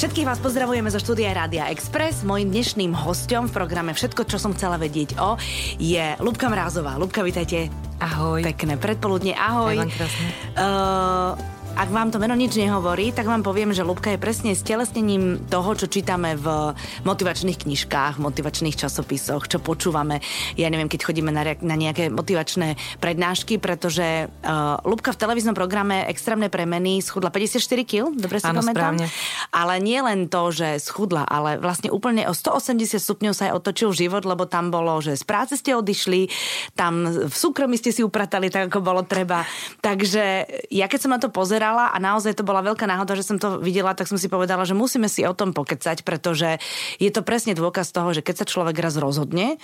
Všetkých 0.00 0.24
vás 0.24 0.40
pozdravujeme 0.40 0.88
zo 0.88 0.96
štúdia 0.96 1.28
Rádia 1.36 1.68
Express. 1.68 2.24
Mojím 2.24 2.48
dnešným 2.48 2.96
hostom 2.96 3.44
v 3.44 3.52
programe 3.52 3.92
Všetko, 3.92 4.24
čo 4.24 4.40
som 4.40 4.56
chcela 4.56 4.80
vedieť 4.80 5.20
o, 5.20 5.36
je 5.76 6.16
Lubka 6.24 6.48
Mrázová. 6.48 6.96
Lubka, 6.96 7.20
vítajte. 7.20 7.68
Ahoj. 8.00 8.40
Pekné 8.40 8.80
predpoludne, 8.80 9.36
ahoj. 9.36 9.76
Aj 9.76 9.84
vám 9.84 9.92
krásne. 9.92 10.26
Uh, 10.56 11.36
ak 11.80 11.88
vám 11.88 12.12
to 12.12 12.20
meno 12.20 12.36
nič 12.36 12.60
nehovorí, 12.60 13.08
tak 13.08 13.24
vám 13.24 13.40
poviem, 13.40 13.72
že 13.72 13.80
Lubka 13.80 14.12
je 14.12 14.20
presne 14.20 14.52
stelesnením 14.52 15.48
toho, 15.48 15.72
čo 15.72 15.88
čítame 15.88 16.36
v 16.36 16.76
motivačných 17.08 17.56
knižkách, 17.64 18.20
motivačných 18.20 18.76
časopisoch, 18.76 19.48
čo 19.48 19.64
počúvame. 19.64 20.20
Ja 20.60 20.68
neviem, 20.68 20.92
keď 20.92 21.08
chodíme 21.08 21.32
na, 21.32 21.40
na 21.40 21.76
nejaké 21.80 22.12
motivačné 22.12 22.76
prednášky, 23.00 23.56
pretože 23.56 24.28
uh, 24.28 24.76
Lubka 24.84 25.16
v 25.16 25.24
televíznom 25.24 25.56
programe 25.56 26.04
Extrémne 26.04 26.52
premeny 26.52 27.00
schudla 27.00 27.32
54 27.32 27.64
kg, 27.88 28.12
dobre 28.12 28.44
si 28.44 28.52
Áno, 28.52 28.60
pamätám? 28.60 29.00
správne. 29.00 29.06
Ale 29.48 29.80
nie 29.80 30.04
len 30.04 30.28
to, 30.28 30.52
že 30.52 30.84
schudla, 30.84 31.24
ale 31.24 31.56
vlastne 31.56 31.88
úplne 31.88 32.28
o 32.28 32.36
180 32.36 33.00
stupňov 33.00 33.32
sa 33.32 33.48
aj 33.48 33.56
otočil 33.56 33.96
život, 33.96 34.28
lebo 34.28 34.44
tam 34.44 34.68
bolo, 34.68 35.00
že 35.00 35.16
z 35.16 35.24
práce 35.24 35.56
ste 35.56 35.72
odišli, 35.72 36.28
tam 36.76 37.08
v 37.08 37.32
súkromí 37.32 37.80
ste 37.80 37.88
si 37.88 38.04
upratali 38.04 38.52
tak, 38.52 38.68
ako 38.68 38.84
bolo 38.84 39.00
treba. 39.08 39.48
Takže 39.80 40.44
ja 40.68 40.84
keď 40.84 40.98
som 41.00 41.16
na 41.16 41.16
to 41.16 41.32
pozerala, 41.32 41.69
a 41.78 41.96
naozaj 42.02 42.34
to 42.34 42.42
bola 42.42 42.64
veľká 42.64 42.88
náhoda, 42.90 43.14
že 43.14 43.22
som 43.22 43.38
to 43.38 43.62
videla, 43.62 43.94
tak 43.94 44.10
som 44.10 44.18
si 44.18 44.26
povedala, 44.26 44.66
že 44.66 44.74
musíme 44.74 45.06
si 45.06 45.22
o 45.22 45.36
tom 45.36 45.54
pokecať, 45.54 46.02
pretože 46.02 46.58
je 46.98 47.10
to 47.14 47.22
presne 47.22 47.54
dôkaz 47.54 47.94
toho, 47.94 48.10
že 48.10 48.26
keď 48.26 48.42
sa 48.42 48.50
človek 48.50 48.74
raz 48.80 48.98
rozhodne 48.98 49.56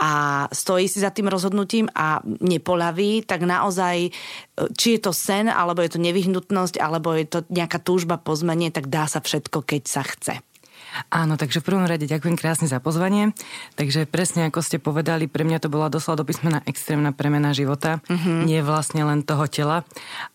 a 0.00 0.46
stojí 0.48 0.88
si 0.88 1.04
za 1.04 1.12
tým 1.12 1.28
rozhodnutím 1.28 1.92
a 1.92 2.24
nepolaví, 2.24 3.22
tak 3.28 3.44
naozaj, 3.44 4.10
či 4.74 4.88
je 4.96 5.00
to 5.00 5.12
sen, 5.12 5.52
alebo 5.52 5.84
je 5.84 5.92
to 5.92 6.00
nevyhnutnosť, 6.00 6.80
alebo 6.80 7.12
je 7.12 7.26
to 7.28 7.38
nejaká 7.52 7.78
túžba 7.82 8.16
po 8.16 8.32
zmene, 8.32 8.72
tak 8.72 8.88
dá 8.88 9.04
sa 9.04 9.20
všetko, 9.20 9.62
keď 9.62 9.82
sa 9.84 10.02
chce. 10.02 10.40
Áno, 11.10 11.34
takže 11.38 11.62
v 11.62 11.68
prvom 11.72 11.86
rade 11.86 12.06
ďakujem 12.06 12.36
krásne 12.38 12.66
za 12.66 12.82
pozvanie. 12.82 13.32
Takže 13.76 14.06
presne 14.06 14.48
ako 14.50 14.60
ste 14.62 14.82
povedali, 14.82 15.30
pre 15.30 15.46
mňa 15.46 15.62
to 15.62 15.72
bola 15.72 15.92
doslova 15.92 16.22
do 16.22 16.28
písmena 16.28 16.62
extrémna 16.66 17.14
premena 17.14 17.54
života, 17.54 18.02
uh-huh. 18.06 18.46
nie 18.46 18.60
vlastne 18.60 19.06
len 19.06 19.22
toho 19.22 19.46
tela. 19.46 19.86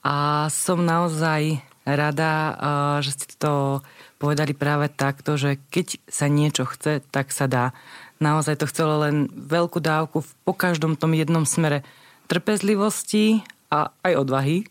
A 0.02 0.48
som 0.52 0.84
naozaj 0.84 1.60
rada, 1.86 2.58
že 3.06 3.14
ste 3.14 3.26
to 3.38 3.86
povedali 4.18 4.58
práve 4.58 4.90
takto, 4.90 5.38
že 5.38 5.62
keď 5.70 6.02
sa 6.10 6.26
niečo 6.26 6.66
chce, 6.66 7.06
tak 7.14 7.30
sa 7.30 7.46
dá. 7.46 7.78
Naozaj 8.18 8.64
to 8.64 8.70
chcelo 8.72 9.06
len 9.06 9.30
veľkú 9.30 9.84
dávku 9.84 10.26
po 10.48 10.54
každom 10.56 10.98
tom 10.98 11.14
jednom 11.14 11.46
smere 11.46 11.86
trpezlivosti 12.26 13.46
a 13.70 13.94
aj 14.02 14.14
odvahy. 14.18 14.66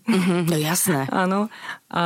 No 0.48 0.56
jasné. 0.58 1.06
Áno. 1.22 1.52
A 1.92 2.02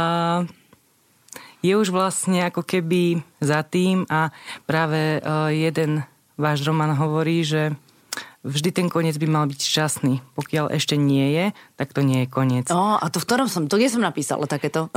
je 1.63 1.75
už 1.75 1.91
vlastne 1.91 2.47
ako 2.47 2.63
keby 2.63 3.23
za 3.43 3.67
tým 3.67 4.07
a 4.07 4.31
práve 4.65 5.19
e, 5.19 5.21
jeden 5.59 6.07
váš 6.39 6.63
román 6.63 6.95
hovorí, 6.95 7.43
že 7.43 7.75
vždy 8.47 8.71
ten 8.71 8.87
koniec 8.87 9.19
by 9.19 9.27
mal 9.27 9.45
byť 9.51 9.61
šťastný. 9.61 10.23
Pokiaľ 10.39 10.71
ešte 10.71 10.95
nie 10.95 11.35
je, 11.35 11.47
tak 11.75 11.91
to 11.91 12.07
nie 12.07 12.25
je 12.25 12.29
koniec. 12.31 12.71
O, 12.71 12.95
a 12.95 13.07
to 13.11 13.19
v 13.19 13.27
ktorom 13.27 13.51
som? 13.51 13.67
To 13.67 13.75
kde 13.75 13.91
som 13.91 14.03
napísala 14.03 14.47
takéto? 14.47 14.89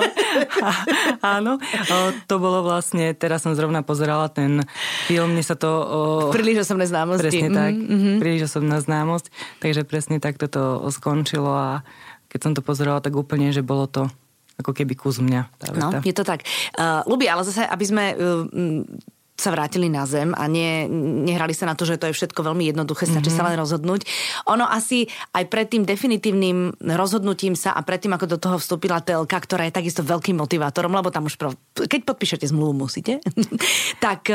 Áno, 1.34 1.58
o, 1.58 1.96
to 2.30 2.34
bolo 2.38 2.62
vlastne, 2.62 3.10
teraz 3.18 3.42
som 3.42 3.58
zrovna 3.58 3.82
pozerala 3.82 4.30
ten 4.30 4.62
film, 5.10 5.34
mne 5.34 5.42
sa 5.42 5.58
to... 5.58 5.68
O, 5.68 5.98
príliš 6.30 6.64
osobné 6.70 6.86
známosti. 6.86 7.26
Presne 7.26 7.50
tak, 7.50 7.74
mm-hmm. 7.74 8.16
príliš 8.22 8.42
osobná 8.46 8.78
známosť, 8.78 9.26
takže 9.58 9.82
presne 9.82 10.16
tak 10.22 10.38
toto 10.38 10.86
skončilo 10.94 11.50
a 11.50 11.82
keď 12.30 12.40
som 12.40 12.52
to 12.54 12.62
pozerala, 12.62 13.02
tak 13.02 13.18
úplne, 13.18 13.50
že 13.50 13.66
bolo 13.66 13.90
to 13.90 14.06
ako 14.60 14.72
keby 14.76 14.94
kus 14.96 15.18
mňa. 15.18 15.42
Tá 15.56 15.72
no, 15.72 15.90
je 16.04 16.14
to 16.14 16.24
tak. 16.24 16.44
Uh, 16.76 17.02
Lubi, 17.08 17.26
ale 17.26 17.42
zase, 17.44 17.64
aby 17.64 17.84
sme 17.84 18.04
uh, 18.14 18.44
sa 19.40 19.50
vrátili 19.50 19.88
na 19.88 20.04
zem 20.04 20.36
a 20.36 20.44
nie, 20.44 20.84
nehrali 21.24 21.56
sa 21.56 21.64
na 21.64 21.72
to, 21.72 21.88
že 21.88 21.96
to 21.96 22.12
je 22.12 22.16
všetko 22.16 22.44
veľmi 22.44 22.68
jednoduché, 22.68 23.08
stačí 23.08 23.32
mm-hmm. 23.32 23.40
sa 23.40 23.48
len 23.48 23.56
rozhodnúť. 23.56 24.00
Ono 24.52 24.68
asi 24.68 25.08
aj 25.32 25.48
pred 25.48 25.66
tým 25.72 25.88
definitívnym 25.88 26.76
rozhodnutím 26.94 27.56
sa 27.56 27.72
a 27.72 27.80
predtým, 27.80 28.12
ako 28.12 28.26
do 28.28 28.38
toho 28.38 28.56
vstúpila 28.60 29.00
telka, 29.00 29.40
ktorá 29.40 29.64
je 29.66 29.76
takisto 29.80 30.04
veľkým 30.04 30.36
motivátorom, 30.36 30.92
lebo 30.92 31.08
tam 31.08 31.26
už, 31.26 31.40
prv, 31.40 31.56
keď 31.72 32.00
podpíšete 32.04 32.44
zmluvu, 32.52 32.84
musíte, 32.84 33.24
tak 34.04 34.28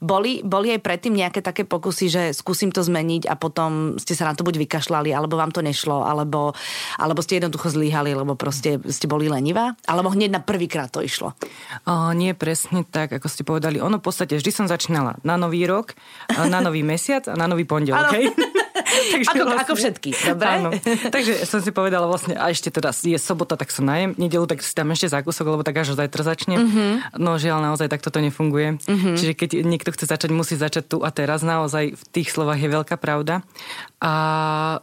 boli, 0.00 0.40
boli 0.40 0.72
aj 0.72 0.80
predtým 0.80 1.12
nejaké 1.12 1.44
také 1.44 1.68
pokusy, 1.68 2.06
že 2.08 2.22
skúsim 2.32 2.72
to 2.72 2.80
zmeniť 2.80 3.28
a 3.28 3.34
potom 3.36 4.00
ste 4.00 4.16
sa 4.16 4.30
na 4.30 4.34
to 4.34 4.46
buď 4.46 4.56
vykašľali, 4.64 5.12
alebo 5.12 5.36
vám 5.36 5.52
to 5.52 5.60
nešlo, 5.60 6.06
alebo, 6.06 6.56
alebo 6.96 7.20
ste 7.20 7.42
jednoducho 7.42 7.68
zlíhali, 7.68 8.16
lebo 8.16 8.38
proste 8.38 8.80
ste 8.88 9.06
boli 9.10 9.28
lenivá, 9.28 9.76
alebo 9.84 10.14
hneď 10.14 10.30
na 10.30 10.40
prvýkrát 10.40 10.88
to 10.88 11.02
išlo. 11.02 11.34
O, 11.84 12.14
nie 12.14 12.32
presne 12.32 12.86
tak, 12.86 13.12
ako 13.18 13.26
ste 13.26 13.42
povedali. 13.42 13.82
Ono 13.82 13.98
v 13.98 14.04
podstate 14.04 14.38
vždy 14.46 14.62
som 14.62 14.70
začínala 14.70 15.18
na 15.26 15.34
nový 15.34 15.66
rok, 15.66 15.98
na 16.30 16.62
nový 16.62 16.86
mesiac 16.86 17.26
a 17.26 17.34
na 17.34 17.50
nový 17.50 17.66
pondelok. 17.66 18.14
Okay? 18.14 18.30
Takže 18.86 19.28
ako, 19.34 19.44
vlastne, 19.50 19.62
ako 19.66 19.74
všetky, 19.74 20.10
dobre? 20.14 20.46
Áno. 20.46 20.70
Takže 21.10 21.42
som 21.42 21.58
si 21.58 21.74
povedala 21.74 22.06
vlastne, 22.06 22.38
a 22.38 22.54
ešte 22.54 22.70
teda 22.70 22.94
je 22.94 23.18
sobota, 23.18 23.58
tak 23.58 23.74
sa 23.74 23.82
najem, 23.82 24.14
nedelu, 24.14 24.46
tak 24.46 24.62
si 24.62 24.70
tam 24.70 24.94
ešte 24.94 25.10
zákusok, 25.10 25.42
lebo 25.42 25.66
tak 25.66 25.82
až 25.82 25.98
zajtra 25.98 26.22
začnem. 26.22 26.60
Uh-huh. 26.62 27.02
No 27.18 27.34
žiaľ, 27.34 27.66
naozaj 27.66 27.90
tak 27.90 28.06
toto 28.06 28.22
nefunguje. 28.22 28.78
Uh-huh. 28.78 29.18
Čiže 29.18 29.34
keď 29.34 29.50
niekto 29.66 29.90
chce 29.90 30.06
začať, 30.06 30.30
musí 30.30 30.54
začať 30.54 30.86
tu 30.86 30.96
a 31.02 31.10
teraz. 31.10 31.42
Naozaj 31.42 31.98
v 31.98 32.04
tých 32.14 32.30
slovách 32.30 32.62
je 32.62 32.70
veľká 32.70 32.94
pravda. 33.00 33.42
A 33.98 34.14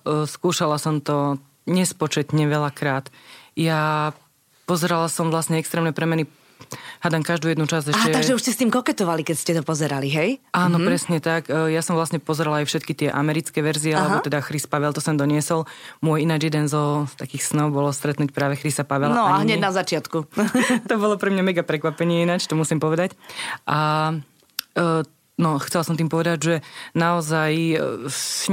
uh, 0.04 0.28
skúšala 0.28 0.76
som 0.76 1.00
to 1.00 1.40
nespočetne 1.64 2.44
veľakrát. 2.44 3.08
Ja 3.56 4.12
pozerala 4.68 5.08
som 5.08 5.32
vlastne 5.32 5.64
extrémne 5.64 5.96
premeny 5.96 6.28
hádam 7.02 7.24
každú 7.24 7.50
jednu 7.52 7.66
časť 7.66 7.94
ešte... 7.94 8.10
Aha, 8.12 8.16
takže 8.16 8.34
už 8.36 8.42
ste 8.44 8.52
s 8.54 8.60
tým 8.60 8.72
koketovali, 8.72 9.22
keď 9.26 9.36
ste 9.38 9.52
to 9.58 9.64
pozerali, 9.64 10.10
hej? 10.12 10.30
Áno, 10.54 10.78
mm-hmm. 10.78 10.88
presne 10.88 11.18
tak. 11.24 11.50
E, 11.50 11.74
ja 11.74 11.82
som 11.82 11.98
vlastne 11.98 12.20
pozerala 12.20 12.62
aj 12.62 12.70
všetky 12.70 12.94
tie 12.94 13.10
americké 13.10 13.64
verzie, 13.64 13.94
Aha. 13.96 14.06
lebo 14.06 14.16
teda 14.22 14.44
Chris 14.44 14.68
Pavel 14.70 14.92
to 14.92 15.02
som 15.02 15.16
doniesol. 15.16 15.66
Môj 16.04 16.24
ináč 16.24 16.52
jeden 16.52 16.68
zo 16.68 17.10
takých 17.16 17.44
snov 17.44 17.72
bolo 17.74 17.90
stretnúť 17.90 18.36
práve 18.36 18.60
Chrisa 18.60 18.84
Pavela. 18.84 19.14
No 19.14 19.26
a 19.26 19.42
hneď 19.42 19.60
na 19.60 19.72
začiatku. 19.74 20.30
to 20.90 20.96
bolo 21.00 21.16
pre 21.18 21.34
mňa 21.34 21.44
mega 21.44 21.64
prekvapenie 21.66 22.24
ináč, 22.24 22.46
to 22.46 22.58
musím 22.60 22.78
povedať. 22.78 23.18
A 23.66 24.12
e, 24.76 25.04
No, 25.34 25.58
chcela 25.58 25.82
som 25.82 25.98
tým 25.98 26.14
povedať, 26.14 26.38
že 26.46 26.56
naozaj 26.94 27.52
e, 27.58 27.76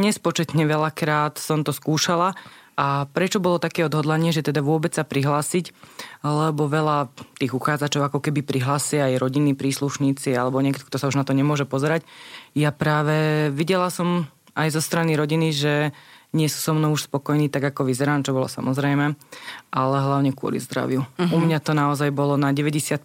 nespočetne 0.00 0.64
veľakrát 0.64 1.36
som 1.36 1.60
to 1.60 1.76
skúšala 1.76 2.32
a 2.80 3.04
prečo 3.12 3.44
bolo 3.44 3.60
také 3.60 3.84
odhodlanie, 3.84 4.32
že 4.32 4.40
teda 4.40 4.64
vôbec 4.64 4.96
sa 4.96 5.04
prihlásiť, 5.04 5.76
lebo 6.24 6.64
veľa 6.64 7.12
tých 7.36 7.52
uchádzačov 7.52 8.08
ako 8.08 8.24
keby 8.24 8.40
prihlásia 8.40 9.04
aj 9.04 9.20
rodinní 9.20 9.52
príslušníci 9.52 10.32
alebo 10.32 10.64
niekto, 10.64 10.88
kto 10.88 10.96
sa 10.96 11.12
už 11.12 11.20
na 11.20 11.28
to 11.28 11.36
nemôže 11.36 11.68
pozerať. 11.68 12.08
Ja 12.56 12.72
práve 12.72 13.52
videla 13.52 13.92
som 13.92 14.32
aj 14.56 14.72
zo 14.72 14.80
strany 14.80 15.12
rodiny, 15.12 15.52
že 15.52 15.92
nie 16.30 16.46
sú 16.48 16.58
so 16.62 16.72
mnou 16.72 16.94
už 16.94 17.10
spokojní 17.10 17.52
tak, 17.52 17.74
ako 17.74 17.84
vyzerám, 17.84 18.22
čo 18.22 18.32
bolo 18.32 18.46
samozrejme, 18.46 19.12
ale 19.74 19.96
hlavne 20.00 20.30
kvôli 20.32 20.62
zdraviu. 20.62 21.04
Uh-huh. 21.04 21.36
U 21.36 21.38
mňa 21.42 21.58
to 21.60 21.74
naozaj 21.74 22.08
bolo 22.14 22.38
na 22.38 22.54
90%, 22.54 23.02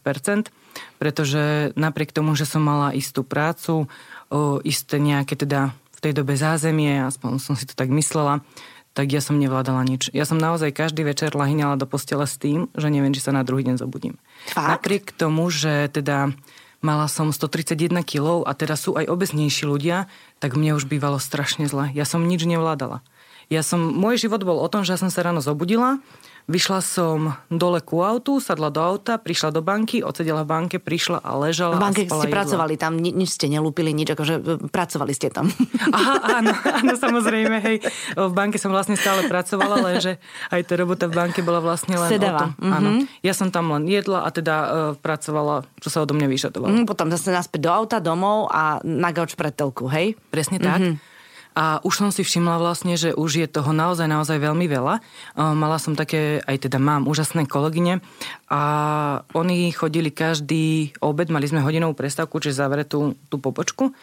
pretože 1.01 1.73
napriek 1.73 2.13
tomu, 2.13 2.37
že 2.37 2.47
som 2.47 2.61
mala 2.61 2.93
istú 2.93 3.25
prácu, 3.25 3.89
o, 4.29 4.61
isté 4.61 5.01
nejaké 5.01 5.33
teda 5.33 5.73
v 5.73 5.99
tej 5.99 6.13
dobe 6.13 6.37
zázemie, 6.37 7.01
aspoň 7.01 7.41
som 7.41 7.57
si 7.57 7.65
to 7.65 7.73
tak 7.73 7.89
myslela, 7.89 8.45
tak 8.95 9.11
ja 9.11 9.19
som 9.19 9.35
nevládala 9.35 9.83
nič. 9.83 10.07
Ja 10.15 10.23
som 10.23 10.39
naozaj 10.39 10.71
každý 10.71 11.03
večer 11.03 11.35
lahyňala 11.35 11.75
do 11.75 11.83
postele 11.83 12.23
s 12.23 12.39
tým, 12.39 12.71
že 12.71 12.87
neviem, 12.87 13.11
či 13.11 13.19
sa 13.19 13.35
na 13.35 13.43
druhý 13.43 13.67
deň 13.67 13.75
zobudím. 13.75 14.15
Fakt? 14.47 14.79
Napriek 14.79 15.11
tomu, 15.11 15.51
že 15.51 15.91
teda 15.91 16.31
mala 16.79 17.11
som 17.11 17.35
131 17.35 18.07
kg 18.07 18.47
a 18.47 18.55
teda 18.55 18.79
sú 18.79 18.95
aj 18.95 19.11
obeznejší 19.11 19.67
ľudia, 19.67 20.07
tak 20.39 20.55
mne 20.55 20.79
už 20.79 20.87
bývalo 20.87 21.19
strašne 21.19 21.67
zle. 21.67 21.91
Ja 21.91 22.07
som 22.07 22.23
nič 22.23 22.47
nevládala. 22.47 23.03
Ja 23.51 23.61
som, 23.61 23.83
môj 23.83 24.25
život 24.25 24.41
bol 24.41 24.57
o 24.57 24.67
tom, 24.71 24.87
že 24.87 24.95
ja 24.95 25.01
som 25.01 25.11
sa 25.11 25.21
ráno 25.21 25.43
zobudila, 25.43 26.01
Vyšla 26.45 26.77
som 26.85 27.33
dole 27.49 27.81
ku 27.81 28.05
autu, 28.05 28.37
sadla 28.37 28.69
do 28.69 28.77
auta, 28.77 29.17
prišla 29.17 29.49
do 29.49 29.65
banky, 29.65 30.05
odsedela 30.05 30.45
v 30.45 30.49
banke, 30.53 30.77
prišla 30.77 31.17
a 31.25 31.33
ležala. 31.41 31.81
V 31.81 31.81
banke 31.81 32.05
ste 32.05 32.13
jedlo. 32.13 32.37
pracovali 32.37 32.77
tam, 32.77 33.01
ni- 33.01 33.17
nič 33.17 33.33
ste 33.33 33.49
nelúpili, 33.49 33.89
nič, 33.97 34.13
akože 34.13 34.35
e, 34.37 34.69
pracovali 34.69 35.09
ste 35.09 35.33
tam. 35.33 35.49
Aha, 35.97 36.37
áno, 36.37 36.53
áno, 36.53 36.93
samozrejme, 36.93 37.57
hej. 37.65 37.81
V 38.13 38.33
banke 38.37 38.61
som 38.61 38.69
vlastne 38.69 38.93
stále 38.93 39.25
pracovala, 39.25 39.81
lenže 39.89 40.21
aj 40.53 40.61
tá 40.69 40.77
robota 40.77 41.09
v 41.09 41.17
banke 41.17 41.41
bola 41.41 41.65
vlastne 41.65 41.97
len 41.97 42.13
Sedava. 42.13 42.37
o 42.37 42.41
tom. 42.45 42.49
Mm-hmm. 42.61 42.77
Áno. 42.77 42.89
Ja 43.25 43.33
som 43.33 43.49
tam 43.49 43.73
len 43.73 43.89
jedla 43.89 44.21
a 44.21 44.29
teda 44.29 44.55
uh, 44.61 44.69
pracovala, 45.01 45.65
čo 45.81 45.89
sa 45.89 46.05
odo 46.05 46.13
mňa 46.13 46.29
vyžadovalo. 46.29 46.77
Mm, 46.77 46.85
potom 46.85 47.09
zase 47.09 47.33
naspäť 47.33 47.65
do 47.65 47.71
auta, 47.73 47.97
domov 47.97 48.53
a 48.53 48.77
na 48.85 49.09
gauč 49.09 49.33
pre 49.33 49.49
telku, 49.49 49.89
hej? 49.89 50.13
Presne 50.29 50.61
tak. 50.61 50.77
Mm-hmm. 50.77 51.14
A 51.55 51.79
už 51.87 51.93
som 52.03 52.09
si 52.11 52.21
všimla 52.21 52.59
vlastne, 52.59 52.99
že 52.99 53.15
už 53.15 53.39
je 53.39 53.47
toho 53.47 53.71
naozaj, 53.71 54.11
naozaj 54.11 54.43
veľmi 54.43 54.67
veľa. 54.67 54.99
Mala 55.39 55.79
som 55.79 55.95
také, 55.95 56.43
aj 56.43 56.67
teda 56.67 56.83
mám 56.83 57.07
úžasné 57.07 57.47
kolegyne 57.47 58.03
a 58.51 58.61
oni 59.31 59.71
chodili 59.71 60.11
každý 60.11 60.91
obed, 60.99 61.31
mali 61.31 61.47
sme 61.47 61.63
hodinovú 61.63 61.95
prestávku, 61.95 62.43
čiže 62.43 62.59
zavretú 62.59 63.15
tú 63.31 63.39
popočku 63.39 63.95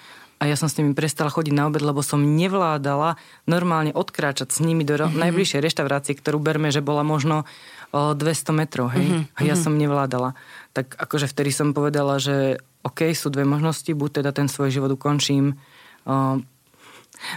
a 0.43 0.51
ja 0.51 0.59
som 0.59 0.67
s 0.67 0.75
nimi 0.75 0.91
prestala 0.91 1.31
chodiť 1.31 1.55
na 1.55 1.71
obed, 1.71 1.79
lebo 1.79 2.03
som 2.03 2.19
nevládala 2.19 3.15
normálne 3.47 3.95
odkráčať 3.95 4.51
s 4.51 4.59
nimi 4.59 4.83
do 4.83 4.99
mm-hmm. 4.99 5.23
najbližšej 5.23 5.63
reštaurácie, 5.63 6.19
ktorú 6.19 6.43
berme, 6.43 6.75
že 6.75 6.83
bola 6.83 7.07
možno 7.07 7.47
o 7.95 8.11
200 8.11 8.51
metrov, 8.51 8.91
hej. 8.91 9.07
Mm-hmm. 9.07 9.39
A 9.39 9.41
ja 9.47 9.55
som 9.55 9.79
nevládala. 9.79 10.35
Tak 10.75 10.99
akože 10.99 11.31
vtedy 11.31 11.55
som 11.55 11.71
povedala, 11.71 12.19
že 12.19 12.59
OK, 12.83 13.15
sú 13.15 13.31
dve 13.31 13.47
možnosti, 13.47 13.87
buď 13.95 14.19
teda 14.19 14.31
ten 14.35 14.51
svoj 14.51 14.75
život 14.75 14.91
ukončím 14.99 15.55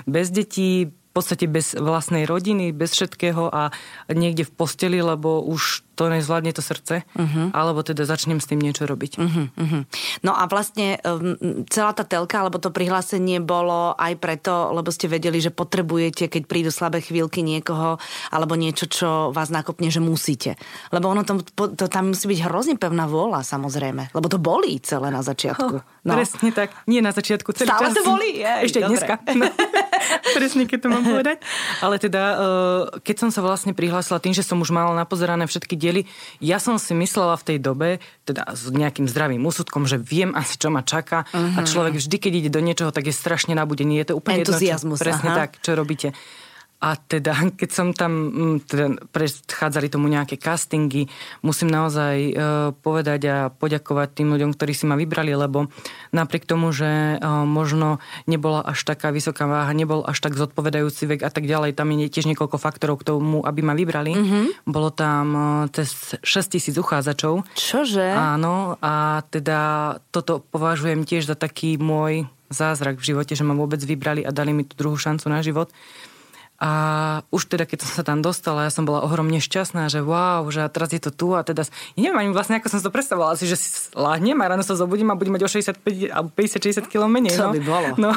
bez 0.05 0.29
detí, 0.31 0.93
podstate 1.15 1.47
bez 1.47 1.79
vlastnej 1.79 2.27
rodiny, 2.27 2.75
bez 2.75 2.91
všetkého 2.91 3.47
a 3.47 3.71
niekde 4.11 4.43
v 4.43 4.51
posteli, 4.51 4.99
lebo 4.99 5.39
už 5.47 5.84
to 5.95 6.11
nezvládne 6.11 6.51
to 6.51 6.59
srdce, 6.59 7.07
uh-huh. 7.07 7.55
alebo 7.55 7.81
teda 7.81 8.03
začnem 8.03 8.43
s 8.43 8.51
tým 8.51 8.59
niečo 8.59 8.83
robiť. 8.83 9.17
Uh-huh, 9.17 9.47
uh-huh. 9.47 9.81
No 10.21 10.35
a 10.35 10.43
vlastne 10.51 10.99
um, 11.07 11.65
celá 11.71 11.95
tá 11.95 12.03
telka, 12.03 12.43
alebo 12.43 12.59
to 12.59 12.69
prihlásenie 12.69 13.39
bolo 13.39 13.95
aj 13.95 14.19
preto, 14.19 14.75
lebo 14.75 14.91
ste 14.91 15.07
vedeli, 15.07 15.39
že 15.39 15.55
potrebujete, 15.55 16.27
keď 16.27 16.43
prídu 16.45 16.69
slabé 16.69 16.99
chvíľky 16.99 17.41
niekoho, 17.41 17.97
alebo 18.29 18.59
niečo, 18.59 18.85
čo 18.91 19.09
vás 19.31 19.47
nakopne, 19.47 19.87
že 19.87 20.03
musíte. 20.03 20.59
Lebo 20.91 21.09
ono 21.09 21.23
to, 21.23 21.41
to 21.73 21.85
tam 21.87 22.11
musí 22.11 22.27
byť 22.27 22.39
hrozne 22.45 22.75
pevná 22.75 23.07
vôľa, 23.07 23.47
samozrejme. 23.47 24.11
Lebo 24.11 24.27
to 24.27 24.37
bolí 24.37 24.77
celé 24.83 25.09
na 25.09 25.23
začiatku. 25.23 25.75
No. 26.05 26.13
Presne 26.13 26.53
tak. 26.53 26.69
Nie 26.85 27.01
na 27.01 27.09
začiatku. 27.09 27.49
Celý 27.55 27.65
Stále 27.65 27.89
čas. 27.89 27.97
to 27.97 28.03
bolí? 28.05 28.37
Jej, 28.37 28.61
Ešte 28.69 28.79
dobre. 28.83 28.89
dneska. 28.93 29.13
No. 29.33 29.45
Presne, 30.37 30.63
keď 30.69 30.79
to 30.85 30.87
mám 30.93 31.01
povedať. 31.01 31.37
Ale 31.81 31.95
teda, 31.97 32.23
uh, 32.35 32.81
keď 33.01 33.15
som 33.25 33.29
sa 33.33 33.41
vlastne 33.41 33.73
prihlásila 33.73 34.21
tým, 34.21 34.35
že 34.35 34.45
som 34.45 34.61
už 34.61 34.69
mala 34.69 34.93
napozerané 34.93 35.49
všetky 35.49 35.73
diely. 35.85 36.01
Ja 36.41 36.57
som 36.57 36.81
si 36.81 36.97
myslela 36.97 37.37
v 37.37 37.43
tej 37.53 37.57
dobe, 37.61 37.89
teda 38.25 38.49
s 38.57 38.73
nejakým 38.73 39.05
zdravým 39.05 39.45
úsudkom, 39.45 39.85
že 39.85 40.01
viem 40.01 40.33
asi, 40.33 40.57
čo 40.57 40.73
ma 40.73 40.81
čaká 40.81 41.29
uh-huh. 41.29 41.61
a 41.61 41.67
človek 41.67 42.01
vždy, 42.01 42.17
keď 42.17 42.33
ide 42.33 42.49
do 42.49 42.61
niečoho, 42.65 42.89
tak 42.89 43.05
je 43.05 43.13
strašne 43.13 43.53
nabudený. 43.53 44.01
Je 44.01 44.09
to 44.09 44.17
úplne 44.17 44.41
Entuziasmus, 44.41 44.97
jedno, 44.97 44.97
čo, 44.97 45.05
presne 45.05 45.29
aha. 45.29 45.37
tak, 45.45 45.49
čo 45.61 45.71
robíte. 45.77 46.17
A 46.83 46.99
teda, 46.99 47.33
keď 47.59 47.69
som 47.71 47.87
tam, 47.95 48.11
mm, 48.11 48.57
teda 48.67 48.87
predchádzali 49.09 49.87
tomu 49.87 50.11
nejaké 50.11 50.35
castingy, 50.35 51.07
musím 51.41 51.71
naozaj 51.71 52.15
e, 52.15 52.33
povedať 52.79 53.21
a 53.27 53.37
poďakovať 53.49 54.21
tým 54.21 54.35
ľuďom, 54.35 54.51
ktorí 54.53 54.73
si 54.75 54.85
ma 54.85 54.99
vybrali, 54.99 55.31
lebo 55.33 55.71
napriek 56.11 56.43
tomu, 56.43 56.75
že 56.75 57.15
e, 57.15 57.17
možno 57.47 58.03
nebola 58.27 58.61
až 58.63 58.83
taká 58.83 59.09
vysoká 59.09 59.47
váha, 59.47 59.71
nebol 59.71 60.03
až 60.03 60.19
tak 60.19 60.35
zodpovedajúci 60.35 61.07
vek 61.15 61.21
a 61.23 61.31
tak 61.31 61.47
ďalej, 61.47 61.77
tam 61.77 61.91
je 61.95 62.11
tiež 62.11 62.27
niekoľko 62.29 62.57
faktorov 62.59 63.01
k 63.01 63.07
tomu, 63.07 63.41
aby 63.43 63.61
ma 63.63 63.73
vybrali. 63.73 64.13
Mm-hmm. 64.13 64.45
Bolo 64.67 64.91
tam 64.91 65.25
e, 65.33 65.41
cez 65.73 66.19
6 66.21 66.55
tisíc 66.59 66.75
uchádzačov. 66.75 67.47
Čože? 67.55 68.05
Áno, 68.13 68.77
a 68.83 69.23
teda 69.31 69.95
toto 70.11 70.43
považujem 70.43 71.07
tiež 71.07 71.25
za 71.25 71.35
taký 71.35 71.79
môj 71.79 72.27
zázrak 72.49 73.01
v 73.01 73.13
živote, 73.13 73.33
že 73.33 73.43
ma 73.45 73.57
vôbec 73.57 73.81
vybrali 73.81 74.21
a 74.21 74.29
dali 74.29 74.53
mi 74.53 74.63
tú 74.63 74.77
druhú 74.77 74.97
šancu 74.97 75.25
na 75.27 75.41
život. 75.41 75.73
A 76.65 76.71
už 77.29 77.45
teda, 77.45 77.69
keď 77.69 77.85
som 77.85 78.01
sa 78.01 78.01
tam 78.01 78.25
dostala, 78.25 78.65
ja 78.65 78.73
som 78.73 78.89
bola 78.89 79.05
ohromne 79.05 79.37
šťastná, 79.37 79.85
že 79.85 80.01
wow, 80.01 80.41
že 80.49 80.65
teraz 80.73 80.89
je 80.89 80.97
to 80.97 81.13
tu 81.13 81.37
a 81.37 81.45
teda, 81.45 81.61
ja 81.93 81.99
neviem 82.01 82.25
ani 82.25 82.31
vlastne, 82.33 82.57
ako 82.57 82.73
som 82.73 82.81
to 82.81 82.89
predstavovala, 82.89 83.37
asi, 83.37 83.45
že 83.45 83.53
si 83.53 83.69
láhnem 83.93 84.33
a 84.41 84.49
ráno 84.49 84.65
sa 84.65 84.73
zobudím 84.73 85.13
a 85.13 85.19
budem 85.19 85.37
mať 85.37 85.45
o 85.45 85.49
65 85.77 86.09
alebo 86.09 86.33
50-60 86.33 86.89
kg 86.89 87.05
menej. 87.05 87.37
To 87.37 87.45
no. 87.45 87.53
by 87.53 87.61
bolo. 87.61 87.87
No. 88.01 88.11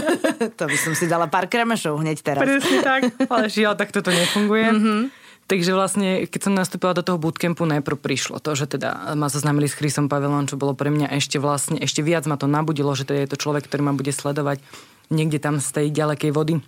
to 0.60 0.64
by 0.68 0.76
som 0.76 0.92
si 0.92 1.08
dala 1.08 1.24
pár 1.32 1.48
kremešov 1.48 1.96
hneď 2.04 2.20
teraz. 2.20 2.44
Presne 2.44 2.84
tak, 2.84 3.00
ale 3.32 3.48
žiaľ, 3.48 3.80
tak 3.80 3.96
toto 3.96 4.12
nefunguje. 4.12 4.66
Mm-hmm. 4.76 5.00
Takže 5.56 5.72
vlastne, 5.72 6.28
keď 6.28 6.40
som 6.50 6.58
nastúpila 6.58 6.92
do 6.92 7.06
toho 7.06 7.16
bootcampu, 7.16 7.64
najprv 7.64 7.96
prišlo 7.96 8.44
to, 8.44 8.52
že 8.52 8.76
teda 8.76 9.16
ma 9.16 9.32
zoznámili 9.32 9.72
s 9.72 9.78
Chrisom 9.78 10.12
Pavelom, 10.12 10.50
čo 10.50 10.60
bolo 10.60 10.76
pre 10.76 10.92
mňa 10.92 11.16
ešte 11.16 11.40
vlastne, 11.40 11.80
ešte 11.80 12.04
viac 12.04 12.28
ma 12.28 12.36
to 12.36 12.44
nabudilo, 12.50 12.92
že 12.92 13.08
teda 13.08 13.24
je 13.24 13.30
to 13.32 13.40
človek, 13.40 13.64
ktorý 13.64 13.88
ma 13.88 13.94
bude 13.96 14.10
sledovať 14.10 14.60
niekde 15.08 15.38
tam 15.38 15.62
z 15.62 15.68
tej 15.70 15.86
ďalekej 15.94 16.34
vody 16.34 16.60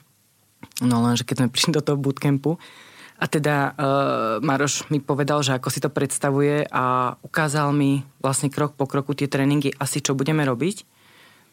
No 0.82 1.02
lenže 1.02 1.26
keď 1.26 1.44
sme 1.44 1.52
prišli 1.54 1.72
do 1.74 1.82
toho 1.84 1.98
bootcampu, 1.98 2.58
a 3.18 3.26
teda 3.26 3.74
uh, 3.74 4.38
Maroš 4.38 4.86
mi 4.94 5.02
povedal, 5.02 5.42
že 5.42 5.58
ako 5.58 5.68
si 5.74 5.82
to 5.82 5.90
predstavuje 5.90 6.62
a 6.70 7.18
ukázal 7.26 7.74
mi 7.74 8.06
vlastne 8.22 8.46
krok 8.46 8.78
po 8.78 8.86
kroku 8.86 9.10
tie 9.10 9.26
tréningy 9.26 9.74
asi 9.74 9.98
čo 9.98 10.14
budeme 10.14 10.46
robiť, 10.46 10.86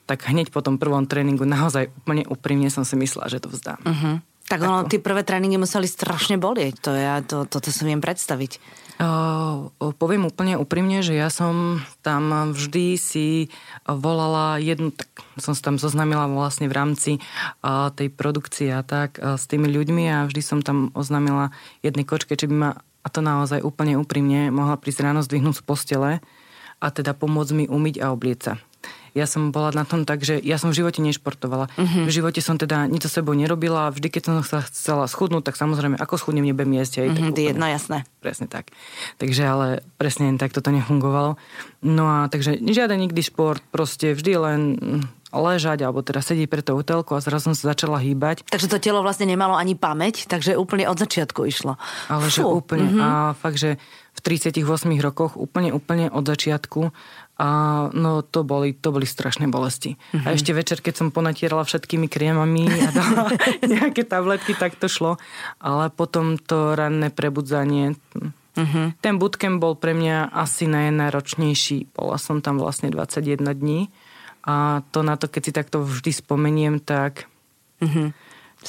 tak 0.05 0.29
hneď 0.29 0.53
po 0.53 0.61
tom 0.61 0.77
prvom 0.77 1.09
tréningu 1.09 1.49
naozaj 1.49 1.89
úplne 1.89 2.29
úprimne 2.29 2.69
som 2.69 2.85
si 2.85 2.93
myslela, 2.93 3.33
že 3.33 3.41
to 3.41 3.49
vzdám. 3.49 3.81
Uh-huh. 3.81 4.21
Tak 4.45 4.59
ono, 4.61 4.85
tie 4.85 5.01
prvé 5.01 5.25
tréningy 5.25 5.57
museli 5.57 5.89
strašne 5.89 6.37
bolieť, 6.37 6.75
to 6.77 6.91
ja, 6.93 7.25
to, 7.25 7.49
toto 7.49 7.73
si 7.73 7.81
viem 7.81 7.97
predstaviť. 7.97 8.61
Uh, 8.95 9.75
poviem 9.99 10.23
úplne 10.23 10.55
úprimne, 10.55 11.03
že 11.03 11.17
ja 11.17 11.27
som 11.27 11.83
tam 11.99 12.55
vždy 12.55 12.95
si 12.95 13.51
volala 13.83 14.55
jednu, 14.55 14.95
tak 14.95 15.11
som 15.35 15.51
sa 15.51 15.67
tam 15.67 15.75
zoznamila 15.75 16.31
vlastne 16.31 16.71
v 16.71 16.77
rámci 16.79 17.11
uh, 17.19 17.91
tej 17.91 18.07
produkcie 18.07 18.71
a 18.71 18.87
tak 18.87 19.19
uh, 19.19 19.35
s 19.35 19.51
tými 19.51 19.67
ľuďmi 19.67 20.07
a 20.07 20.23
vždy 20.23 20.39
som 20.39 20.63
tam 20.63 20.95
oznámila 20.95 21.51
jednej 21.83 22.07
kočke, 22.07 22.39
či 22.39 22.47
by 22.47 22.55
ma, 22.55 22.71
a 22.79 23.07
to 23.11 23.19
naozaj 23.19 23.59
úplne 23.67 23.99
úprimne, 23.99 24.47
mohla 24.47 24.79
prísť 24.79 25.11
ráno 25.11 25.19
zdvihnúť 25.27 25.59
z 25.59 25.63
postele 25.67 26.11
a 26.79 26.87
teda 26.87 27.11
pomôcť 27.11 27.51
mi 27.51 27.65
umyť 27.67 27.99
a 27.99 28.15
oblieť 28.15 28.39
sa 28.39 28.53
ja 29.15 29.23
som 29.23 29.55
bola 29.55 29.71
na 29.71 29.87
tom 29.87 30.03
tak, 30.03 30.27
že 30.27 30.35
ja 30.43 30.59
som 30.59 30.75
v 30.75 30.83
živote 30.83 30.99
nešportovala. 30.99 31.71
Uh-huh. 31.71 32.03
V 32.03 32.11
živote 32.11 32.43
som 32.43 32.59
teda 32.59 32.83
nič 32.91 33.07
so 33.07 33.09
sebou 33.09 33.31
nerobila 33.31 33.87
vždy, 33.87 34.11
keď 34.11 34.21
som 34.27 34.35
sa 34.43 34.59
chcela 34.67 35.07
schudnúť, 35.07 35.47
tak 35.47 35.55
samozrejme, 35.55 35.95
ako 35.95 36.19
schudnem, 36.19 36.43
nebem 36.43 36.67
jesť. 36.75 37.07
Aj, 37.07 37.15
uh-huh, 37.15 37.31
tak 37.31 37.39
jedno, 37.39 37.65
jasné. 37.65 38.03
Presne 38.19 38.51
tak. 38.51 38.75
Takže 39.15 39.43
ale 39.47 39.67
presne 39.95 40.35
tak 40.35 40.51
toto 40.51 40.67
nefungovalo. 40.75 41.39
No 41.79 42.03
a 42.11 42.27
takže 42.27 42.59
žiaden 42.59 42.99
nikdy 42.99 43.23
šport, 43.23 43.63
proste 43.71 44.11
vždy 44.11 44.33
len 44.35 44.61
ležať 45.35 45.83
alebo 45.83 45.99
teda 45.99 46.23
sedieť 46.23 46.47
pre 46.47 46.63
tú 46.63 46.79
hotelku 46.79 47.15
a 47.15 47.23
zrazu 47.23 47.51
som 47.51 47.55
sa 47.55 47.75
začala 47.75 47.99
hýbať. 47.99 48.47
Takže 48.47 48.71
to 48.71 48.79
telo 48.79 49.03
vlastne 49.03 49.27
nemalo 49.27 49.59
ani 49.59 49.75
pamäť, 49.75 50.27
takže 50.31 50.55
úplne 50.55 50.87
od 50.87 50.95
začiatku 50.95 51.43
išlo. 51.47 51.75
Ale 52.07 52.31
Fú. 52.31 52.31
že 52.31 52.41
úplne. 52.47 52.87
Mm-hmm. 52.95 53.03
A 53.03 53.35
fakt, 53.35 53.59
že 53.59 53.75
v 54.15 54.19
38 54.23 54.63
rokoch 55.03 55.35
úplne, 55.35 55.75
úplne 55.75 56.07
od 56.07 56.23
začiatku 56.23 56.95
a 57.35 57.47
no 57.91 58.23
to 58.23 58.47
boli, 58.47 58.71
to 58.71 58.95
boli 58.95 59.03
strašné 59.03 59.51
bolesti. 59.51 59.99
Mm-hmm. 59.99 60.23
A 60.23 60.27
ešte 60.31 60.55
večer, 60.55 60.79
keď 60.79 60.93
som 61.03 61.07
ponatierala 61.11 61.67
všetkými 61.67 62.07
krémami 62.07 62.63
a 62.71 62.89
dala 62.95 63.27
nejaké 63.75 64.07
tabletky, 64.07 64.55
tak 64.55 64.79
to 64.79 64.87
šlo. 64.87 65.19
Ale 65.59 65.91
potom 65.91 66.39
to 66.39 66.79
ranné 66.79 67.11
prebudzanie, 67.11 67.99
mm-hmm. 68.55 69.03
ten 69.03 69.19
bootcamp 69.19 69.59
bol 69.59 69.75
pre 69.75 69.91
mňa 69.91 70.31
asi 70.31 70.63
najnáročnejší. 70.71 71.91
Bola 71.91 72.15
som 72.15 72.39
tam 72.39 72.55
vlastne 72.55 72.87
21 72.87 73.43
dní. 73.51 73.91
A 74.45 74.85
to 74.95 75.03
na 75.03 75.19
to, 75.19 75.27
keď 75.27 75.41
si 75.43 75.51
takto 75.51 75.83
vždy 75.83 76.11
spomeniem, 76.15 76.79
tak... 76.79 77.27
Mm-hmm. 77.83 78.07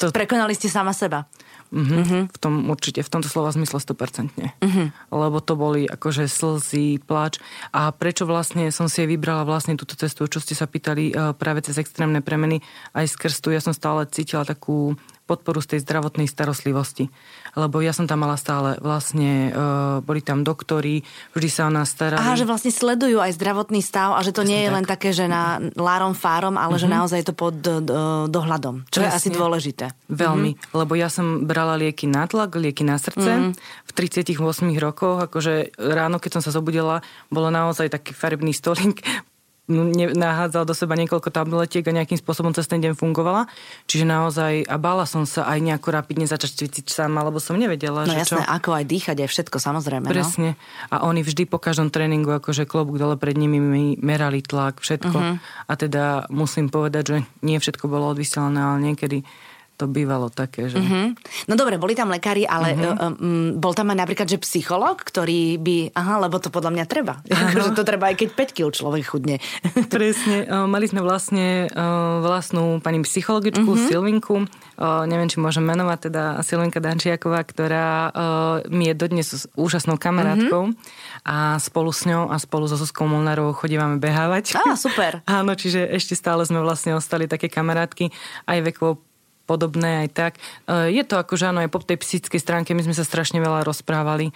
To... 0.03 0.11
Prekonali 0.11 0.51
ste 0.57 0.67
sama 0.67 0.91
seba. 0.91 1.29
Mm-hmm. 1.67 1.99
Mm-hmm. 1.99 2.21
V 2.31 2.37
tom 2.39 2.53
určite, 2.71 3.03
v 3.03 3.11
tomto 3.11 3.27
slova 3.27 3.51
zmysle 3.51 3.83
100%. 3.83 4.31
Mm-hmm. 4.63 4.87
Lebo 5.11 5.37
to 5.43 5.53
boli 5.59 5.83
akože 5.83 6.27
slzy, 6.31 7.03
plač. 7.03 7.43
A 7.75 7.91
prečo 7.91 8.23
vlastne 8.23 8.71
som 8.71 8.87
si 8.87 9.03
vybrala 9.03 9.43
vlastne 9.43 9.75
túto 9.75 9.99
cestu, 9.99 10.27
čo 10.31 10.39
ste 10.39 10.55
sa 10.55 10.69
pýtali 10.69 11.11
e, 11.11 11.13
práve 11.35 11.63
cez 11.63 11.75
extrémne 11.75 12.23
premeny, 12.23 12.63
aj 12.95 13.11
skrz 13.11 13.43
tu 13.43 13.51
ja 13.51 13.59
som 13.59 13.75
stále 13.75 14.07
cítila 14.07 14.47
takú 14.47 14.95
podporu 15.27 15.59
z 15.59 15.75
tej 15.75 15.79
zdravotnej 15.83 16.31
starostlivosti. 16.31 17.11
Lebo 17.59 17.83
ja 17.83 17.91
som 17.91 18.07
tam 18.07 18.23
mala 18.23 18.39
stále 18.39 18.79
vlastne, 18.79 19.51
uh, 19.51 19.99
boli 19.99 20.23
tam 20.23 20.47
doktori, 20.47 21.03
vždy 21.35 21.49
sa 21.51 21.67
o 21.67 21.71
nás 21.71 21.91
starali. 21.91 22.23
Aha, 22.23 22.39
že 22.39 22.47
vlastne 22.47 22.71
sledujú 22.71 23.19
aj 23.19 23.35
zdravotný 23.35 23.83
stav 23.83 24.15
a 24.15 24.23
že 24.23 24.31
to 24.31 24.47
Presne 24.47 24.51
nie 24.55 24.59
je 24.63 24.69
tak. 24.71 24.75
len 24.79 24.85
také, 24.87 25.09
že 25.11 25.25
na 25.27 25.59
lárom 25.75 26.15
fárom, 26.15 26.55
ale 26.55 26.79
mm-hmm. 26.79 26.81
že 26.81 26.87
mhm. 26.87 26.95
naozaj 26.95 27.17
je 27.19 27.27
to 27.27 27.35
pod 27.35 27.53
do, 27.59 27.83
do, 27.83 27.99
dohľadom. 28.31 28.87
Čo 28.87 29.03
Presne. 29.03 29.11
je 29.11 29.17
asi 29.19 29.29
dôležité. 29.35 29.85
Veľmi, 30.07 30.55
mm-hmm. 30.55 30.77
lebo 30.79 30.93
ja 30.95 31.11
som 31.11 31.43
brala 31.43 31.75
lieky 31.75 32.07
na 32.07 32.23
tlak, 32.23 32.55
lieky 32.55 32.87
na 32.87 32.95
srdce 32.95 33.51
mm-hmm. 33.51 33.51
v 33.83 33.91
38 33.91 34.39
rokoch, 34.79 35.19
akože 35.27 35.75
ráno, 35.75 36.23
keď 36.23 36.39
som 36.39 36.43
sa 36.47 36.55
zobudila, 36.55 37.03
bolo 37.27 37.51
naozaj 37.51 37.91
taký 37.91 38.15
farebný 38.15 38.55
stolík 38.55 39.03
nahádzala 39.67 40.63
do 40.63 40.71
seba 40.71 40.95
niekoľko 40.95 41.27
tabletiek 41.27 41.83
a 41.83 41.91
nejakým 41.91 42.15
spôsobom 42.15 42.55
cez 42.55 42.71
ten 42.71 42.79
deň 42.79 42.95
fungovala. 42.95 43.51
Čiže 43.83 44.07
naozaj, 44.07 44.63
a 44.63 44.75
bála 44.79 45.03
som 45.03 45.27
sa 45.27 45.43
aj 45.43 45.59
nejako 45.59 45.91
rapidne 45.91 46.23
začať 46.23 46.63
cvičiť 46.63 46.87
sama, 46.87 47.27
lebo 47.27 47.43
som 47.43 47.59
nevedela, 47.59 48.07
no 48.07 48.15
že 48.15 48.23
jasné, 48.23 48.47
čo. 48.47 48.47
ako 48.47 48.69
aj 48.79 48.85
dýchať, 48.87 49.17
aj 49.27 49.29
všetko, 49.29 49.57
samozrejme. 49.59 50.07
No. 50.07 50.13
Presne. 50.15 50.49
No? 50.55 50.95
A 50.95 50.95
oni 51.03 51.19
vždy 51.19 51.43
po 51.51 51.59
každom 51.59 51.91
tréningu, 51.91 52.31
akože 52.39 52.63
klobúk 52.63 52.95
dole 52.95 53.19
pred 53.19 53.35
nimi 53.35 53.59
mi 53.59 53.85
merali 53.99 54.39
tlak, 54.39 54.79
všetko. 54.79 55.17
Uh-huh. 55.19 55.35
A 55.67 55.73
teda 55.75 56.31
musím 56.31 56.71
povedať, 56.71 57.03
že 57.03 57.17
nie 57.43 57.59
všetko 57.59 57.91
bolo 57.91 58.15
odvysielané, 58.15 58.59
ale 58.63 58.77
niekedy 58.93 59.27
to 59.77 59.85
bývalo 59.85 60.33
také, 60.33 60.73
že... 60.73 60.81
Uh-huh. 60.81 61.13
No 61.45 61.53
dobre, 61.53 61.77
boli 61.77 61.93
tam 61.93 62.09
lekári, 62.09 62.49
ale 62.49 62.73
uh-huh. 62.73 63.13
um, 63.13 63.61
bol 63.61 63.77
tam 63.77 63.93
aj 63.93 63.97
napríklad, 64.01 64.25
že 64.25 64.41
psycholog, 64.41 64.97
ktorý 64.97 65.61
by... 65.61 65.93
Aha, 65.93 66.25
lebo 66.25 66.41
to 66.41 66.49
podľa 66.49 66.73
mňa 66.73 66.85
treba. 66.89 67.21
že 67.53 67.77
to 67.77 67.85
treba 67.85 68.09
aj 68.09 68.17
keď 68.17 68.29
5 68.33 68.57
kg 68.57 68.69
človek 68.73 69.03
chudne. 69.05 69.37
Presne. 69.93 70.49
Mali 70.65 70.89
sme 70.89 71.05
vlastne 71.05 71.69
vlastnú 72.25 72.81
pani 72.81 73.05
psychologičku, 73.05 73.69
uh-huh. 73.69 73.85
Silvinku. 73.85 74.49
Neviem, 74.81 75.29
či 75.29 75.37
môžem 75.37 75.65
menovať, 75.65 76.09
teda 76.09 76.23
Silvinka 76.41 76.81
Dančiaková, 76.81 77.41
ktorá 77.45 78.13
mi 78.73 78.89
je 78.89 78.93
dodnes 78.97 79.49
úžasnou 79.53 80.01
kamarátkou 80.01 80.73
uh-huh. 80.73 81.25
a 81.25 81.61
spolu 81.61 81.93
s 81.93 82.05
ňou 82.09 82.33
a 82.33 82.37
spolu 82.41 82.65
so 82.65 82.77
Zuzkou 82.77 83.05
Molnárovou 83.05 83.53
chodívame 83.53 84.01
behávať. 84.01 84.57
Á, 84.57 84.73
super. 84.73 85.21
Áno, 85.37 85.53
čiže 85.53 85.85
ešte 85.85 86.17
stále 86.17 86.41
sme 86.45 86.61
vlastne 86.65 86.97
ostali 86.97 87.29
také 87.29 87.49
kamarátky 87.49 88.09
aj 88.49 88.59
vekovo 88.73 89.05
podobné 89.47 90.05
aj 90.05 90.09
tak. 90.11 90.33
E, 90.67 90.91
je 90.91 91.03
to 91.07 91.15
ako, 91.15 91.39
že 91.39 91.47
áno, 91.47 91.63
aj 91.63 91.71
po 91.71 91.79
tej 91.79 92.03
psychickej 92.03 92.43
stránke 92.43 92.75
my 92.75 92.83
sme 92.83 92.91
sa 92.91 93.07
strašne 93.07 93.39
veľa 93.39 93.63
rozprávali. 93.63 94.29
E, 94.29 94.33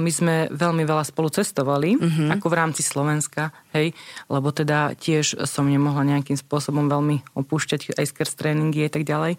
my 0.00 0.10
sme 0.10 0.48
veľmi 0.48 0.82
veľa 0.88 1.04
spolu 1.04 1.28
cestovali, 1.28 2.00
mm-hmm. 2.00 2.28
ako 2.40 2.46
v 2.48 2.58
rámci 2.58 2.80
Slovenska, 2.80 3.52
hej, 3.76 3.92
lebo 4.32 4.48
teda 4.48 4.96
tiež 4.96 5.44
som 5.44 5.68
nemohla 5.68 6.08
nejakým 6.08 6.40
spôsobom 6.40 6.88
veľmi 6.88 7.36
opúšťať 7.36 8.00
aj 8.00 8.06
skrz 8.08 8.32
tréningy 8.40 8.88
a 8.88 8.90
tak 8.90 9.04
ďalej. 9.04 9.36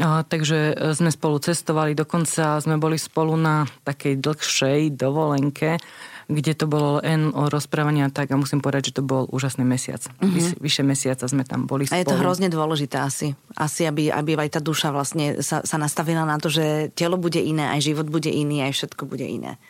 A, 0.00 0.20
e, 0.20 0.24
takže 0.28 0.76
sme 0.92 1.08
spolu 1.08 1.40
cestovali, 1.40 1.96
dokonca 1.96 2.60
sme 2.60 2.76
boli 2.76 3.00
spolu 3.00 3.34
na 3.36 3.64
takej 3.84 4.20
dlhšej 4.20 4.80
dovolenke 4.94 5.80
kde 6.26 6.52
to 6.58 6.66
bolo 6.66 6.98
len 6.98 7.30
o 7.30 7.46
rozprávania 7.46 8.10
tak 8.10 8.34
a 8.34 8.36
musím 8.38 8.58
povedať, 8.58 8.90
že 8.90 8.98
to 8.98 9.02
bol 9.06 9.30
úžasný 9.30 9.62
mesiac. 9.62 10.02
Mm-hmm. 10.02 10.34
Vys, 10.34 10.46
vyše 10.58 10.82
mesiaca 10.82 11.22
sme 11.22 11.46
tam 11.46 11.70
boli 11.70 11.86
spolu. 11.86 11.94
A 11.94 12.02
je 12.02 12.10
to 12.10 12.18
hrozne 12.18 12.50
dôležité 12.50 12.98
asi. 12.98 13.38
Asi, 13.54 13.86
aby, 13.86 14.10
aby 14.10 14.34
aj 14.34 14.58
tá 14.58 14.60
duša 14.60 14.90
vlastne 14.90 15.38
sa, 15.40 15.62
sa 15.62 15.76
nastavila 15.78 16.26
na 16.26 16.42
to, 16.42 16.50
že 16.50 16.90
telo 16.98 17.14
bude 17.14 17.38
iné, 17.38 17.70
aj 17.70 17.86
život 17.86 18.10
bude 18.10 18.30
iný, 18.30 18.66
aj 18.66 18.74
všetko 18.74 19.06
bude 19.06 19.22
iné. 19.22 19.62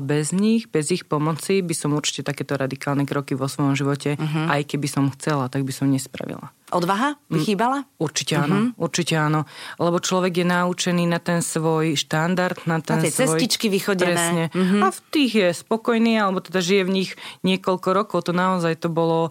Bez 0.00 0.30
nich, 0.30 0.70
bez 0.70 0.94
ich 0.94 1.02
pomoci 1.02 1.58
by 1.58 1.74
som 1.74 1.98
určite 1.98 2.22
takéto 2.22 2.54
radikálne 2.54 3.02
kroky 3.10 3.34
vo 3.34 3.50
svojom 3.50 3.74
živote, 3.74 4.14
uh-huh. 4.14 4.46
aj 4.46 4.70
keby 4.70 4.86
som 4.86 5.10
chcela, 5.18 5.50
tak 5.50 5.66
by 5.66 5.74
som 5.74 5.90
nespravila. 5.90 6.54
Odvaha 6.74 7.14
by 7.30 7.38
mm, 7.38 7.44
chýbala? 7.46 7.78
Určite 8.02 8.34
áno, 8.34 8.74
uh-huh. 8.74 8.82
určite 8.82 9.14
áno. 9.14 9.46
Lebo 9.78 10.02
človek 10.02 10.42
je 10.42 10.46
naučený 10.50 11.06
na 11.06 11.22
ten 11.22 11.38
svoj 11.38 11.94
štandard, 11.94 12.58
na 12.66 12.82
ten 12.82 12.98
na 12.98 13.06
tie 13.06 13.14
svoj... 13.14 13.38
cestičky 13.38 13.70
vychodené. 13.70 14.10
Presne. 14.10 14.44
Uh-huh. 14.50 14.82
A 14.82 14.86
v 14.90 14.98
tých 15.14 15.32
je 15.38 15.48
spokojný, 15.54 16.18
alebo 16.18 16.42
teda 16.42 16.58
žije 16.58 16.82
v 16.82 16.90
nich 16.90 17.10
niekoľko 17.46 17.88
rokov. 17.94 18.26
To 18.26 18.34
naozaj 18.34 18.82
to 18.82 18.90
bolo 18.90 19.30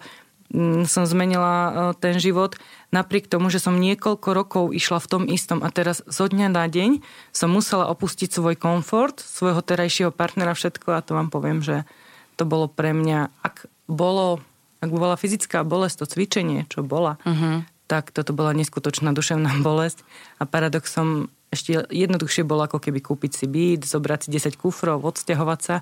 Mm, 0.53 0.85
som 0.85 1.09
zmenila 1.09 1.53
e, 1.57 1.71
ten 1.97 2.21
život 2.21 2.61
napriek 2.93 3.25
tomu, 3.25 3.49
že 3.49 3.57
som 3.57 3.73
niekoľko 3.73 4.29
rokov 4.37 4.63
išla 4.69 5.01
v 5.01 5.09
tom 5.09 5.23
istom 5.25 5.65
a 5.65 5.73
teraz 5.73 6.05
zo 6.05 6.29
dňa 6.29 6.53
na 6.53 6.69
deň 6.69 7.01
som 7.33 7.49
musela 7.49 7.89
opustiť 7.89 8.29
svoj 8.29 8.53
komfort, 8.61 9.17
svojho 9.17 9.65
terajšieho 9.65 10.13
partnera, 10.13 10.53
všetko 10.53 10.93
a 10.93 11.01
to 11.01 11.17
vám 11.17 11.33
poviem, 11.33 11.65
že 11.65 11.89
to 12.37 12.45
bolo 12.45 12.69
pre 12.69 12.93
mňa, 12.93 13.33
ak 13.41 13.65
bolo, 13.89 14.45
ak 14.83 14.91
bola 14.91 15.15
fyzická 15.15 15.63
bolesť, 15.63 16.03
to 16.03 16.05
cvičenie, 16.11 16.67
čo 16.67 16.83
bola, 16.83 17.15
uh-huh. 17.23 17.63
tak 17.87 18.11
toto 18.11 18.35
bola 18.35 18.51
neskutočná 18.51 19.15
duševná 19.15 19.59
bolesť 19.67 20.03
a 20.37 20.43
paradoxom 20.43 21.31
ešte 21.53 21.85
jednoduchšie 21.87 22.43
bolo 22.43 22.65
ako 22.67 22.81
keby 22.81 22.99
kúpiť 22.99 23.31
si 23.31 23.45
byt, 23.47 23.87
zobrať 23.87 24.27
si 24.27 24.29
10 24.35 24.59
kufrov, 24.59 25.05
odsťahovať 25.05 25.59
sa, 25.61 25.75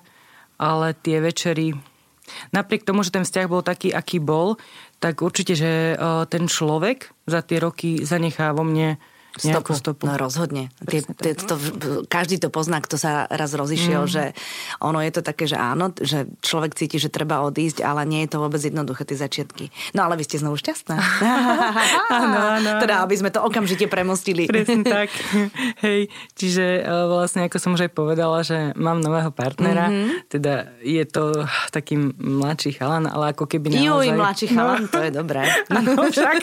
ale 0.61 0.93
tie 0.93 1.17
večery 1.17 1.73
Napriek 2.55 2.85
tomu, 2.87 3.03
že 3.03 3.11
ten 3.11 3.25
vzťah 3.25 3.47
bol 3.49 3.65
taký, 3.65 3.91
aký 3.91 4.21
bol, 4.21 4.55
tak 5.03 5.19
určite, 5.19 5.57
že 5.57 5.97
ten 6.29 6.45
človek 6.47 7.11
za 7.27 7.41
tie 7.43 7.57
roky 7.59 8.05
zanechá 8.05 8.53
vo 8.55 8.63
mne 8.63 9.01
Stopu. 9.39 9.71
stopu. 9.71 10.03
No 10.07 10.19
rozhodne. 10.19 10.67
Tie, 10.83 10.99
tie, 11.03 11.31
to, 11.39 11.55
každý 12.11 12.35
to 12.35 12.51
pozná, 12.51 12.83
kto 12.83 12.99
sa 12.99 13.31
raz 13.31 13.55
rozišiel, 13.55 14.03
mm. 14.03 14.11
že 14.11 14.23
ono 14.83 14.99
je 14.99 15.11
to 15.15 15.21
také, 15.23 15.47
že 15.47 15.55
áno, 15.55 15.95
že 15.95 16.27
človek 16.43 16.75
cíti, 16.75 16.99
že 16.99 17.07
treba 17.07 17.39
odísť, 17.47 17.79
ale 17.79 18.03
nie 18.03 18.27
je 18.27 18.35
to 18.35 18.37
vôbec 18.43 18.59
jednoduché, 18.59 19.07
tie 19.07 19.15
začiatky. 19.15 19.71
No 19.95 20.03
ale 20.03 20.19
vy 20.19 20.27
ste 20.27 20.43
znovu 20.43 20.59
šťastná. 20.59 20.99
áno, 22.19 22.39
áno. 22.59 22.71
Teda, 22.83 23.07
aby 23.07 23.15
sme 23.15 23.31
to 23.31 23.39
okamžite 23.39 23.87
premostili. 23.87 24.51
Presne 24.51 24.83
tak. 24.99 25.07
Hej, 25.79 26.11
čiže 26.35 26.83
e, 26.83 26.91
vlastne, 27.07 27.47
ako 27.47 27.55
som 27.55 27.71
už 27.79 27.87
aj 27.87 27.91
povedala, 27.95 28.43
že 28.43 28.75
mám 28.75 28.99
nového 28.99 29.31
partnera, 29.31 29.87
mm-hmm. 29.87 30.27
teda 30.27 30.75
je 30.83 31.03
to 31.07 31.47
taký 31.71 31.95
mladší 32.19 32.75
chalan, 32.75 33.07
ale 33.07 33.31
ako 33.31 33.47
keby 33.47 33.79
naozaj... 33.79 33.85
Juj, 33.85 34.07
mladší 34.17 34.47
chalan, 34.51 34.81
no. 34.85 34.91
to 34.91 34.99
je 35.07 35.11
dobré. 35.13 35.43
no, 35.75 36.09
však. 36.09 36.39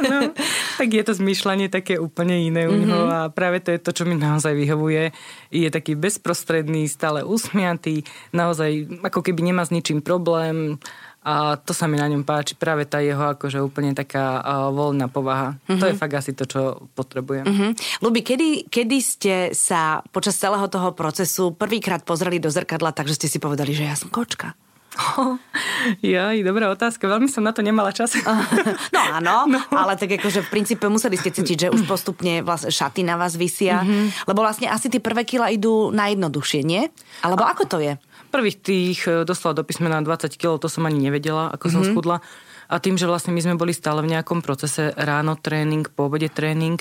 no, 0.00 0.32
tak 0.78 0.88
je 0.88 1.02
to 1.02 1.12
zmyšľanie 1.12 1.57
vnímanie 1.58 1.74
také 1.74 1.98
úplne 1.98 2.38
iné 2.38 2.70
u 2.70 2.78
neho 2.78 3.02
mm-hmm. 3.02 3.26
a 3.26 3.34
práve 3.34 3.58
to 3.58 3.74
je 3.74 3.82
to, 3.82 3.90
čo 3.90 4.06
mi 4.06 4.14
naozaj 4.14 4.54
vyhovuje. 4.54 5.10
Je 5.50 5.66
taký 5.66 5.98
bezprostredný, 5.98 6.86
stále 6.86 7.26
usmiatý, 7.26 8.06
naozaj 8.30 9.02
ako 9.02 9.26
keby 9.26 9.50
nemá 9.50 9.66
s 9.66 9.74
ničím 9.74 9.98
problém 9.98 10.78
a 11.26 11.58
to 11.58 11.74
sa 11.74 11.90
mi 11.90 11.98
na 11.98 12.06
ňom 12.06 12.22
páči, 12.22 12.54
práve 12.54 12.86
tá 12.86 13.02
jeho 13.02 13.34
akože 13.34 13.58
úplne 13.58 13.90
taká 13.90 14.38
uh, 14.38 14.70
voľná 14.70 15.10
povaha. 15.10 15.58
Mm-hmm. 15.66 15.80
To 15.82 15.84
je 15.90 15.94
mhm. 15.98 16.00
fakt 16.00 16.14
asi 16.14 16.32
to, 16.32 16.46
čo 16.46 16.60
potrebujem. 16.94 17.42
Mm-hmm. 17.42 17.70
Lubi, 18.06 18.22
kedy, 18.22 18.70
kedy 18.70 18.98
ste 19.02 19.34
sa 19.50 20.06
počas 20.14 20.38
celého 20.38 20.70
toho 20.70 20.94
procesu 20.94 21.50
prvýkrát 21.58 22.06
pozreli 22.06 22.38
do 22.38 22.54
zrkadla, 22.54 22.94
takže 22.94 23.18
ste 23.18 23.26
si 23.26 23.42
povedali, 23.42 23.74
že 23.74 23.90
ja 23.90 23.98
som 23.98 24.14
kočka? 24.14 24.54
Oh, 24.96 25.36
jaj, 26.02 26.40
dobrá 26.42 26.72
otázka. 26.72 27.06
Veľmi 27.06 27.28
som 27.28 27.44
na 27.44 27.52
to 27.52 27.60
nemala 27.60 27.92
čas. 27.92 28.16
No 28.94 29.00
áno, 29.00 29.44
no. 29.52 29.60
ale 29.70 29.94
tak 30.00 30.16
akože 30.16 30.48
v 30.48 30.48
princípe 30.48 30.84
museli 30.88 31.20
ste 31.20 31.30
cítiť, 31.30 31.68
že 31.68 31.72
už 31.72 31.84
postupne 31.84 32.40
vlastne 32.40 32.72
šaty 32.72 33.04
na 33.04 33.20
vás 33.20 33.36
vysia. 33.36 33.84
Mm-hmm. 33.84 34.26
Lebo 34.26 34.40
vlastne 34.42 34.66
asi 34.72 34.88
tie 34.88 34.98
prvé 34.98 35.28
kila 35.28 35.52
idú 35.52 35.92
najjednoduchšie, 35.92 36.60
nie? 36.64 36.88
Alebo 37.20 37.44
A... 37.44 37.52
ako 37.52 37.64
to 37.68 37.78
je? 37.78 37.92
Prvých 38.28 38.58
tých 38.60 38.98
e, 39.08 39.24
dostala 39.24 39.56
do 39.56 39.64
písmena 39.64 40.00
20 40.00 40.36
kg, 40.36 40.60
to 40.60 40.68
som 40.68 40.84
ani 40.88 40.98
nevedela, 41.00 41.52
ako 41.52 41.68
mm-hmm. 41.68 41.74
som 41.74 41.82
mhm. 41.84 41.88
schudla. 41.92 42.16
A 42.68 42.76
tým, 42.84 43.00
že 43.00 43.08
vlastne 43.08 43.32
my 43.32 43.40
sme 43.40 43.56
boli 43.56 43.72
stále 43.72 44.04
v 44.04 44.12
nejakom 44.12 44.44
procese 44.44 44.92
ráno 44.92 45.40
tréning, 45.40 45.88
po 45.88 46.12
obede 46.12 46.28
tréning, 46.28 46.76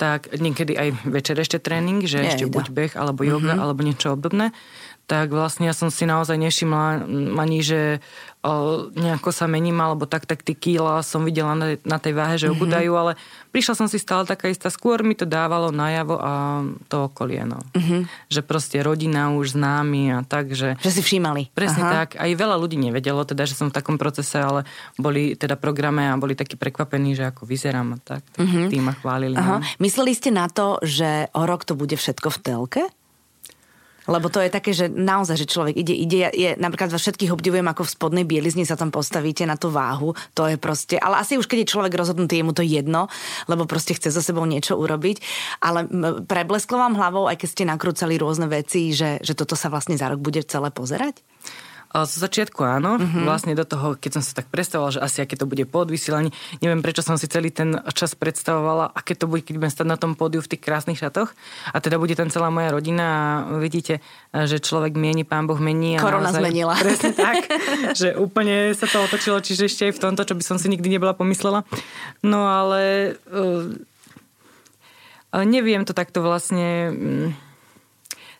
tak 0.00 0.32
niekedy 0.32 0.72
aj 0.72 0.88
večer 1.12 1.36
ešte 1.36 1.60
tréning, 1.60 2.00
že 2.08 2.24
Nie, 2.24 2.32
ešte 2.32 2.48
buď 2.48 2.72
beh, 2.72 2.92
alebo 2.96 3.20
yoga, 3.20 3.52
mm-hmm. 3.52 3.64
alebo 3.64 3.80
niečo 3.84 4.16
obdobné 4.16 4.56
tak 5.06 5.30
vlastne 5.30 5.70
ja 5.70 5.74
som 5.74 5.86
si 5.86 6.02
naozaj 6.02 6.34
nevšimla 6.34 7.06
ani, 7.38 7.62
že 7.62 8.02
nejako 8.94 9.30
sa 9.34 9.50
mením, 9.50 9.78
alebo 9.82 10.06
tak, 10.06 10.26
tak 10.26 10.46
tie 10.46 10.54
kýla 10.54 11.02
som 11.02 11.26
videla 11.26 11.58
na, 11.58 11.74
na 11.82 11.98
tej 11.98 12.14
váhe, 12.14 12.38
že 12.38 12.50
obudajú, 12.50 12.94
mm-hmm. 12.94 13.02
ale 13.02 13.12
prišla 13.50 13.74
som 13.74 13.86
si 13.90 13.98
stále 13.98 14.22
taká 14.22 14.46
istá, 14.46 14.70
skôr 14.70 15.02
mi 15.02 15.18
to 15.18 15.26
dávalo 15.26 15.74
najavo 15.74 16.14
a 16.20 16.62
to 16.86 17.10
okolie, 17.10 17.42
no. 17.42 17.58
Mm-hmm. 17.74 18.30
Že 18.30 18.40
proste 18.46 18.76
rodina 18.86 19.34
už 19.34 19.58
známi 19.58 20.14
a 20.14 20.18
tak, 20.22 20.54
že... 20.54 20.78
Že 20.78 20.90
si 20.94 21.02
všímali. 21.02 21.50
Presne 21.54 21.82
Aha. 21.82 21.92
tak. 22.02 22.08
Aj 22.18 22.30
veľa 22.30 22.54
ľudí 22.54 22.78
nevedelo, 22.78 23.26
teda, 23.26 23.50
že 23.50 23.58
som 23.58 23.70
v 23.70 23.74
takom 23.74 23.98
procese, 23.98 24.38
ale 24.38 24.62
boli 24.94 25.34
teda 25.34 25.58
programe 25.58 26.06
a 26.06 26.14
boli 26.14 26.38
takí 26.38 26.54
prekvapení, 26.54 27.18
že 27.18 27.26
ako 27.26 27.50
vyzerám 27.50 27.94
a 27.94 27.98
tak. 27.98 28.22
Mm-hmm. 28.38 28.66
Tým 28.70 28.82
ma 28.82 28.94
chválili. 28.94 29.34
Aha. 29.34 29.58
No. 29.58 29.66
Mysleli 29.82 30.14
ste 30.14 30.30
na 30.30 30.46
to, 30.46 30.78
že 30.86 31.30
o 31.34 31.42
rok 31.50 31.66
to 31.66 31.74
bude 31.74 31.98
všetko 31.98 32.30
v 32.30 32.38
telke? 32.38 32.82
Lebo 34.06 34.30
to 34.30 34.38
je 34.38 34.50
také, 34.50 34.70
že 34.70 34.86
naozaj, 34.86 35.36
že 35.36 35.46
človek 35.50 35.74
ide, 35.74 35.94
ide, 35.94 36.30
je, 36.30 36.50
napríklad 36.56 36.94
vás 36.94 37.02
všetkých 37.02 37.34
obdivujem, 37.34 37.66
ako 37.66 37.82
v 37.82 37.92
spodnej 37.94 38.24
bielizni 38.26 38.62
sa 38.62 38.78
tam 38.78 38.94
postavíte 38.94 39.42
na 39.46 39.58
tú 39.58 39.70
váhu, 39.70 40.14
to 40.32 40.46
je 40.46 40.56
proste, 40.56 40.96
ale 40.98 41.18
asi 41.18 41.38
už 41.38 41.50
keď 41.50 41.66
je 41.66 41.72
človek 41.74 41.92
rozhodnutý, 41.94 42.38
je 42.38 42.46
mu 42.46 42.54
to 42.54 42.62
jedno, 42.62 43.10
lebo 43.50 43.66
proste 43.66 43.98
chce 43.98 44.14
so 44.14 44.22
sebou 44.22 44.46
niečo 44.46 44.78
urobiť, 44.78 45.18
ale 45.60 45.90
preblesklo 46.24 46.78
vám 46.78 46.94
hlavou, 46.94 47.26
aj 47.26 47.42
keď 47.42 47.48
ste 47.50 47.64
nakrúcali 47.66 48.14
rôzne 48.16 48.46
veci, 48.46 48.94
že, 48.94 49.18
že 49.20 49.34
toto 49.34 49.58
sa 49.58 49.68
vlastne 49.68 49.98
za 49.98 50.06
rok 50.06 50.22
bude 50.22 50.42
celé 50.46 50.70
pozerať? 50.70 51.20
Z 52.04 52.20
začiatku 52.20 52.60
áno, 52.60 53.00
mm-hmm. 53.00 53.24
vlastne 53.24 53.56
do 53.56 53.64
toho, 53.64 53.96
keď 53.96 54.20
som 54.20 54.22
sa 54.26 54.36
tak 54.36 54.52
predstavovala, 54.52 54.98
že 54.98 55.00
asi 55.00 55.18
aké 55.24 55.40
to 55.40 55.48
bude 55.48 55.64
po 55.64 55.88
odvysielaní, 55.88 56.28
neviem 56.60 56.84
prečo 56.84 57.00
som 57.00 57.16
si 57.16 57.24
celý 57.24 57.48
ten 57.48 57.80
čas 57.96 58.12
predstavovala, 58.12 58.92
aké 58.92 59.16
to 59.16 59.24
bude, 59.24 59.48
keď 59.48 59.54
budem 59.56 59.72
stať 59.72 59.86
na 59.88 59.96
tom 59.96 60.12
pódiu 60.12 60.44
v 60.44 60.50
tých 60.52 60.60
krásnych 60.60 61.00
šatoch 61.00 61.32
a 61.72 61.76
teda 61.80 61.96
bude 61.96 62.12
tam 62.12 62.28
celá 62.28 62.52
moja 62.52 62.68
rodina 62.74 63.06
a 63.06 63.56
vidíte, 63.56 64.04
že 64.34 64.60
človek 64.60 64.98
mieni, 64.98 65.24
pán 65.24 65.48
Boh 65.48 65.56
mení. 65.56 65.96
A 65.96 66.04
Korona 66.04 66.28
naozaj, 66.28 66.42
zmenila. 66.44 66.74
Presne 66.84 67.12
tak, 67.16 67.48
že 68.00 68.12
úplne 68.18 68.76
sa 68.76 68.84
to 68.90 69.00
otočilo, 69.00 69.40
čiže 69.40 69.70
ešte 69.70 69.82
aj 69.88 69.92
v 69.96 70.02
tomto, 70.02 70.22
čo 70.28 70.34
by 70.36 70.42
som 70.44 70.56
si 70.60 70.68
nikdy 70.68 71.00
nebola 71.00 71.16
pomyslela. 71.16 71.64
No 72.20 72.44
ale 72.44 73.14
uh, 73.32 73.70
neviem 75.46 75.86
to 75.86 75.96
takto 75.96 76.20
vlastne... 76.20 76.92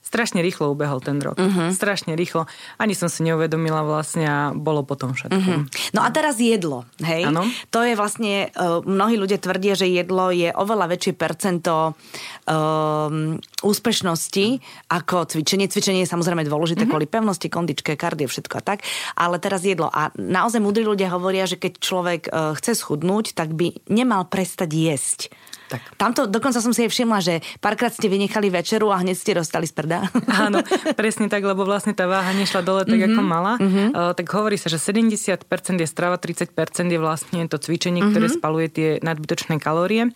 Strašne 0.07 0.39
rýchlo 0.39 0.71
ubehol 0.71 1.03
ten 1.03 1.19
rok. 1.19 1.35
Uh-huh. 1.35 1.75
Strašne 1.75 2.15
rýchlo. 2.15 2.47
Ani 2.79 2.95
som 2.95 3.11
si 3.11 3.27
neuvedomila 3.27 3.83
vlastne 3.83 4.23
a 4.23 4.39
bolo 4.55 4.87
potom 4.87 5.19
všetko. 5.19 5.35
Uh-huh. 5.35 5.67
No 5.99 6.07
a 6.07 6.15
teraz 6.15 6.39
jedlo, 6.39 6.87
hej? 7.03 7.27
Ano? 7.27 7.43
To 7.75 7.83
je 7.83 7.99
vlastne, 7.99 8.55
uh, 8.55 8.87
mnohí 8.87 9.19
ľudia 9.19 9.43
tvrdia, 9.43 9.75
že 9.75 9.91
jedlo 9.91 10.31
je 10.31 10.55
oveľa 10.55 10.95
väčšie 10.95 11.13
percento 11.19 11.99
um, 12.47 13.35
úspešnosti 13.67 14.47
ako 14.95 15.27
cvičenie. 15.27 15.67
Cvičenie 15.67 16.07
je 16.07 16.13
samozrejme 16.15 16.47
dôležité 16.47 16.87
uh-huh. 16.87 16.95
kvôli 16.95 17.11
pevnosti, 17.11 17.51
kondičke, 17.51 17.99
kardio, 17.99 18.31
všetko 18.31 18.55
a 18.59 18.63
tak. 18.63 18.87
Ale 19.19 19.43
teraz 19.43 19.67
jedlo. 19.67 19.91
A 19.91 20.15
naozaj 20.15 20.63
múdri 20.63 20.87
ľudia 20.87 21.11
hovoria, 21.11 21.51
že 21.51 21.59
keď 21.59 21.73
človek 21.83 22.23
uh, 22.31 22.55
chce 22.55 22.79
schudnúť, 22.79 23.35
tak 23.35 23.59
by 23.59 23.75
nemal 23.91 24.23
prestať 24.31 24.71
jesť. 24.71 25.21
Tak. 25.67 25.99
Tamto 25.99 26.31
dokonca 26.31 26.63
som 26.63 26.71
si 26.71 26.87
aj 26.87 26.91
všimla, 26.95 27.19
že 27.19 27.35
párkrát 27.59 27.91
ste 27.91 28.07
vynechali 28.07 28.55
večeru 28.55 28.95
a 28.95 29.03
hneď 29.03 29.17
ste 29.19 29.33
dostali 29.35 29.67
z 29.67 29.75
prda. 29.75 30.07
Áno, 30.47 30.63
presne 30.95 31.27
tak, 31.27 31.43
lebo 31.43 31.67
vlastne 31.67 31.91
tá 31.91 32.07
váha 32.07 32.31
nešla 32.31 32.63
dole 32.63 32.83
tak, 32.87 32.95
mm-hmm. 32.95 33.17
ako 33.19 33.21
mala. 33.27 33.53
Mm-hmm. 33.59 33.89
Uh, 33.91 34.13
tak 34.15 34.27
hovorí 34.31 34.55
sa, 34.55 34.71
že 34.71 34.79
70% 34.79 35.43
je 35.83 35.89
strava, 35.91 36.23
30% 36.23 36.55
je 36.87 36.99
vlastne 37.03 37.41
to 37.51 37.59
cvičenie, 37.59 37.99
mm-hmm. 38.03 38.15
ktoré 38.15 38.27
spaluje 38.31 38.67
tie 38.71 38.89
nadbytočné 39.03 39.59
kalórie. 39.59 40.15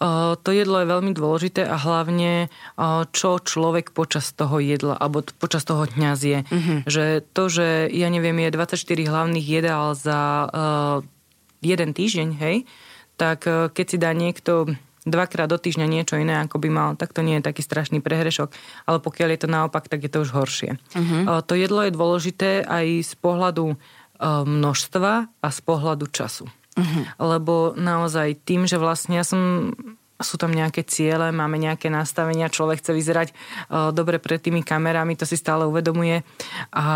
Uh, 0.00 0.34
to 0.40 0.56
jedlo 0.56 0.80
je 0.80 0.88
veľmi 0.88 1.12
dôležité 1.12 1.68
a 1.68 1.76
hlavne 1.76 2.48
uh, 2.48 3.04
čo 3.12 3.36
človek 3.36 3.92
počas 3.92 4.32
toho 4.32 4.56
jedla 4.64 4.96
alebo 4.96 5.20
počas 5.36 5.68
toho 5.68 5.84
dňa 5.84 6.10
zje. 6.16 6.38
Mm-hmm. 6.48 6.78
Že 6.88 7.04
to, 7.36 7.42
že 7.52 7.68
ja 7.92 8.08
neviem, 8.08 8.40
je 8.40 8.50
24 8.56 8.80
hlavných 9.12 9.44
jedál 9.44 9.92
za 9.92 10.48
uh, 10.48 11.04
jeden 11.60 11.92
týždeň, 11.92 12.28
hej, 12.40 12.56
tak 13.16 13.48
keď 13.48 13.86
si 13.88 13.96
dá 13.96 14.12
niekto 14.12 14.76
dvakrát 15.06 15.46
do 15.46 15.56
týždňa 15.56 15.86
niečo 15.86 16.18
iné, 16.18 16.42
ako 16.42 16.58
by 16.58 16.68
mal, 16.68 16.88
tak 16.98 17.14
to 17.14 17.22
nie 17.22 17.38
je 17.38 17.46
taký 17.46 17.62
strašný 17.62 18.02
prehrešok. 18.02 18.50
Ale 18.84 18.98
pokiaľ 18.98 19.28
je 19.32 19.40
to 19.46 19.48
naopak, 19.48 19.86
tak 19.86 20.02
je 20.02 20.10
to 20.10 20.26
už 20.26 20.34
horšie. 20.34 20.76
Uh-huh. 20.76 21.40
To 21.46 21.52
jedlo 21.54 21.86
je 21.86 21.94
dôležité 21.94 22.66
aj 22.66 23.06
z 23.06 23.14
pohľadu 23.22 23.72
e, 23.72 23.76
množstva 24.42 25.12
a 25.30 25.48
z 25.48 25.60
pohľadu 25.62 26.10
času. 26.10 26.50
Uh-huh. 26.76 27.02
Lebo 27.22 27.72
naozaj 27.78 28.42
tým, 28.42 28.66
že 28.66 28.76
vlastne 28.76 29.16
ja 29.16 29.24
som 29.24 29.72
sú 30.16 30.40
tam 30.40 30.52
nejaké 30.52 30.80
ciele, 30.88 31.28
máme 31.28 31.60
nejaké 31.60 31.92
nastavenia, 31.92 32.48
človek 32.48 32.80
chce 32.80 32.92
vyzerať 32.96 33.28
uh, 33.32 33.92
dobre 33.92 34.16
pred 34.16 34.40
tými 34.40 34.64
kamerami, 34.64 35.12
to 35.12 35.28
si 35.28 35.36
stále 35.36 35.68
uvedomuje. 35.68 36.24
A 36.72 36.86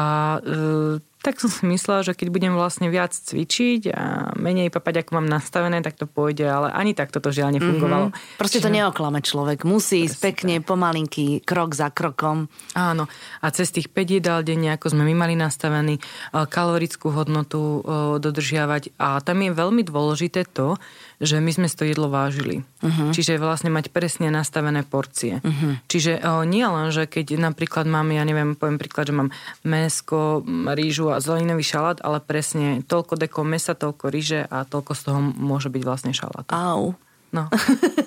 tak 1.20 1.36
som 1.36 1.52
si 1.52 1.68
myslela, 1.68 2.00
že 2.00 2.16
keď 2.16 2.28
budem 2.32 2.52
vlastne 2.56 2.88
viac 2.88 3.12
cvičiť 3.12 3.92
a 3.92 4.32
menej 4.40 4.72
papať, 4.72 5.04
ako 5.04 5.20
mám 5.20 5.28
nastavené, 5.28 5.84
tak 5.84 6.00
to 6.00 6.08
pôjde, 6.08 6.48
ale 6.48 6.72
ani 6.72 6.96
tak 6.96 7.12
toto 7.12 7.28
žiaľ 7.28 7.60
nefungovalo. 7.60 8.08
Mm-hmm. 8.08 8.40
Proste 8.40 8.58
Čiže... 8.58 8.66
to 8.66 8.76
neoklame 8.76 9.20
človek. 9.20 9.68
Musí 9.68 10.08
ísť 10.08 10.16
pekne, 10.16 10.54
tak. 10.58 10.72
pomalinky, 10.72 11.44
krok 11.44 11.76
za 11.76 11.92
krokom. 11.92 12.48
Áno. 12.72 13.04
A 13.44 13.46
cez 13.52 13.68
tých 13.68 13.92
5 13.92 14.16
jedál 14.16 14.40
denne, 14.40 14.72
ako 14.72 14.96
sme 14.96 15.04
my 15.12 15.14
mali 15.28 15.36
nastavený, 15.36 16.00
kalorickú 16.32 17.12
hodnotu 17.12 17.84
dodržiavať. 18.16 18.96
A 18.96 19.20
tam 19.20 19.44
je 19.44 19.52
veľmi 19.52 19.84
dôležité 19.84 20.48
to, 20.48 20.80
že 21.20 21.36
my 21.36 21.52
sme 21.52 21.68
to 21.68 21.84
jedlo 21.84 22.08
vážili. 22.08 22.64
Uh-huh. 22.80 23.12
Čiže 23.12 23.36
vlastne 23.36 23.68
mať 23.68 23.92
presne 23.92 24.32
nastavené 24.32 24.80
porcie. 24.88 25.44
Uh-huh. 25.44 25.76
Čiže 25.84 26.24
o, 26.24 26.42
nie 26.48 26.64
len, 26.64 26.88
že 26.88 27.04
keď 27.04 27.36
napríklad 27.36 27.84
mám, 27.84 28.08
ja 28.08 28.24
neviem, 28.24 28.56
poviem 28.56 28.80
príklad, 28.80 29.12
že 29.12 29.14
mám 29.14 29.28
mesko, 29.60 30.40
rýžu 30.72 31.12
a 31.12 31.20
zeleninový 31.20 31.60
šalát, 31.60 32.00
ale 32.00 32.24
presne 32.24 32.80
toľko 32.88 33.20
deko 33.20 33.44
mesa, 33.44 33.76
toľko 33.76 34.08
ryže 34.08 34.40
a 34.48 34.64
toľko 34.64 34.92
z 34.96 35.00
toho 35.04 35.20
môže 35.20 35.68
byť 35.68 35.82
vlastne 35.84 36.12
šalát. 36.16 36.48
Au. 36.48 36.96
No. 37.30 37.46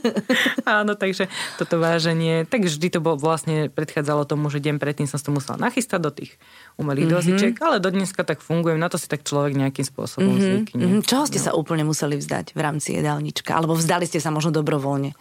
Áno, 0.68 1.00
takže 1.00 1.32
toto 1.56 1.80
váženie, 1.80 2.44
tak 2.44 2.68
vždy 2.68 2.92
to 2.92 3.00
bolo 3.00 3.16
vlastne 3.16 3.72
predchádzalo 3.72 4.28
tomu, 4.28 4.52
že 4.52 4.60
deň 4.60 4.84
predtým 4.84 5.08
som 5.08 5.16
to 5.16 5.32
musela 5.32 5.56
nachystať 5.56 6.00
do 6.04 6.12
tých 6.12 6.36
umelých 6.76 7.08
mm-hmm. 7.08 7.18
dozičiek, 7.24 7.56
ale 7.64 7.80
do 7.80 7.88
dneska 7.88 8.28
tak 8.28 8.44
fungujem, 8.44 8.76
na 8.76 8.92
to 8.92 9.00
si 9.00 9.08
tak 9.08 9.24
človek 9.24 9.56
nejakým 9.56 9.88
spôsobom 9.88 10.28
mm-hmm. 10.28 10.44
zvykne. 10.44 10.84
Mm-hmm. 10.84 11.08
Čoho 11.08 11.24
ste 11.24 11.40
no. 11.40 11.46
sa 11.48 11.52
úplne 11.56 11.88
museli 11.88 12.20
vzdať 12.20 12.52
v 12.52 12.60
rámci 12.60 13.00
jedálnička? 13.00 13.56
Alebo 13.56 13.80
vzdali 13.80 14.04
ste 14.04 14.20
sa 14.20 14.28
možno 14.28 14.52
dobrovoľne? 14.52 15.16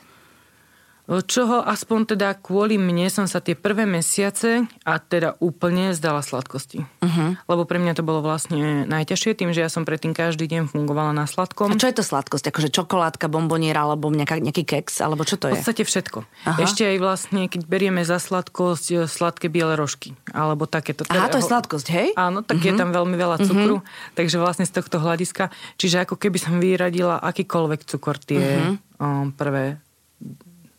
Čoho 1.11 1.67
aspoň 1.67 2.15
teda 2.15 2.39
kvôli 2.39 2.79
mne 2.79 3.11
som 3.11 3.27
sa 3.27 3.43
tie 3.43 3.59
prvé 3.59 3.91
mesiace 3.91 4.71
a 4.87 5.03
teda 5.03 5.35
úplne 5.43 5.91
zdala 5.99 6.23
sladkosti. 6.23 6.87
Uh-huh. 7.03 7.35
Lebo 7.51 7.67
pre 7.67 7.83
mňa 7.83 7.99
to 7.99 8.07
bolo 8.07 8.23
vlastne 8.23 8.87
najťažšie 8.87 9.35
tým, 9.35 9.51
že 9.51 9.67
ja 9.67 9.71
som 9.71 9.83
predtým 9.83 10.15
každý 10.15 10.47
deň 10.47 10.71
fungovala 10.71 11.11
na 11.11 11.27
sladkom. 11.27 11.75
A 11.75 11.81
čo 11.81 11.91
je 11.91 11.99
to 11.99 12.07
sladkosť? 12.07 12.55
Akože 12.55 12.71
čokoládka, 12.71 13.27
bomboniera 13.27 13.83
alebo 13.83 14.15
nejaká, 14.15 14.39
nejaký 14.39 14.63
keks? 14.63 15.03
Alebo 15.03 15.27
čo 15.27 15.35
to 15.35 15.51
je? 15.51 15.59
V 15.59 15.67
podstate 15.67 15.83
všetko. 15.83 16.19
Aha. 16.47 16.59
Ešte 16.63 16.87
aj 16.87 16.97
vlastne, 17.03 17.51
keď 17.51 17.67
berieme 17.67 18.07
za 18.07 18.23
sladkosť 18.23 18.87
e, 18.95 18.97
sladké 19.11 19.51
biele 19.51 19.75
rožky. 19.75 20.15
Alebo 20.31 20.71
takéto. 20.71 21.03
Aha, 21.11 21.27
to 21.27 21.43
je 21.43 21.51
sladkosť, 21.51 21.87
hej? 21.91 22.09
Áno, 22.15 22.47
tak 22.47 22.63
uh-huh. 22.63 22.71
je 22.71 22.73
mhm. 22.73 22.81
tam 22.81 22.91
veľmi 22.95 23.17
veľa 23.19 23.37
cukru. 23.43 23.83
Uh-huh. 23.83 24.15
Takže 24.15 24.39
vlastne 24.39 24.71
z 24.71 24.73
tohto 24.79 25.03
hľadiska, 25.03 25.51
čiže 25.83 26.07
ako 26.07 26.15
keby 26.15 26.39
som 26.39 26.63
vyradila 26.63 27.19
akýkoľvek 27.19 27.91
cukor 27.91 28.23
tie 28.23 28.79
uh-huh. 28.79 29.35
prvé 29.35 29.83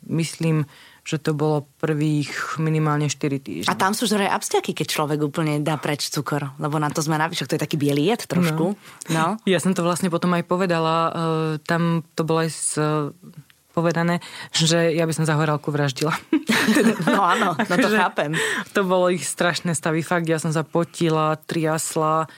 myslím, 0.08 0.66
že 1.04 1.20
to 1.20 1.36
bolo 1.36 1.68
prvých 1.84 2.60
minimálne 2.64 3.12
4 3.12 3.20
týždne. 3.44 3.72
A 3.72 3.76
tam 3.76 3.92
sú 3.92 4.08
žré 4.08 4.32
abstiaky, 4.32 4.72
keď 4.72 4.88
človek 4.88 5.20
úplne 5.20 5.60
dá 5.60 5.76
preč 5.76 6.08
cukor, 6.08 6.56
lebo 6.56 6.80
na 6.80 6.88
to 6.88 7.04
sme 7.04 7.20
navyšok, 7.20 7.52
to 7.52 7.56
je 7.60 7.64
taký 7.68 7.76
bielý 7.76 8.16
jed 8.16 8.24
trošku. 8.24 8.80
No. 9.12 9.16
no. 9.16 9.28
Ja 9.44 9.60
som 9.60 9.76
to 9.76 9.84
vlastne 9.84 10.08
potom 10.08 10.32
aj 10.32 10.48
povedala, 10.48 10.96
uh, 10.96 11.12
tam 11.68 12.08
to 12.16 12.24
bolo 12.24 12.48
aj 12.48 12.52
s, 12.56 12.80
uh, 12.80 13.12
povedané, 13.76 14.24
že 14.56 14.96
ja 14.96 15.04
by 15.04 15.14
som 15.18 15.28
za 15.28 15.36
horálku 15.36 15.74
vraždila. 15.74 16.16
no 17.12 17.20
áno, 17.20 17.58
no 17.58 17.76
to 17.76 17.90
chápem. 18.00 18.38
To 18.72 18.88
bolo 18.88 19.12
ich 19.12 19.28
strašné 19.28 19.76
stavy, 19.76 20.06
fakt, 20.06 20.30
ja 20.30 20.40
som 20.40 20.56
sa 20.56 20.64
potila, 20.64 21.36
triasla, 21.36 22.32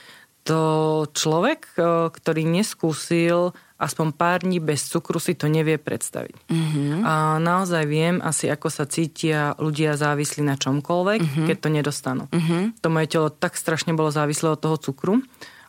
to 0.46 0.62
človek, 1.10 1.74
ktorý 2.14 2.42
neskúsil 2.46 3.50
aspoň 3.76 4.06
pár 4.16 4.40
dní 4.40 4.56
bez 4.60 4.88
cukru 4.88 5.20
si 5.20 5.36
to 5.36 5.52
nevie 5.52 5.76
predstaviť. 5.76 6.48
Mm-hmm. 6.48 7.04
A 7.04 7.36
naozaj 7.36 7.84
viem 7.84 8.16
asi, 8.24 8.48
ako 8.48 8.72
sa 8.72 8.88
cítia 8.88 9.52
ľudia 9.60 10.00
závislí 10.00 10.40
na 10.44 10.56
čomkoľvek, 10.56 11.20
mm-hmm. 11.20 11.46
keď 11.46 11.56
to 11.60 11.68
nedostanú. 11.68 12.24
Mm-hmm. 12.32 12.80
To 12.80 12.88
moje 12.88 13.06
telo 13.12 13.28
tak 13.28 13.54
strašne 13.54 13.92
bolo 13.92 14.08
závislé 14.08 14.56
od 14.56 14.60
toho 14.60 14.76
cukru, 14.80 15.20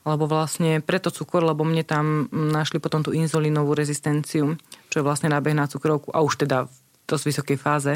lebo 0.07 0.23
vlastne 0.23 0.79
preto 0.79 1.11
cukor, 1.11 1.43
lebo 1.43 1.67
mne 1.67 1.83
tam 1.83 2.31
našli 2.31 2.79
potom 2.79 3.03
tú 3.03 3.11
inzulínovú 3.11 3.75
rezistenciu, 3.75 4.55
čo 4.87 4.95
je 4.95 5.03
vlastne 5.03 5.27
nábeh 5.27 5.51
na 5.51 5.67
cukrovku 5.67 6.15
a 6.15 6.23
už 6.23 6.47
teda 6.47 6.71
v 6.71 6.73
dosť 7.07 7.23
vysokej 7.27 7.57
fáze 7.59 7.93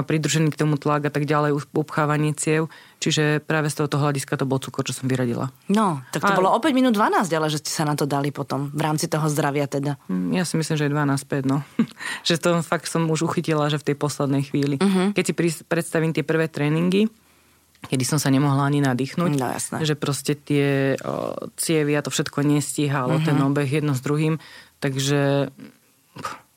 pridružený 0.00 0.48
k 0.48 0.64
tomu 0.64 0.80
tlak 0.80 1.04
a 1.04 1.12
tak 1.12 1.28
ďalej, 1.28 1.68
upchávanie 1.76 2.32
ciev. 2.32 2.72
Čiže 2.96 3.44
práve 3.44 3.68
z 3.68 3.76
tohoto 3.76 4.00
hľadiska 4.00 4.40
to 4.40 4.48
bol 4.48 4.56
cukor, 4.56 4.88
čo 4.88 4.96
som 4.96 5.04
vyradila. 5.04 5.52
No, 5.68 6.00
tak 6.16 6.24
to 6.24 6.32
a... 6.32 6.38
bolo 6.40 6.48
o 6.48 6.56
5 6.56 6.72
minút 6.72 6.96
12, 6.96 7.28
ale 7.28 7.52
že 7.52 7.60
ste 7.60 7.68
sa 7.68 7.84
na 7.84 7.92
to 7.92 8.08
dali 8.08 8.32
potom, 8.32 8.72
v 8.72 8.80
rámci 8.80 9.12
toho 9.12 9.28
zdravia 9.28 9.68
teda. 9.68 10.00
Mm, 10.08 10.40
ja 10.40 10.48
si 10.48 10.56
myslím, 10.56 10.80
že 10.80 10.88
je 10.88 10.96
12 10.96 11.28
5, 11.28 11.44
no. 11.44 11.60
že 12.28 12.40
to 12.40 12.64
fakt 12.64 12.88
som 12.88 13.04
už 13.04 13.28
uchytila, 13.28 13.68
že 13.68 13.76
v 13.76 13.92
tej 13.92 13.96
poslednej 14.00 14.48
chvíli. 14.48 14.80
Uh-huh. 14.80 15.12
Keď 15.12 15.24
si 15.28 15.34
predstavím 15.68 16.16
tie 16.16 16.24
prvé 16.24 16.48
tréningy, 16.48 17.12
kedy 17.82 18.04
som 18.06 18.16
sa 18.22 18.30
nemohla 18.30 18.64
ani 18.64 18.80
nadýchnuť. 18.80 19.32
No, 19.36 19.50
jasné. 19.52 19.76
Že 19.82 19.94
proste 19.98 20.32
tie 20.38 20.94
o, 21.02 21.34
cievy 21.58 21.98
a 21.98 22.04
to 22.06 22.14
všetko 22.14 22.40
nestíhalo, 22.46 23.18
uh-huh. 23.18 23.26
ten 23.26 23.36
obeh 23.42 23.66
jedno 23.66 23.92
s 23.92 24.00
druhým. 24.00 24.38
Takže 24.78 25.50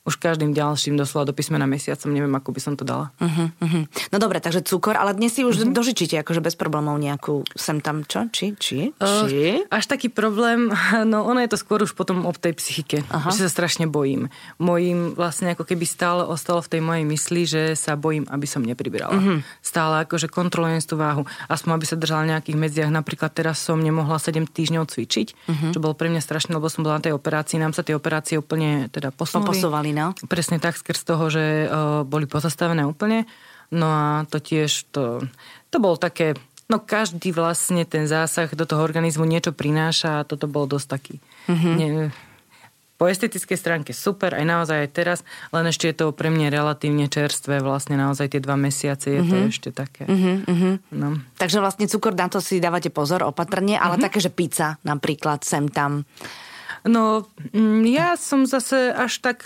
už 0.06 0.22
každým 0.22 0.54
ďalším 0.54 0.94
doslova 0.94 1.26
do 1.26 1.34
písmena 1.34 1.66
mesiacom, 1.66 2.14
neviem, 2.14 2.30
ako 2.30 2.54
by 2.54 2.60
som 2.62 2.74
to 2.78 2.86
dala. 2.86 3.10
Uh-huh, 3.18 3.50
uh-huh. 3.58 3.84
No 4.14 4.16
dobre, 4.22 4.38
takže 4.38 4.62
cukor, 4.62 4.94
ale 4.94 5.18
dnes 5.18 5.34
si 5.34 5.42
už 5.42 5.58
uh-huh. 5.58 5.74
dožičíte 5.74 6.14
akože 6.22 6.38
bez 6.38 6.54
problémov 6.54 6.94
nejakú 7.02 7.42
sem 7.58 7.82
tam, 7.82 8.06
čo? 8.06 8.30
Či? 8.30 8.54
Či? 8.54 8.94
Či? 8.94 9.66
Uh, 9.66 9.66
až 9.66 9.84
taký 9.90 10.06
problém, 10.06 10.70
no 11.10 11.26
ono 11.26 11.42
je 11.42 11.50
to 11.50 11.58
skôr 11.58 11.82
už 11.82 11.98
potom 11.98 12.22
o 12.22 12.30
tej 12.30 12.54
psychike, 12.54 13.02
uh-huh. 13.02 13.34
že 13.34 13.44
sa 13.44 13.50
strašne 13.50 13.90
bojím. 13.90 14.30
Mojím 14.62 15.18
vlastne 15.18 15.58
ako 15.58 15.66
keby 15.66 15.82
stále 15.82 16.22
ostalo 16.22 16.62
v 16.62 16.78
tej 16.78 16.80
mojej 16.86 17.04
mysli, 17.10 17.42
že 17.42 17.62
sa 17.74 17.98
bojím, 17.98 18.30
aby 18.30 18.46
som 18.46 18.62
nepribrala. 18.62 19.18
Uh-huh. 19.18 19.42
Stále 19.58 20.06
akože 20.06 20.30
kontrolujem 20.30 20.78
tú 20.86 20.94
váhu, 20.94 21.26
aspoň 21.50 21.70
aby 21.82 21.86
sa 21.88 21.98
držala 21.98 22.22
v 22.22 22.30
nejakých 22.36 22.56
medziach. 22.56 22.90
Napríklad 22.94 23.34
teraz 23.34 23.58
som 23.58 23.82
nemohla 23.82 24.22
7 24.22 24.46
týždňov 24.46 24.86
cvičiť, 24.86 25.28
uh-huh. 25.34 25.70
čo 25.74 25.82
bolo 25.82 25.98
pre 25.98 26.06
mňa 26.12 26.22
strašné, 26.22 26.54
lebo 26.54 26.70
som 26.70 26.86
bola 26.86 27.00
na 27.00 27.10
tej 27.10 27.16
operácii, 27.16 27.58
nám 27.58 27.74
sa 27.74 27.82
tie 27.82 27.96
operácie 27.96 28.38
úplne 28.38 28.86
teda 28.92 29.10
posunuli 29.10 29.56
no. 29.96 30.12
Presne 30.28 30.60
tak, 30.60 30.76
skrz 30.76 31.00
toho, 31.08 31.32
že 31.32 31.64
uh, 31.64 32.04
boli 32.04 32.28
pozastavené 32.28 32.84
úplne. 32.84 33.24
No 33.72 33.88
a 33.88 34.06
to 34.28 34.38
tiež, 34.38 34.86
to, 34.92 35.24
to 35.72 35.76
bolo 35.80 35.96
také, 35.96 36.36
no 36.68 36.78
každý 36.78 37.32
vlastne 37.32 37.88
ten 37.88 38.04
zásah 38.04 38.52
do 38.52 38.68
toho 38.68 38.84
organizmu 38.84 39.24
niečo 39.24 39.56
prináša 39.56 40.22
a 40.22 40.26
toto 40.28 40.46
bol 40.46 40.70
dosť 40.70 40.86
taký 40.86 41.14
mm-hmm. 41.50 41.74
ne, 41.74 41.88
po 42.96 43.04
estetickej 43.04 43.58
stránke 43.60 43.92
super, 43.92 44.32
aj 44.32 44.44
naozaj 44.44 44.88
aj 44.88 44.90
teraz, 44.90 45.18
len 45.52 45.68
ešte 45.68 45.92
je 45.92 45.96
to 46.00 46.16
pre 46.16 46.32
mňa 46.32 46.48
relatívne 46.48 47.12
čerstvé, 47.12 47.60
vlastne 47.60 48.00
naozaj 48.00 48.32
tie 48.32 48.40
dva 48.40 48.56
mesiace 48.56 49.12
je 49.12 49.20
mm-hmm. 49.20 49.32
to 49.32 49.36
mhm. 49.36 49.48
ešte 49.52 49.68
také. 49.70 50.04
Mm-hmm. 50.08 50.96
No. 50.96 51.20
Takže 51.36 51.60
vlastne 51.60 51.86
cukor, 51.92 52.16
na 52.16 52.32
to 52.32 52.40
si 52.40 52.56
dávate 52.56 52.88
pozor 52.88 53.20
opatrne, 53.20 53.76
ale 53.76 54.00
mm-hmm. 54.00 54.04
také, 54.08 54.18
že 54.24 54.32
pizza 54.32 54.80
napríklad 54.80 55.44
sem 55.44 55.68
tam. 55.68 56.08
No, 56.86 57.26
mm, 57.52 57.82
ja 57.90 58.14
som 58.14 58.46
zase 58.46 58.94
až 58.94 59.18
tak 59.18 59.42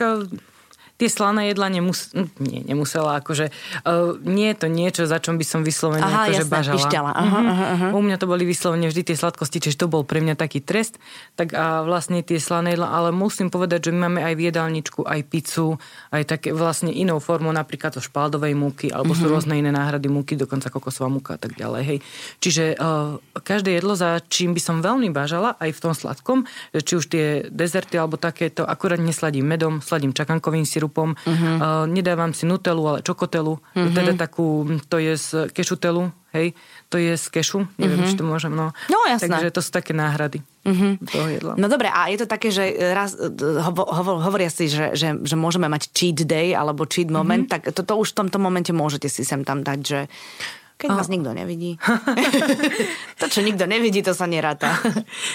tie 1.00 1.08
slané 1.08 1.48
jedla 1.48 1.72
nemus- 1.72 2.12
nie, 2.36 2.60
nemusela, 2.60 3.24
akože 3.24 3.48
uh, 3.88 4.20
nie 4.20 4.52
je 4.52 4.56
to 4.60 4.66
niečo, 4.68 5.02
za 5.08 5.16
čom 5.16 5.40
by 5.40 5.44
som 5.48 5.64
vyslovene 5.64 6.04
aha, 6.04 6.28
akože 6.28 6.44
jasné, 6.44 6.52
bažala. 6.52 6.76
Pišťala. 6.76 7.10
Aha, 7.16 7.24
uh-huh. 7.24 7.50
aha, 7.50 7.66
aha. 7.72 7.86
U 7.96 8.00
mňa 8.04 8.16
to 8.20 8.26
boli 8.28 8.44
vyslovene 8.44 8.86
vždy 8.92 9.02
tie 9.08 9.16
sladkosti, 9.16 9.64
čiže 9.64 9.80
to 9.80 9.86
bol 9.88 10.04
pre 10.04 10.20
mňa 10.20 10.36
taký 10.36 10.60
trest. 10.60 11.00
Tak 11.40 11.56
a 11.56 11.80
vlastne 11.88 12.20
tie 12.20 12.36
slané 12.36 12.76
jedla, 12.76 12.92
ale 12.92 13.16
musím 13.16 13.48
povedať, 13.48 13.88
že 13.88 13.90
my 13.96 13.98
máme 14.12 14.20
aj 14.20 14.34
v 14.36 14.42
jedálničku, 14.52 15.00
aj 15.08 15.20
pizzu, 15.32 15.80
aj 16.12 16.28
také 16.28 16.52
vlastne 16.52 16.92
inou 16.92 17.16
formou, 17.16 17.54
napríklad 17.56 17.96
zo 17.96 18.04
špaldovej 18.04 18.52
múky, 18.52 18.92
alebo 18.92 19.16
uh-huh. 19.16 19.24
sú 19.24 19.26
mhm. 19.26 19.32
rôzne 19.32 19.54
iné 19.56 19.72
náhrady 19.72 20.12
múky, 20.12 20.36
dokonca 20.36 20.68
kokosová 20.68 21.08
múka 21.08 21.34
a 21.36 21.40
tak 21.40 21.56
ďalej. 21.56 21.82
Hej. 21.88 21.98
Čiže 22.44 22.64
uh, 22.76 23.16
každé 23.40 23.80
jedlo, 23.80 23.96
za 23.96 24.20
čím 24.28 24.52
by 24.52 24.60
som 24.60 24.84
veľmi 24.84 25.08
bažala, 25.08 25.56
aj 25.56 25.70
v 25.72 25.80
tom 25.80 25.96
sladkom, 25.96 26.44
či 26.76 26.92
už 26.92 27.08
tie 27.08 27.26
dezerty 27.48 27.96
alebo 27.96 28.20
takéto, 28.20 28.68
akurát 28.68 29.00
nesladím 29.00 29.48
medom, 29.48 29.80
sladím 29.80 30.12
čakankovým 30.12 30.66
sirupom, 30.66 30.89
krupom. 30.90 31.14
Uh-huh. 31.14 31.31
Uh, 31.31 31.87
nedávam 31.87 32.35
si 32.35 32.50
nutelu, 32.50 32.83
ale 32.83 32.98
čokotelu. 33.07 33.55
Uh-huh. 33.55 33.94
Teda 33.94 34.18
takú, 34.18 34.66
to 34.90 34.98
je 34.98 35.14
z 35.14 35.46
kešutelu, 35.55 36.11
hej, 36.35 36.59
to 36.90 36.98
je 36.98 37.14
z 37.14 37.26
kešu, 37.31 37.70
neviem, 37.79 38.03
uh-huh. 38.03 38.11
či 38.11 38.18
to 38.18 38.26
môžem, 38.26 38.50
no. 38.50 38.74
No 38.90 38.98
jasné. 39.07 39.31
Takže 39.31 39.55
to 39.55 39.62
sú 39.62 39.70
také 39.70 39.94
náhrady 39.94 40.42
uh-huh. 40.66 40.98
No 41.55 41.66
dobre, 41.70 41.90
a 41.90 42.11
je 42.11 42.18
to 42.18 42.26
také, 42.26 42.50
že 42.50 42.74
raz, 42.90 43.14
hovo, 43.38 43.87
hovo, 43.87 44.18
hovoria 44.18 44.50
si, 44.50 44.66
že, 44.66 44.98
že, 44.98 45.14
že 45.22 45.37
môžeme 45.38 45.70
mať 45.70 45.94
cheat 45.94 46.26
day 46.26 46.55
alebo 46.55 46.87
cheat 46.87 47.11
moment, 47.11 47.46
uh-huh. 47.46 47.62
tak 47.62 47.70
to, 47.70 47.87
to 47.87 47.94
už 47.94 48.14
v 48.14 48.26
tomto 48.26 48.38
momente 48.42 48.74
môžete 48.74 49.07
si 49.07 49.22
sem 49.22 49.46
tam 49.46 49.62
dať, 49.62 49.79
že 49.79 50.00
keď 50.81 50.88
a... 50.88 50.97
vás 50.97 51.12
nikto 51.12 51.37
nevidí. 51.37 51.77
to, 53.21 53.27
čo 53.29 53.45
nikto 53.45 53.69
nevidí, 53.69 54.01
to 54.01 54.16
sa 54.16 54.25
neráta. 54.25 54.81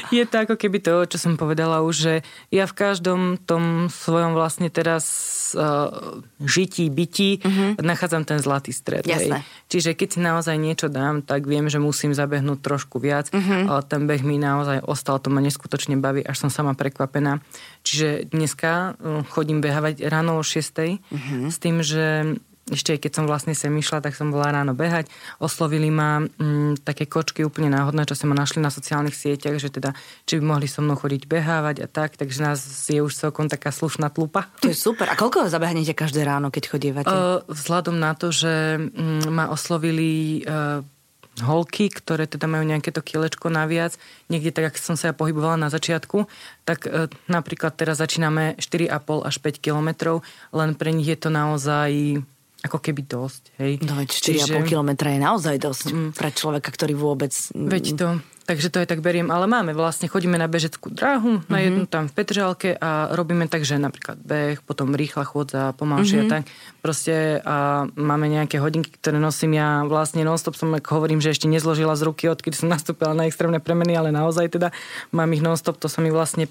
je 0.10 0.26
to 0.26 0.36
ako 0.42 0.58
keby 0.58 0.82
to, 0.82 1.06
čo 1.06 1.22
som 1.22 1.38
povedala 1.38 1.86
už, 1.86 1.94
že 1.94 2.14
ja 2.50 2.66
v 2.66 2.74
každom 2.74 3.38
tom 3.38 3.94
svojom 3.94 4.34
vlastne 4.34 4.74
teraz 4.74 5.06
uh, 5.54 6.20
žití, 6.42 6.90
bytí 6.90 7.46
uh-huh. 7.46 7.78
nachádzam 7.78 8.26
ten 8.26 8.42
zlatý 8.42 8.74
stred. 8.74 9.06
Hej. 9.06 9.46
Čiže 9.70 9.94
keď 9.94 10.08
si 10.10 10.20
naozaj 10.26 10.58
niečo 10.58 10.90
dám, 10.90 11.22
tak 11.22 11.46
viem, 11.46 11.70
že 11.70 11.78
musím 11.78 12.18
zabehnúť 12.18 12.66
trošku 12.66 12.98
viac. 12.98 13.30
Uh-huh. 13.30 13.70
Ale 13.70 13.82
ten 13.86 14.10
beh 14.10 14.26
mi 14.26 14.42
naozaj 14.42 14.82
ostal, 14.82 15.22
to 15.22 15.30
ma 15.30 15.46
neskutočne 15.46 16.02
baví, 16.02 16.26
až 16.26 16.48
som 16.48 16.50
sama 16.50 16.74
prekvapená. 16.74 17.46
Čiže 17.86 18.34
dneska 18.34 18.98
uh, 18.98 19.22
chodím 19.30 19.62
behávať 19.62 20.02
ráno 20.10 20.42
o 20.42 20.44
6. 20.44 20.58
Uh-huh. 20.58 21.54
s 21.54 21.58
tým, 21.62 21.86
že 21.86 22.38
ešte 22.66 22.98
keď 22.98 23.12
som 23.14 23.26
vlastne 23.30 23.54
sem 23.54 23.70
išla, 23.78 24.02
tak 24.02 24.18
som 24.18 24.34
bola 24.34 24.50
ráno 24.50 24.74
behať. 24.74 25.06
Oslovili 25.38 25.94
ma 25.94 26.26
mm, 26.26 26.82
také 26.82 27.06
kočky 27.06 27.46
úplne 27.46 27.70
náhodné, 27.70 28.10
čo 28.10 28.18
sa 28.18 28.26
ma 28.26 28.34
našli 28.34 28.58
na 28.58 28.74
sociálnych 28.74 29.14
sieťach, 29.14 29.62
že 29.62 29.70
teda, 29.70 29.94
či 30.26 30.42
by 30.42 30.58
mohli 30.58 30.66
so 30.66 30.82
mnou 30.82 30.98
chodiť 30.98 31.30
behávať 31.30 31.86
a 31.86 31.88
tak, 31.88 32.18
takže 32.18 32.42
nás 32.42 32.60
je 32.90 33.06
už 33.06 33.14
celkom 33.14 33.46
taká 33.46 33.70
slušná 33.70 34.10
tlupa. 34.10 34.50
To 34.66 34.74
je 34.74 34.78
super. 34.78 35.06
A 35.06 35.14
koľko 35.14 35.46
zabehnete 35.46 35.94
každé 35.94 36.26
ráno, 36.26 36.50
keď 36.50 36.64
chodívate? 36.74 37.14
Uh, 37.14 37.46
vzhľadom 37.46 38.02
na 38.02 38.18
to, 38.18 38.34
že 38.34 38.82
mm, 38.82 39.30
ma 39.30 39.54
oslovili 39.54 40.42
uh, 40.50 40.82
holky, 41.44 41.92
ktoré 41.92 42.26
teda 42.26 42.48
majú 42.48 42.64
nejaké 42.64 42.96
to 42.96 43.04
kilečko 43.04 43.52
naviac, 43.52 44.00
niekde 44.32 44.56
tak, 44.56 44.72
ak 44.72 44.80
som 44.80 44.96
sa 44.96 45.12
ja 45.12 45.14
pohybovala 45.14 45.60
na 45.60 45.68
začiatku, 45.68 46.32
tak 46.64 46.88
e, 46.88 47.12
napríklad 47.28 47.76
teraz 47.76 48.00
začíname 48.00 48.56
4,5 48.56 49.28
až 49.28 49.36
5 49.44 49.60
kilometrov, 49.60 50.24
len 50.56 50.80
pre 50.80 50.96
nich 50.96 51.12
je 51.12 51.20
to 51.20 51.28
naozaj 51.28 52.24
ako 52.66 52.82
keby 52.82 53.06
dosť. 53.06 53.44
Hej. 53.62 53.72
No 53.86 53.94
veď 53.96 54.10
4,5 54.10 54.26
Čiže... 54.26 54.54
km 54.66 54.90
je 54.98 55.20
naozaj 55.22 55.56
dosť 55.62 55.86
mm. 55.94 56.10
pre 56.18 56.30
človeka, 56.34 56.70
ktorý 56.74 56.94
vôbec... 56.98 57.32
Veď 57.54 57.86
to, 57.94 58.08
takže 58.46 58.70
to 58.74 58.82
aj 58.82 58.88
tak 58.90 59.02
beriem, 59.02 59.34
ale 59.34 59.50
máme 59.50 59.74
vlastne, 59.74 60.10
chodíme 60.10 60.38
na 60.38 60.46
bežeckú 60.46 60.94
dráhu, 60.94 61.42
mm-hmm. 61.42 61.52
na 61.54 61.60
jednu 61.62 61.84
tam 61.90 62.06
v 62.10 62.14
Petržalke 62.14 62.70
a 62.78 63.14
robíme 63.14 63.50
tak, 63.50 63.66
že 63.66 63.82
napríklad 63.82 64.22
beh, 64.22 64.62
potom 64.66 64.94
rýchla 64.94 65.26
chôdza, 65.26 65.74
pomalšie 65.78 66.26
mm-hmm. 66.26 66.34
tak. 66.34 66.44
Proste 66.82 67.42
a 67.42 67.90
máme 67.98 68.30
nejaké 68.30 68.62
hodinky, 68.62 68.94
ktoré 68.98 69.18
nosím 69.18 69.58
ja 69.58 69.82
vlastne 69.86 70.22
non-stop 70.22 70.54
som, 70.54 70.74
ako 70.74 71.02
hovorím, 71.02 71.22
že 71.22 71.34
ešte 71.34 71.50
nezložila 71.50 71.98
z 71.98 72.06
ruky, 72.06 72.30
odkedy 72.30 72.58
som 72.58 72.70
nastúpila 72.70 73.18
na 73.18 73.26
extrémne 73.26 73.58
premeny, 73.58 73.98
ale 73.98 74.14
naozaj 74.14 74.54
teda 74.54 74.70
mám 75.10 75.30
ich 75.34 75.42
non-stop, 75.42 75.82
to 75.82 75.90
sa 75.90 76.06
mi 76.06 76.14
vlastne 76.14 76.46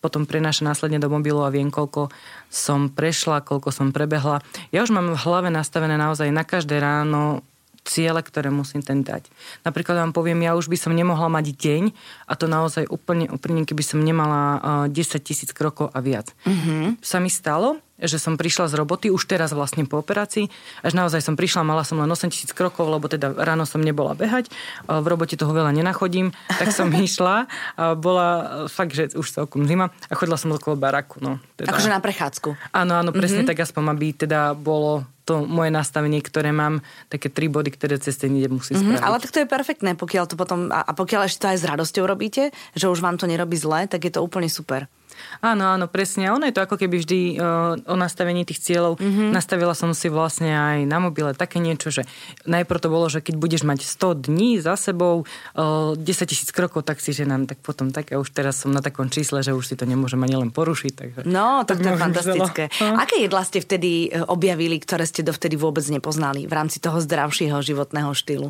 potom 0.00 0.24
prenáša 0.24 0.64
následne 0.64 0.96
do 0.96 1.12
mobilu 1.12 1.44
a 1.44 1.52
viem, 1.52 1.68
koľko 1.68 2.08
som 2.48 2.88
prešla, 2.88 3.44
koľko 3.44 3.68
som 3.70 3.92
prebehla. 3.92 4.40
Ja 4.72 4.80
už 4.82 4.90
mám 4.90 5.12
v 5.12 5.20
hlave 5.20 5.52
nastavené 5.52 6.00
naozaj 6.00 6.32
na 6.32 6.42
každé 6.42 6.80
ráno 6.80 7.44
ciele, 7.84 8.20
ktoré 8.20 8.52
musím 8.52 8.84
ten 8.84 9.00
dať. 9.00 9.28
Napríklad 9.64 9.96
vám 9.96 10.12
poviem, 10.12 10.44
ja 10.44 10.52
už 10.56 10.68
by 10.68 10.76
som 10.76 10.92
nemohla 10.92 11.32
mať 11.32 11.56
deň 11.56 11.82
a 12.28 12.32
to 12.36 12.46
naozaj 12.46 12.84
úplne 12.88 13.28
úprimne, 13.32 13.64
keby 13.64 13.80
som 13.80 14.04
nemala 14.04 14.86
uh, 14.86 14.92
10 14.92 15.20
tisíc 15.24 15.50
krokov 15.56 15.88
a 15.92 15.98
viac. 16.04 16.32
Mm-hmm. 16.44 17.00
Sa 17.00 17.18
mi 17.18 17.32
stalo, 17.32 17.80
že 18.02 18.16
som 18.16 18.40
prišla 18.40 18.72
z 18.72 18.74
roboty, 18.80 19.06
už 19.12 19.28
teraz 19.28 19.52
vlastne 19.52 19.84
po 19.84 20.00
operácii, 20.00 20.48
až 20.80 20.92
naozaj 20.96 21.20
som 21.20 21.34
prišla, 21.36 21.66
mala 21.66 21.84
som 21.84 22.00
len 22.00 22.08
8 22.08 22.32
tisíc 22.32 22.50
krokov, 22.56 22.88
lebo 22.88 23.06
teda 23.06 23.32
ráno 23.36 23.68
som 23.68 23.80
nebola 23.80 24.16
behať, 24.16 24.48
v 24.86 25.06
robote 25.06 25.36
toho 25.36 25.52
veľa 25.52 25.72
nenachodím, 25.74 26.32
tak 26.48 26.72
som 26.72 26.88
išla 27.08 27.46
a 27.76 27.94
bola 27.94 28.66
fakt, 28.66 28.96
že 28.96 29.12
už 29.12 29.26
celkom 29.30 29.64
zima 29.68 29.92
a 30.08 30.12
chodila 30.16 30.40
som 30.40 30.52
okolo 30.52 30.76
baraku. 30.76 31.20
No, 31.20 31.42
teda. 31.56 31.72
Akože 31.72 31.92
na 31.92 32.00
prechádzku. 32.00 32.56
Áno, 32.72 32.92
áno, 32.96 33.10
presne 33.12 33.44
mm-hmm. 33.44 33.50
tak 33.50 33.64
aspoň, 33.64 33.82
aby 33.92 34.06
teda 34.16 34.40
bolo 34.56 35.04
to 35.28 35.46
moje 35.46 35.70
nastavenie, 35.70 36.18
ktoré 36.18 36.50
mám, 36.50 36.82
také 37.06 37.30
tri 37.30 37.46
body, 37.46 37.70
ktoré 37.70 38.02
cez 38.02 38.18
ten 38.18 38.34
musí 38.50 38.74
mm-hmm, 38.74 38.98
spraviť. 38.98 39.04
Ale 39.06 39.16
tak 39.22 39.30
to 39.30 39.38
je 39.38 39.46
perfektné, 39.46 39.90
pokiaľ 39.94 40.24
to 40.26 40.34
potom, 40.34 40.74
a 40.74 40.90
pokiaľ 40.90 41.30
ešte 41.30 41.46
to 41.46 41.50
aj 41.54 41.58
s 41.62 41.68
radosťou 41.70 42.04
robíte, 42.08 42.50
že 42.74 42.90
už 42.90 42.98
vám 42.98 43.14
to 43.14 43.30
nerobí 43.30 43.54
zle, 43.54 43.86
tak 43.86 44.02
je 44.02 44.10
to 44.10 44.24
úplne 44.26 44.50
super. 44.50 44.90
Áno, 45.40 45.76
áno, 45.76 45.86
presne. 45.86 46.28
Ono 46.34 46.42
je 46.42 46.54
to 46.56 46.66
ako 46.66 46.76
keby 46.80 46.98
vždy 46.98 47.20
uh, 47.38 47.78
o 47.86 47.96
nastavení 47.96 48.42
tých 48.42 48.60
cieľov. 48.64 48.98
Mm-hmm. 48.98 49.30
Nastavila 49.30 49.72
som 49.78 49.94
si 49.94 50.10
vlastne 50.10 50.50
aj 50.50 50.78
na 50.88 50.98
mobile 50.98 51.32
také 51.36 51.62
niečo, 51.62 51.94
že 51.94 52.02
najprv 52.44 52.80
to 52.82 52.88
bolo, 52.90 53.06
že 53.06 53.22
keď 53.22 53.34
budeš 53.38 53.62
mať 53.62 53.86
100 53.86 54.26
dní 54.26 54.58
za 54.58 54.74
sebou, 54.74 55.22
uh, 55.54 55.94
10 55.94 56.02
tisíc 56.26 56.50
krokov, 56.50 56.82
tak 56.82 56.98
si 56.98 57.14
ženám, 57.14 57.46
tak 57.46 57.62
potom 57.62 57.94
tak. 57.94 58.10
A 58.10 58.18
už 58.18 58.34
teraz 58.34 58.64
som 58.64 58.74
na 58.74 58.82
takom 58.82 59.06
čísle, 59.12 59.44
že 59.44 59.54
už 59.54 59.64
si 59.64 59.74
to 59.78 59.86
môžem 60.00 60.20
ani 60.24 60.36
len 60.40 60.50
porušiť. 60.50 60.92
Takže, 60.96 61.18
no, 61.28 61.62
tak 61.68 61.84
to 61.84 61.88
je 61.92 61.96
fantastické. 62.00 62.62
No. 62.80 62.96
Aké 62.98 63.20
jedlá 63.20 63.44
ste 63.44 63.60
vtedy 63.60 64.08
e, 64.08 64.24
objavili, 64.24 64.80
ktoré 64.80 65.04
ste 65.04 65.20
dovtedy 65.20 65.60
vôbec 65.60 65.84
nepoznali 65.92 66.48
v 66.48 66.52
rámci 66.52 66.80
toho 66.80 66.98
zdravšieho 66.98 67.60
životného 67.60 68.10
štýlu? 68.16 68.48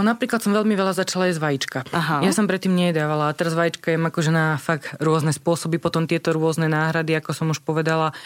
Napríklad 0.00 0.40
som 0.40 0.56
veľmi 0.56 0.72
veľa 0.72 0.96
začala 0.96 1.28
jesť 1.28 1.42
vajíčka. 1.44 1.78
Aha. 1.92 2.24
Ja 2.24 2.32
som 2.32 2.48
predtým 2.48 2.72
nejedávala 2.72 3.28
a 3.28 3.36
teraz 3.36 3.52
vajíčka 3.52 3.92
jem 3.92 4.08
akože 4.08 4.32
na 4.32 4.56
fakt 4.56 4.96
rôzne 4.96 5.36
spôsoby, 5.36 5.76
potom 5.76 6.08
tieto 6.08 6.32
rôzne 6.32 6.72
náhrady, 6.72 7.20
ako 7.20 7.36
som 7.36 7.52
už 7.52 7.60
povedala. 7.60 8.16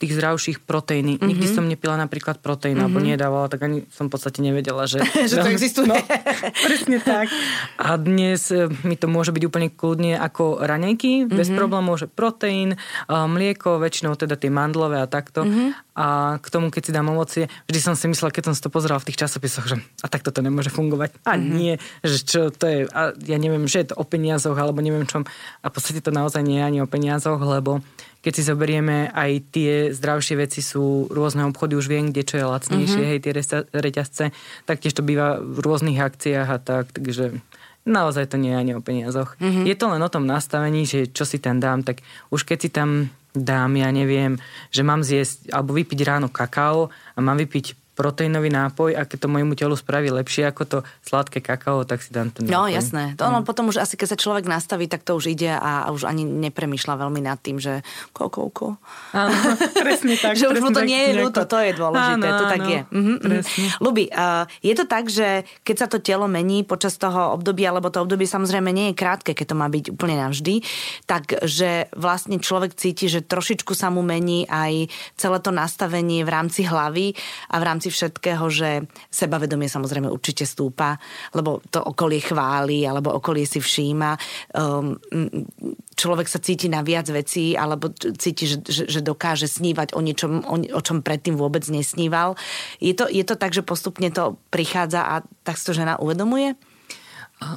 Tých 0.00 0.16
zdravších 0.16 0.64
proteíny. 0.64 1.20
Mm-hmm. 1.20 1.28
Nikdy 1.28 1.46
som 1.52 1.68
nepila 1.68 2.00
napríklad 2.00 2.40
proteín, 2.40 2.80
mm-hmm. 2.80 2.88
alebo 2.88 3.04
nedávala, 3.04 3.46
tak 3.52 3.60
ani 3.68 3.84
som 3.92 4.08
v 4.08 4.16
podstate 4.16 4.40
nevedela, 4.40 4.88
že... 4.88 5.04
že 5.30 5.36
to 5.36 5.52
existuje. 5.52 5.84
No, 5.84 6.00
presne 6.66 7.04
tak. 7.04 7.28
A 7.76 8.00
dnes 8.00 8.48
e, 8.48 8.72
mi 8.82 8.96
to 8.96 9.12
môže 9.12 9.30
byť 9.36 9.42
úplne 9.44 9.68
kľudne 9.68 10.16
ako 10.16 10.64
raňajky, 10.64 11.28
mm-hmm. 11.28 11.36
bez 11.36 11.52
problémov, 11.52 12.00
že 12.00 12.08
proteín, 12.08 12.80
mlieko, 13.08 13.76
väčšinou 13.76 14.16
teda 14.16 14.40
tie 14.40 14.48
mandlové 14.48 15.04
a 15.04 15.06
takto. 15.06 15.44
Mm-hmm. 15.44 15.92
A 16.00 16.40
k 16.40 16.46
tomu, 16.48 16.72
keď 16.72 16.82
si 16.88 16.96
dám 16.96 17.12
ovocie, 17.12 17.44
vždy 17.68 17.80
som 17.84 17.92
si 17.92 18.08
myslela, 18.08 18.32
keď 18.32 18.48
som 18.48 18.54
si 18.56 18.64
to 18.64 18.72
pozerala 18.72 19.04
v 19.04 19.12
tých 19.12 19.20
časopisoch, 19.20 19.68
že 19.68 19.76
a 20.00 20.08
takto 20.08 20.32
to 20.32 20.40
nemôže 20.40 20.72
fungovať. 20.72 21.12
A 21.28 21.36
mm-hmm. 21.36 21.52
nie, 21.52 21.76
že 22.00 22.24
čo 22.24 22.40
to 22.48 22.64
je, 22.64 22.78
a 22.88 23.12
ja 23.12 23.36
neviem, 23.36 23.68
že 23.68 23.84
je 23.84 23.92
to 23.92 24.00
o 24.00 24.04
peniazoch, 24.08 24.56
alebo 24.56 24.80
neviem 24.80 25.04
čom. 25.04 25.28
A 25.60 25.68
v 25.68 25.74
podstate 25.76 26.00
to 26.00 26.08
naozaj 26.08 26.40
nie 26.40 26.56
je 26.56 26.64
ani 26.64 26.78
o 26.80 26.88
peniazoch, 26.88 27.36
lebo 27.36 27.84
keď 28.20 28.32
si 28.36 28.42
zoberieme, 28.44 29.08
aj 29.16 29.30
tie 29.48 29.72
zdravšie 29.96 30.36
veci 30.36 30.60
sú 30.60 31.08
rôzne 31.08 31.48
obchody, 31.48 31.76
už 31.76 31.88
viem, 31.88 32.12
kde 32.12 32.22
čo 32.28 32.36
je 32.36 32.44
lacnejšie, 32.44 33.00
mm-hmm. 33.00 33.10
hej, 33.16 33.24
tie 33.24 33.32
reťazce, 33.72 34.24
taktiež 34.68 34.92
to 34.92 35.00
býva 35.00 35.40
v 35.40 35.58
rôznych 35.64 35.96
akciách 35.96 36.48
a 36.48 36.58
tak, 36.60 36.92
takže 36.92 37.40
naozaj 37.88 38.28
to 38.28 38.36
nie 38.36 38.52
je 38.52 38.60
ani 38.60 38.72
o 38.76 38.84
peniazoch. 38.84 39.40
Mm-hmm. 39.40 39.64
Je 39.64 39.76
to 39.76 39.88
len 39.88 40.04
o 40.04 40.12
tom 40.12 40.28
nastavení, 40.28 40.84
že 40.84 41.08
čo 41.08 41.24
si 41.24 41.40
tam 41.40 41.64
dám, 41.64 41.80
tak 41.80 42.04
už 42.28 42.44
keď 42.44 42.58
si 42.60 42.68
tam 42.68 43.08
dám, 43.32 43.72
ja 43.78 43.88
neviem, 43.94 44.36
že 44.74 44.82
mám 44.84 45.00
zjesť 45.06 45.54
alebo 45.54 45.72
vypiť 45.78 46.00
ráno 46.04 46.28
kakao 46.28 46.90
a 46.90 47.18
mám 47.22 47.38
vypiť 47.38 47.79
proteínový 48.00 48.48
nápoj 48.48 48.96
a 48.96 49.04
keď 49.04 49.28
to 49.28 49.28
mojemu 49.28 49.52
telu 49.52 49.76
spraví 49.76 50.08
lepšie 50.08 50.48
ako 50.48 50.62
to 50.64 50.78
sladké 51.04 51.44
kakao, 51.44 51.84
tak 51.84 52.00
si 52.00 52.16
dám 52.16 52.32
ten 52.32 52.48
no, 52.48 52.64
nápoj. 52.64 52.72
No 52.72 52.72
jasné. 52.72 53.04
To 53.20 53.28
ono 53.28 53.44
mm. 53.44 53.46
potom 53.46 53.68
už 53.68 53.84
asi 53.84 54.00
keď 54.00 54.16
sa 54.16 54.16
človek 54.16 54.48
nastaví, 54.48 54.88
tak 54.88 55.04
to 55.04 55.20
už 55.20 55.36
ide 55.36 55.52
a, 55.52 55.84
a 55.84 55.88
už 55.92 56.08
ani 56.08 56.24
nepremýšľa 56.24 56.96
veľmi 56.96 57.20
nad 57.20 57.36
tým, 57.36 57.60
že 57.60 57.84
kokouko. 58.16 58.80
Áno, 59.12 59.36
presne 59.84 60.16
tak. 60.24 60.40
že 60.40 60.48
už 60.48 60.64
mu 60.64 60.72
to 60.72 60.80
nie 60.80 61.12
je 61.12 61.20
ľúto, 61.20 61.44
to 61.44 61.60
je 61.60 61.76
dôležité, 61.76 62.24
áno, 62.24 62.40
to 62.40 62.44
tak 62.48 62.60
áno, 62.64 62.72
je. 62.72 62.80
Mhm, 62.88 63.14
mhm. 63.20 63.68
Lubi, 63.84 64.04
uh, 64.08 64.48
je 64.64 64.72
to 64.72 64.84
tak, 64.88 65.12
že 65.12 65.44
keď 65.60 65.76
sa 65.76 65.86
to 65.92 66.00
telo 66.00 66.24
mení 66.24 66.64
počas 66.64 66.96
toho 66.96 67.36
obdobia, 67.36 67.68
lebo 67.68 67.92
to 67.92 68.00
obdobie 68.00 68.24
samozrejme 68.24 68.72
nie 68.72 68.90
je 68.90 68.94
krátke, 68.96 69.36
keď 69.36 69.52
to 69.52 69.56
má 69.60 69.68
byť 69.68 69.92
úplne 69.92 70.16
navždy, 70.16 70.64
tak 71.04 71.36
že 71.44 71.92
vlastne 71.92 72.40
človek 72.40 72.72
cíti, 72.72 73.12
že 73.12 73.20
trošičku 73.20 73.76
sa 73.76 73.92
mu 73.92 74.00
mení 74.00 74.48
aj 74.48 74.88
celé 75.20 75.36
to 75.44 75.52
nastavenie 75.52 76.24
v 76.24 76.30
rámci 76.32 76.64
hlavy 76.64 77.12
a 77.52 77.60
v 77.60 77.64
rámci 77.66 77.89
všetkého, 77.90 78.46
že 78.48 78.86
sebavedomie 79.10 79.66
samozrejme 79.66 80.08
určite 80.08 80.46
stúpa, 80.46 80.96
lebo 81.34 81.60
to 81.68 81.82
okolie 81.82 82.22
chváli, 82.22 82.86
alebo 82.86 83.12
okolie 83.12 83.44
si 83.44 83.58
všíma. 83.58 84.16
Um, 84.54 84.96
človek 85.98 86.30
sa 86.30 86.40
cíti 86.40 86.70
na 86.70 86.80
viac 86.80 87.10
vecí, 87.10 87.58
alebo 87.58 87.92
cíti, 87.94 88.46
že, 88.46 88.62
že, 88.64 88.84
že 88.88 89.00
dokáže 89.02 89.50
snívať 89.50 89.92
o 89.92 90.00
niečom, 90.00 90.46
o, 90.46 90.56
o 90.56 90.80
čom 90.80 91.04
predtým 91.04 91.36
vôbec 91.36 91.66
nesníval. 91.68 92.38
Je 92.78 92.94
to, 92.96 93.10
je 93.10 93.26
to 93.26 93.34
tak, 93.36 93.52
že 93.52 93.66
postupne 93.66 94.08
to 94.08 94.40
prichádza 94.48 95.02
a 95.04 95.14
tak 95.44 95.58
si 95.58 95.66
to 95.66 95.76
žena 95.76 95.98
uvedomuje? 95.98 96.54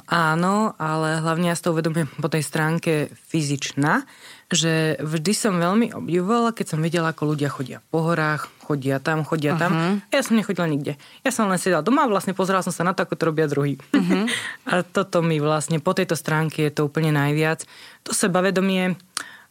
Áno, 0.08 0.72
ale 0.80 1.20
hlavne 1.20 1.52
ja 1.52 1.56
si 1.56 1.60
to 1.60 1.76
uvedomujem 1.76 2.08
po 2.16 2.32
tej 2.32 2.40
stránke 2.40 3.12
fyzičná, 3.28 4.08
že 4.54 4.96
vždy 5.02 5.32
som 5.34 5.58
veľmi 5.58 5.92
obdivovala, 5.92 6.54
keď 6.54 6.66
som 6.74 6.80
videla, 6.80 7.10
ako 7.12 7.34
ľudia 7.34 7.50
chodia 7.50 7.78
po 7.92 8.06
horách, 8.06 8.48
chodia 8.64 9.02
tam, 9.02 9.26
chodia 9.26 9.58
tam. 9.58 9.72
Uh-huh. 9.74 9.94
Ja 10.08 10.24
som 10.24 10.38
nechodila 10.38 10.70
nikde. 10.70 10.96
Ja 11.26 11.30
som 11.34 11.50
len 11.50 11.60
sedela 11.60 11.84
doma 11.84 12.06
a 12.06 12.10
vlastne 12.10 12.32
pozerala 12.32 12.64
som 12.64 12.72
sa 12.72 12.86
na 12.86 12.96
to, 12.96 13.04
ako 13.04 13.14
to 13.18 13.28
robia 13.28 13.50
druhý. 13.50 13.76
Uh-huh. 13.92 14.30
a 14.70 14.86
toto 14.86 15.20
mi 15.20 15.42
vlastne 15.42 15.82
po 15.82 15.92
tejto 15.92 16.16
stránke 16.16 16.64
je 16.64 16.72
to 16.72 16.86
úplne 16.86 17.12
najviac. 17.12 17.66
To 18.08 18.16
sebavedomie, 18.16 18.96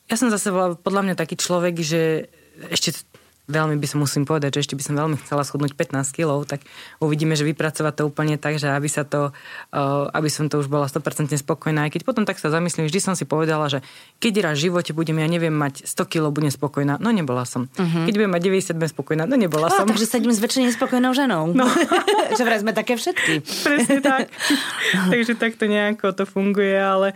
Ja 0.09 0.15
som 0.15 0.31
zase 0.33 0.51
podľa 0.79 1.01
mňa 1.11 1.15
taký 1.15 1.35
človek, 1.39 1.79
že 1.79 2.31
ešte 2.71 3.03
veľmi 3.51 3.75
by 3.75 3.88
som 3.88 3.99
musím 3.99 4.23
povedať, 4.23 4.56
že 4.56 4.60
ešte 4.67 4.75
by 4.79 4.84
som 4.84 4.95
veľmi 4.95 5.19
chcela 5.19 5.43
schudnúť 5.43 5.75
15 5.75 6.15
kg, 6.15 6.47
tak 6.47 6.63
uvidíme, 7.03 7.36
že 7.36 7.43
vypracovať 7.43 7.93
to 7.99 8.03
úplne 8.08 8.39
tak, 8.39 8.56
že 8.56 8.71
aby 8.71 8.88
sa 8.88 9.03
to, 9.03 9.36
uh, 9.75 10.08
aby 10.15 10.32
som 10.32 10.47
to 10.47 10.63
už 10.63 10.71
bola 10.71 10.88
100% 10.88 11.36
spokojná. 11.36 11.88
Aj 11.88 11.91
keď 11.91 12.08
potom 12.08 12.23
tak 12.23 12.39
sa 12.39 12.47
zamyslím, 12.47 12.88
vždy 12.88 12.99
som 13.03 13.13
si 13.19 13.27
povedala, 13.27 13.67
že 13.67 13.84
keď 14.23 14.51
raz 14.51 14.56
v 14.63 14.71
živote 14.71 14.95
budem, 14.95 15.19
ja 15.19 15.27
neviem, 15.27 15.51
mať 15.51 15.84
100 15.84 16.08
kg, 16.08 16.32
budem 16.32 16.51
spokojná. 16.56 17.03
No 17.03 17.12
nebola 17.12 17.43
som. 17.43 17.67
Uh-huh. 17.67 18.08
Keď 18.08 18.13
budem 18.15 18.32
mať 18.32 18.41
90, 18.47 18.79
budem 18.79 18.91
spokojná. 18.95 19.23
No 19.27 19.36
nebola 19.36 19.67
oh, 19.67 19.75
som. 19.75 19.86
Takže 19.91 20.08
sedím 20.08 20.32
s 20.32 20.39
väčšine 20.39 20.71
spokojnou 20.71 21.12
ženou. 21.12 21.51
No. 21.51 21.67
že 22.39 22.43
vraj 22.47 22.63
sme 22.63 22.71
také 22.71 22.95
všetky. 22.95 23.43
Presne 23.43 23.99
tak. 23.99 24.32
takže 25.12 25.36
takto 25.36 25.67
nejako 25.67 26.15
to 26.15 26.23
funguje, 26.23 26.79
ale 26.79 27.12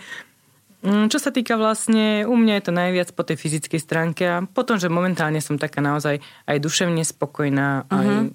čo 1.11 1.19
sa 1.19 1.29
týka 1.35 1.59
vlastne, 1.59 2.23
u 2.23 2.35
mňa 2.37 2.53
je 2.59 2.63
to 2.63 2.73
najviac 2.73 3.09
po 3.11 3.27
tej 3.27 3.37
fyzickej 3.37 3.81
stránke 3.81 4.23
a 4.23 4.43
potom, 4.45 4.79
že 4.79 4.87
momentálne 4.87 5.43
som 5.43 5.59
taká 5.59 5.83
naozaj 5.83 6.23
aj 6.47 6.57
duševne 6.63 7.03
spokojná, 7.03 7.85
uh-huh. 7.85 7.97
aj 7.97 8.07
mhm. 8.07 8.27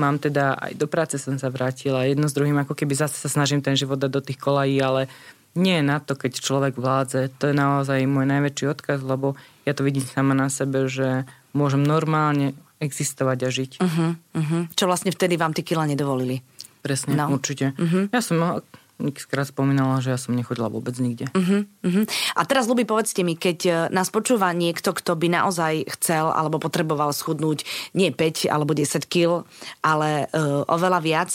mám 0.00 0.16
teda, 0.18 0.58
aj 0.58 0.72
do 0.74 0.86
práce 0.90 1.16
som 1.22 1.38
sa 1.38 1.48
vrátila, 1.52 2.08
jedno 2.08 2.26
s 2.26 2.36
druhým, 2.36 2.58
ako 2.62 2.74
keby 2.74 2.98
zase 2.98 3.16
sa 3.16 3.30
snažím 3.30 3.62
ten 3.62 3.78
život 3.78 4.00
dať 4.00 4.10
do 4.10 4.24
tých 4.24 4.38
kolají, 4.38 4.76
ale 4.82 5.06
nie 5.54 5.78
je 5.78 5.84
na 5.86 6.02
to, 6.02 6.18
keď 6.18 6.42
človek 6.42 6.74
vládze. 6.74 7.30
To 7.38 7.44
je 7.50 7.54
naozaj 7.54 8.02
môj 8.10 8.26
najväčší 8.26 8.74
odkaz, 8.74 8.98
lebo 9.06 9.38
ja 9.62 9.70
to 9.70 9.86
vidím 9.86 10.02
sama 10.02 10.34
na 10.34 10.50
sebe, 10.50 10.90
že 10.90 11.30
môžem 11.54 11.86
normálne 11.86 12.58
existovať 12.82 13.38
a 13.46 13.48
žiť. 13.54 13.72
Uh-huh, 13.78 14.18
uh-huh. 14.18 14.62
Čo 14.74 14.90
vlastne 14.90 15.14
vtedy 15.14 15.38
vám 15.38 15.54
tie 15.54 15.62
kila 15.62 15.86
nedovolili? 15.86 16.42
Presne, 16.82 17.16
no. 17.16 17.32
určite. 17.32 17.72
Uh-huh. 17.78 18.10
Ja 18.10 18.20
som 18.20 18.66
Xkrát 18.94 19.50
spomínala, 19.50 19.98
že 19.98 20.14
ja 20.14 20.18
som 20.18 20.38
nechodila 20.38 20.70
vôbec 20.70 20.94
nikde. 21.02 21.26
Uh-huh, 21.34 21.66
uh-huh. 21.82 22.04
A 22.38 22.46
teraz, 22.46 22.70
Luby, 22.70 22.86
povedzte 22.86 23.26
mi, 23.26 23.34
keď 23.34 23.58
e, 23.66 23.70
nás 23.90 24.06
počúva 24.14 24.54
niekto, 24.54 24.94
kto 24.94 25.18
by 25.18 25.34
naozaj 25.34 25.90
chcel 25.98 26.30
alebo 26.30 26.62
potreboval 26.62 27.10
schudnúť 27.10 27.66
nie 27.98 28.14
5 28.14 28.46
alebo 28.46 28.70
10 28.70 29.02
kg, 29.10 29.42
ale 29.82 30.30
uh, 30.30 30.62
oveľa 30.70 31.00
viac, 31.02 31.30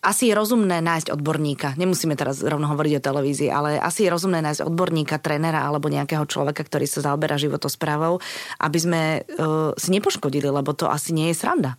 asi 0.00 0.32
je 0.32 0.34
rozumné 0.34 0.80
nájsť 0.80 1.12
odborníka. 1.12 1.76
Nemusíme 1.76 2.16
teraz 2.16 2.40
rovno 2.40 2.64
hovoriť 2.72 2.92
o 2.98 3.04
televízii, 3.04 3.50
ale 3.52 3.76
asi 3.76 4.08
je 4.08 4.12
rozumné 4.12 4.40
nájsť 4.40 4.64
odborníka, 4.64 5.20
trénera 5.20 5.68
alebo 5.68 5.92
nejakého 5.92 6.24
človeka, 6.24 6.64
ktorý 6.64 6.88
sa 6.88 7.12
zaoberá 7.12 7.36
životosprávou, 7.36 8.24
aby 8.56 8.78
sme 8.80 9.02
uh, 9.20 9.76
si 9.76 9.88
nepoškodili, 9.92 10.48
lebo 10.48 10.72
to 10.72 10.88
asi 10.88 11.12
nie 11.12 11.28
je 11.30 11.36
sranda. 11.36 11.76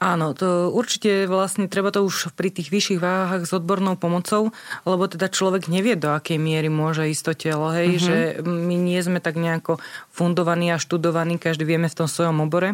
Áno, 0.00 0.32
to 0.32 0.72
určite 0.72 1.28
vlastne 1.28 1.68
treba 1.68 1.92
to 1.92 2.00
už 2.00 2.32
pri 2.32 2.48
tých 2.48 2.72
vyšších 2.72 3.04
váhach 3.04 3.44
s 3.44 3.52
odbornou 3.52 4.00
pomocou, 4.00 4.48
lebo 4.88 5.04
teda 5.04 5.28
človek 5.28 5.68
nevie, 5.68 5.92
do 5.92 6.16
akej 6.16 6.40
miery 6.40 6.72
môže 6.72 7.04
ísť 7.04 7.24
to 7.28 7.32
telo, 7.36 7.68
hej, 7.68 8.00
uh-huh. 8.00 8.06
že 8.08 8.16
my 8.40 8.80
nie 8.80 8.96
sme 9.04 9.20
tak 9.20 9.36
nejako 9.36 9.76
fundovaní 10.08 10.72
a 10.72 10.80
študovaní, 10.80 11.36
každý 11.36 11.68
vieme 11.68 11.92
v 11.92 11.98
tom 12.00 12.08
svojom 12.08 12.48
obore. 12.48 12.72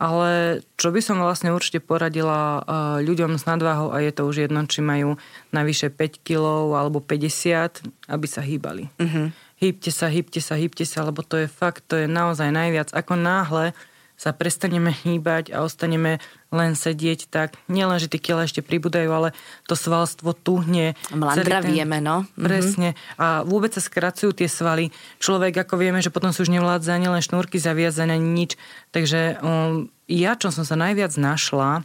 Ale 0.00 0.64
čo 0.80 0.88
by 0.88 1.04
som 1.04 1.20
vlastne 1.20 1.52
určite 1.52 1.84
poradila 1.84 2.64
uh, 2.64 2.64
ľuďom 3.04 3.36
s 3.36 3.44
nadváhou, 3.44 3.92
a 3.92 4.00
je 4.00 4.16
to 4.16 4.24
už 4.24 4.48
jedno, 4.48 4.64
či 4.64 4.80
majú 4.80 5.20
navyše 5.52 5.92
5 5.92 6.24
kg 6.24 6.72
alebo 6.80 7.04
50, 7.04 8.08
aby 8.08 8.26
sa 8.26 8.40
hýbali. 8.40 8.88
Uh-huh. 8.96 9.28
Hýbte 9.60 9.92
sa, 9.92 10.08
hýbte 10.08 10.40
sa, 10.40 10.56
hýbte 10.56 10.88
sa, 10.88 11.04
lebo 11.04 11.20
to 11.20 11.44
je 11.44 11.46
fakt, 11.46 11.84
to 11.92 12.00
je 12.00 12.08
naozaj 12.08 12.48
najviac. 12.48 12.88
Ako 12.96 13.20
náhle 13.20 13.76
sa 14.14 14.30
prestaneme 14.30 14.94
hýbať 14.94 15.50
a 15.50 15.66
ostaneme 15.66 16.22
len 16.54 16.78
sedieť, 16.78 17.26
tak 17.28 17.58
nielen, 17.66 17.98
že 17.98 18.06
tie 18.06 18.22
kila 18.22 18.46
ešte 18.46 18.62
pribúdajú, 18.62 19.10
ale 19.10 19.34
to 19.66 19.74
svalstvo 19.74 20.32
tuhne. 20.32 20.94
Mlandravieme, 21.10 21.98
no. 21.98 22.24
Mhm. 22.38 22.44
Presne. 22.46 22.88
A 23.18 23.42
vôbec 23.42 23.74
sa 23.74 23.82
skracujú 23.82 24.30
tie 24.32 24.46
svaly. 24.46 24.94
Človek, 25.18 25.66
ako 25.66 25.74
vieme, 25.76 25.98
že 25.98 26.14
potom 26.14 26.30
sú 26.30 26.46
už 26.46 26.54
nevládza 26.54 26.94
ani 26.94 27.10
len 27.10 27.22
šnúrky 27.22 27.58
zaviazané, 27.58 28.16
nič. 28.16 28.54
Takže 28.94 29.42
um, 29.42 29.90
ja, 30.06 30.38
čo 30.38 30.54
som 30.54 30.62
sa 30.62 30.78
najviac 30.78 31.16
našla, 31.18 31.82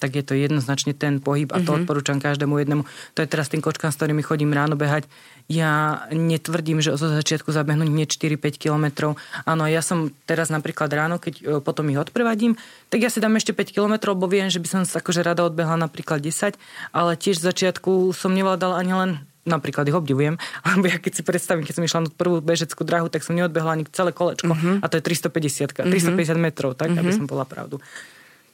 tak 0.00 0.16
je 0.16 0.24
to 0.24 0.32
jednoznačne 0.32 0.96
ten 0.96 1.20
pohyb 1.20 1.52
a 1.52 1.60
to 1.60 1.70
mm-hmm. 1.70 1.84
odporúčam 1.84 2.16
každému 2.16 2.56
jednému. 2.56 2.82
To 3.14 3.18
je 3.20 3.28
teraz 3.28 3.52
tým 3.52 3.60
kočkám, 3.60 3.92
s 3.92 4.00
ktorými 4.00 4.24
chodím 4.24 4.56
ráno 4.56 4.80
behať. 4.80 5.04
Ja 5.52 6.02
netvrdím, 6.08 6.80
že 6.80 6.96
zo 6.96 7.12
začiatku 7.12 7.52
zabehnúť 7.52 7.90
nie 7.92 8.08
4-5 8.08 8.56
kilometrov. 8.56 9.20
Áno, 9.44 9.68
ja 9.68 9.84
som 9.84 10.08
teraz 10.24 10.48
napríklad 10.48 10.88
ráno, 10.88 11.20
keď 11.20 11.34
e, 11.36 11.42
potom 11.60 11.90
ich 11.92 12.00
odprevadím, 12.00 12.56
tak 12.88 13.04
ja 13.04 13.12
si 13.12 13.20
dám 13.20 13.36
ešte 13.36 13.52
5 13.52 13.76
kilometrov, 13.76 14.16
lebo 14.16 14.30
viem, 14.30 14.48
že 14.48 14.62
by 14.62 14.68
som 14.70 14.82
sa 14.88 15.04
akože 15.04 15.20
rada 15.20 15.44
odbehla 15.44 15.76
napríklad 15.76 16.24
10, 16.24 16.56
ale 16.96 17.18
tiež 17.20 17.42
z 17.42 17.44
začiatku 17.50 18.16
som 18.16 18.32
nevládala 18.32 18.80
ani 18.80 18.94
len 18.96 19.10
napríklad 19.48 19.88
ich 19.88 19.96
obdivujem, 19.96 20.38
lebo 20.76 20.86
ja 20.86 21.02
keď 21.02 21.12
si 21.18 21.22
predstavím, 21.26 21.66
keď 21.66 21.74
som 21.76 21.84
išla 21.84 22.00
na 22.06 22.10
prvú 22.12 22.38
bežeckú 22.38 22.86
drahu, 22.86 23.10
tak 23.10 23.26
som 23.26 23.34
neodbehla 23.34 23.74
ani 23.74 23.84
celé 23.90 24.14
kolečko 24.14 24.54
mm-hmm. 24.54 24.76
a 24.80 24.86
to 24.86 25.00
je 25.00 25.02
350, 25.02 25.74
350 25.74 25.90
mm-hmm. 25.90 26.38
metrov, 26.38 26.78
tak, 26.78 26.94
mm-hmm. 26.94 27.02
aby 27.02 27.10
som 27.10 27.26
bola 27.26 27.42
pravdu. 27.42 27.82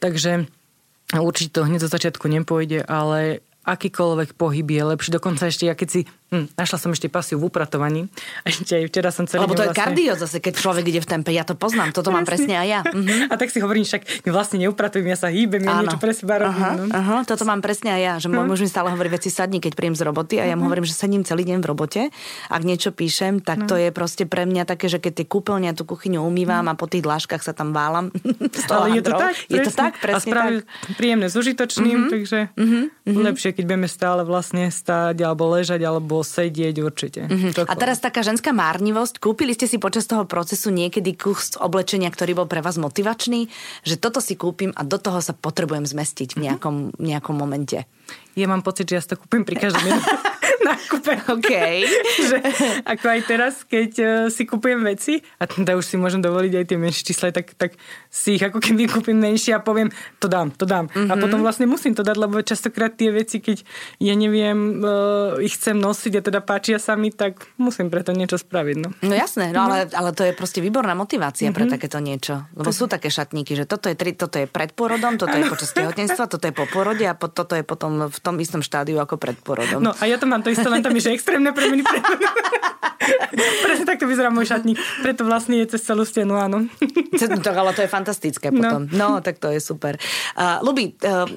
Takže 0.01 0.49
Určite 1.15 1.55
to 1.55 1.67
hneď 1.67 1.87
zo 1.87 1.91
začiatku 1.93 2.27
nepôjde, 2.27 2.83
ale 2.83 3.47
akýkoľvek 3.67 4.35
pohyb 4.35 4.67
je 4.67 4.83
lepší. 4.83 5.11
Dokonca 5.15 5.51
ešte, 5.51 5.67
ja 5.67 5.75
keď 5.75 5.89
si 5.91 6.01
Hm, 6.27 6.51
našla 6.59 6.83
som 6.83 6.91
ešte 6.91 7.07
pasiu 7.07 7.39
v 7.39 7.47
upratovaní. 7.47 8.11
Ešte 8.43 8.83
aj 8.83 8.91
včera 8.91 9.15
som 9.15 9.31
celý 9.31 9.47
Lebo 9.47 9.55
to 9.55 9.63
je 9.63 9.71
vlastne... 9.71 9.79
kardio 9.79 10.19
zase, 10.19 10.43
keď 10.43 10.59
človek 10.59 10.85
ide 10.91 10.99
v 10.99 11.07
tempe. 11.07 11.31
Ja 11.31 11.47
to 11.47 11.55
poznám, 11.55 11.95
toto 11.95 12.11
mám 12.11 12.27
presne 12.27 12.59
aj 12.59 12.67
ja. 12.67 12.81
Uh-huh. 12.83 13.31
A 13.31 13.39
tak 13.39 13.55
si 13.55 13.63
hovorím, 13.63 13.87
však 13.87 14.27
vlastne 14.27 14.59
neupratujem, 14.67 15.07
ja 15.07 15.15
sa 15.15 15.31
hýbem, 15.31 15.63
ja 15.63 15.87
niečo 15.87 16.03
pre 16.03 16.11
seba 16.11 16.43
robím. 16.43 16.59
Uh-huh. 16.59 16.91
No. 16.91 16.99
Uh-huh. 16.99 17.21
Toto 17.23 17.47
mám 17.47 17.63
presne 17.63 17.95
aj 17.95 18.03
ja, 18.03 18.15
že 18.19 18.27
môj 18.27 18.43
hm. 18.43 18.51
muž 18.51 18.59
mi 18.59 18.71
stále 18.71 18.91
hovorí 18.91 19.07
veci 19.07 19.31
sadni, 19.31 19.63
keď 19.63 19.79
príjem 19.79 19.95
z 19.95 20.03
roboty 20.03 20.43
a 20.43 20.51
ja 20.51 20.59
mu 20.59 20.67
hovorím, 20.67 20.83
že 20.83 20.99
sedím 20.99 21.23
celý 21.23 21.47
deň 21.47 21.63
v 21.63 21.67
robote. 21.71 22.03
Ak 22.51 22.63
niečo 22.67 22.91
píšem, 22.91 23.39
tak 23.39 23.63
no. 23.63 23.71
to 23.71 23.79
je 23.79 23.95
proste 23.95 24.27
pre 24.27 24.51
mňa 24.51 24.67
také, 24.67 24.91
že 24.91 24.99
keď 24.99 25.23
tie 25.23 25.27
kúpeľne 25.31 25.71
tú 25.79 25.87
kuchyňu 25.87 26.27
umývam 26.27 26.67
a 26.67 26.75
po 26.75 26.91
tých 26.91 27.07
dláškach 27.07 27.47
sa 27.47 27.55
tam 27.55 27.71
válam. 27.71 28.11
Ale 28.75 28.99
je 28.99 29.03
to 29.07 29.15
tak, 29.15 29.35
je 29.47 29.61
to 29.63 29.71
tak, 29.71 29.93
presne 30.03 30.35
a 30.35 30.59
tak. 30.59 30.67
príjemné 30.99 31.31
s 31.31 31.39
užitočným, 31.39 32.11
uh-huh. 32.11 32.13
takže 32.13 32.39
lepšie, 33.07 33.55
keď 33.55 33.63
budeme 33.63 33.87
stále 33.87 34.27
vlastne 34.27 34.75
stáť 34.75 35.23
alebo 35.23 35.55
ležať 35.55 35.87
alebo 35.87 36.16
sedieť 36.23 36.77
určite. 36.81 37.21
Mm-hmm. 37.27 37.67
A 37.67 37.75
teraz 37.75 37.99
taká 37.99 38.23
ženská 38.23 38.55
márnivosť. 38.55 39.19
Kúpili 39.19 39.57
ste 39.57 39.67
si 39.67 39.81
počas 39.81 40.05
toho 40.07 40.29
procesu 40.29 40.71
niekedy 40.71 41.17
kus 41.17 41.57
oblečenia, 41.59 42.13
ktorý 42.13 42.39
bol 42.39 42.49
pre 42.49 42.61
vás 42.61 42.79
motivačný? 42.79 43.49
Že 43.83 43.97
toto 43.99 44.21
si 44.21 44.37
kúpim 44.37 44.71
a 44.77 44.87
do 44.87 45.01
toho 45.01 45.19
sa 45.25 45.35
potrebujem 45.35 45.89
zmestiť 45.89 46.37
v 46.37 46.53
nejakom, 46.53 46.97
nejakom 47.01 47.37
momente. 47.37 47.89
Ja 48.37 48.47
mám 48.47 48.61
pocit, 48.61 48.87
že 48.87 49.01
ja 49.01 49.03
si 49.03 49.11
to 49.11 49.19
kúpim 49.19 49.43
pri 49.43 49.57
každom 49.57 49.83
nákupe. 50.67 51.13
OK. 51.31 51.53
že, 52.31 52.39
ako 52.83 53.07
aj 53.07 53.21
teraz, 53.25 53.55
keď 53.63 53.91
uh, 54.03 54.09
si 54.27 54.43
kupujem 54.43 54.83
veci, 54.83 55.23
a 55.39 55.47
teda 55.47 55.79
už 55.79 55.85
si 55.87 55.97
môžem 55.97 56.19
dovoliť 56.19 56.53
aj 56.59 56.65
tie 56.67 56.79
menšie 56.79 57.03
čísla, 57.07 57.31
tak, 57.31 57.55
tak 57.55 57.79
si 58.11 58.37
ich 58.37 58.43
ako 58.43 58.59
keby 58.59 58.91
kúpim 58.91 59.17
menšie 59.17 59.55
a 59.55 59.61
poviem, 59.63 59.93
to 60.19 60.27
dám, 60.27 60.51
to 60.51 60.67
dám. 60.67 60.91
Mm-hmm. 60.91 61.11
A 61.11 61.15
mhm. 61.15 61.23
potom 61.23 61.39
vlastne 61.45 61.67
musím 61.71 61.95
to 61.95 62.03
dať, 62.03 62.17
lebo 62.19 62.43
častokrát 62.43 62.93
tie 62.99 63.15
veci, 63.15 63.39
keď 63.39 63.63
ja 64.03 64.15
neviem, 64.19 64.83
uh, 64.83 65.39
ich 65.39 65.55
chcem 65.55 65.79
nosiť 65.79 66.13
a 66.19 66.23
teda 66.27 66.41
páčia 66.43 66.83
sa 66.83 66.99
mi, 66.99 67.15
tak 67.15 67.47
musím 67.61 67.93
preto 67.93 68.11
niečo 68.11 68.41
spraviť. 68.41 68.77
No, 68.83 68.89
no 68.91 69.15
jasné, 69.15 69.55
no, 69.55 69.63
no. 69.63 69.71
Ale, 69.71 69.87
ale 69.95 70.11
to 70.17 70.27
je 70.27 70.33
proste 70.35 70.59
výborná 70.59 70.97
motivácia 70.99 71.49
mm-hmm. 71.49 71.57
pre 71.57 71.65
mhm. 71.69 71.73
takéto 71.73 71.99
niečo. 72.03 72.35
Lebo 72.57 72.75
sú 72.75 72.91
také 72.91 73.13
šatníky, 73.13 73.55
že 73.55 73.65
toto 73.69 73.87
je, 73.93 73.97
tri, 73.97 74.17
toto 74.17 74.41
je 74.41 74.49
pred 74.49 74.73
porodom, 74.73 75.21
toto 75.21 75.37
ano. 75.37 75.47
je 75.47 75.53
počas 75.53 75.71
tehotenstva, 75.77 76.27
toto 76.27 76.45
je 76.49 76.55
po 76.57 76.65
porode 76.67 77.05
a 77.05 77.13
po, 77.13 77.29
toto 77.29 77.53
je 77.53 77.63
potom 77.63 78.09
v 78.09 78.19
tom 78.25 78.41
istom 78.41 78.65
štádiu 78.65 78.97
ako 78.99 79.21
pred 79.21 79.37
porodom. 79.37 79.85
No 79.85 79.93
a 79.93 80.03
ja 80.09 80.17
to 80.17 80.25
mám 80.25 80.41
to 80.41 80.56
isté, 80.57 80.69
len 80.73 80.81
tam 80.81 80.97
je, 80.97 81.03
že 81.05 81.13
extrémne 81.13 81.53
premeny. 81.53 81.85
Pre... 81.85 81.99
Presne 83.65 83.85
takto 83.85 84.09
vyzerá 84.09 84.33
môj 84.33 84.49
šatník. 84.49 84.81
Preto 85.05 85.29
vlastne 85.29 85.61
je 85.63 85.77
cez 85.77 85.85
celú 85.85 86.03
stenu, 86.09 86.35
áno. 86.35 86.67
to, 87.13 87.51
ale 87.53 87.71
to 87.77 87.85
je 87.85 87.91
fantastické 87.91 88.49
no. 88.49 88.59
potom. 88.59 88.83
No, 88.91 89.21
no 89.21 89.25
tak 89.25 89.39
to 89.39 89.53
je 89.53 89.61
super. 89.61 90.01
Uh, 90.35 90.59
Luby, 90.65 90.97
uh, 91.05 91.29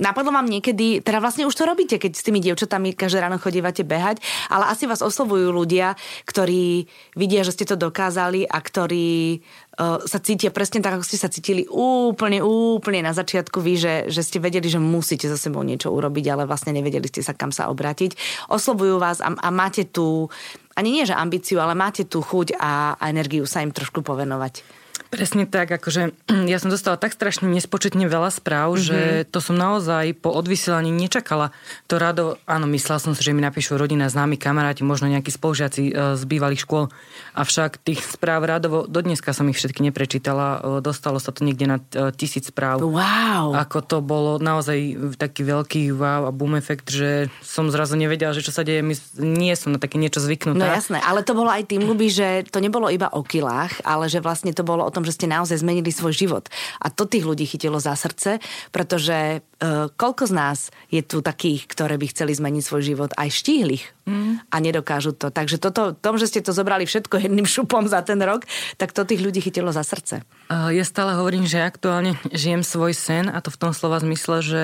napadlo 0.00 0.32
vám 0.32 0.48
niekedy, 0.48 1.04
teda 1.04 1.20
vlastne 1.20 1.44
už 1.44 1.54
to 1.54 1.68
robíte, 1.68 2.00
keď 2.00 2.12
s 2.16 2.24
tými 2.24 2.40
dievčatami 2.40 2.96
každé 2.96 3.22
ráno 3.22 3.36
chodívate 3.36 3.84
behať, 3.84 4.24
ale 4.48 4.72
asi 4.72 4.88
vás 4.88 5.04
oslovujú 5.04 5.52
ľudia, 5.52 5.94
ktorí 6.24 6.88
vidia, 7.14 7.44
že 7.44 7.54
ste 7.54 7.68
to 7.68 7.76
dokázali 7.76 8.48
a 8.48 8.58
ktorí 8.58 9.40
sa 9.80 10.18
cítia 10.20 10.52
presne 10.52 10.84
tak, 10.84 11.00
ako 11.00 11.08
ste 11.08 11.16
sa 11.16 11.32
cítili 11.32 11.64
úplne, 11.64 12.44
úplne 12.44 13.00
na 13.00 13.16
začiatku 13.16 13.64
vy, 13.64 13.74
že, 13.80 13.94
že 14.12 14.20
ste 14.20 14.36
vedeli, 14.36 14.68
že 14.68 14.76
musíte 14.76 15.24
za 15.24 15.40
sebou 15.40 15.64
niečo 15.64 15.88
urobiť, 15.88 16.24
ale 16.28 16.44
vlastne 16.44 16.76
nevedeli 16.76 17.08
ste 17.08 17.24
sa 17.24 17.32
kam 17.32 17.48
sa 17.48 17.72
obrátiť. 17.72 18.14
Oslovujú 18.52 19.00
vás 19.00 19.24
a, 19.24 19.32
a 19.32 19.48
máte 19.48 19.88
tú, 19.88 20.28
ani 20.76 20.92
nie 20.92 21.08
že 21.08 21.16
ambíciu, 21.16 21.64
ale 21.64 21.72
máte 21.72 22.04
tú 22.04 22.20
chuť 22.20 22.60
a, 22.60 23.00
a 23.00 23.04
energiu 23.08 23.48
sa 23.48 23.64
im 23.64 23.72
trošku 23.72 24.04
povenovať. 24.04 24.80
Presne 25.10 25.42
tak, 25.42 25.74
akože 25.74 26.14
ja 26.52 26.62
som 26.62 26.70
dostala 26.70 26.94
tak 26.94 27.10
strašne 27.10 27.50
nespočetne 27.50 28.06
veľa 28.06 28.30
správ, 28.30 28.78
mm-hmm. 28.78 28.86
že 28.86 28.98
to 29.26 29.42
som 29.42 29.58
naozaj 29.58 30.14
po 30.22 30.30
odvysielaní 30.30 30.94
nečakala. 30.94 31.50
To 31.90 31.98
rado, 31.98 32.38
áno, 32.46 32.70
myslela 32.70 33.02
som 33.02 33.12
si, 33.18 33.26
že 33.26 33.34
mi 33.34 33.42
napíšu 33.42 33.74
rodina, 33.74 34.06
známi 34.06 34.38
kamaráti, 34.38 34.86
možno 34.86 35.10
nejakí 35.10 35.34
spolužiaci 35.34 35.82
e, 35.90 35.92
z 36.14 36.22
bývalých 36.30 36.62
škôl. 36.62 36.94
Avšak 37.34 37.82
tých 37.82 38.06
správ 38.06 38.46
radovo, 38.46 38.86
do 38.86 39.02
dneska 39.02 39.34
som 39.34 39.50
ich 39.50 39.58
všetky 39.58 39.82
neprečítala. 39.82 40.78
E, 40.78 40.78
dostalo 40.78 41.18
sa 41.18 41.34
to 41.34 41.42
niekde 41.42 41.66
na 41.66 41.76
e, 41.82 42.14
tisíc 42.14 42.46
správ. 42.46 42.78
Wow. 42.78 43.58
Ako 43.58 43.82
to 43.82 43.98
bolo 43.98 44.38
naozaj 44.38 44.94
taký 45.18 45.42
veľký 45.42 45.90
wow 45.90 46.30
a 46.30 46.32
boom 46.32 46.54
efekt, 46.54 46.86
že 46.86 47.26
som 47.42 47.66
zrazu 47.66 47.98
nevedela, 47.98 48.30
že 48.30 48.46
čo 48.46 48.54
sa 48.54 48.62
deje. 48.62 48.86
My, 48.86 48.94
nie 49.18 49.58
som 49.58 49.74
na 49.74 49.82
také 49.82 49.98
niečo 49.98 50.22
zvyknutá. 50.22 50.62
No 50.62 50.70
jasné, 50.70 51.02
ale 51.02 51.26
to 51.26 51.34
bolo 51.34 51.50
aj 51.50 51.66
tým, 51.66 51.82
ľubí, 51.82 52.06
že 52.06 52.46
to 52.46 52.62
nebolo 52.62 52.86
iba 52.86 53.10
o 53.10 53.26
kilách, 53.26 53.82
ale 53.82 54.06
že 54.06 54.22
vlastne 54.22 54.54
to 54.54 54.62
bolo 54.62 54.86
o 54.86 54.92
tom, 54.92 54.99
tom, 55.00 55.08
že 55.08 55.16
ste 55.16 55.24
naozaj 55.24 55.64
zmenili 55.64 55.88
svoj 55.88 56.12
život. 56.12 56.52
A 56.76 56.92
to 56.92 57.08
tých 57.08 57.24
ľudí 57.24 57.48
chytilo 57.48 57.80
za 57.80 57.96
srdce, 57.96 58.36
pretože 58.68 59.40
uh, 59.40 59.88
koľko 59.96 60.28
z 60.28 60.32
nás 60.36 60.58
je 60.92 61.00
tu 61.00 61.24
takých, 61.24 61.64
ktoré 61.64 61.96
by 61.96 62.12
chceli 62.12 62.36
zmeniť 62.36 62.60
svoj 62.60 62.82
život, 62.84 63.10
aj 63.16 63.32
štíhlich 63.32 63.88
mm. 64.04 64.52
a 64.52 64.56
nedokážu 64.60 65.16
to. 65.16 65.32
Takže 65.32 65.56
toto, 65.56 65.96
tom, 65.96 66.20
že 66.20 66.28
ste 66.28 66.44
to 66.44 66.52
zobrali 66.52 66.84
všetko 66.84 67.16
jedným 67.16 67.48
šupom 67.48 67.88
za 67.88 68.04
ten 68.04 68.20
rok, 68.20 68.44
tak 68.76 68.92
to 68.92 69.08
tých 69.08 69.24
ľudí 69.24 69.40
chytilo 69.40 69.72
za 69.72 69.80
srdce. 69.80 70.20
Uh, 70.52 70.68
ja 70.68 70.84
stále 70.84 71.16
hovorím, 71.16 71.48
že 71.48 71.64
aktuálne 71.64 72.20
žijem 72.28 72.60
svoj 72.60 72.92
sen 72.92 73.32
a 73.32 73.40
to 73.40 73.48
v 73.48 73.56
tom 73.56 73.72
slova 73.72 74.04
zmysle, 74.04 74.44
že 74.44 74.62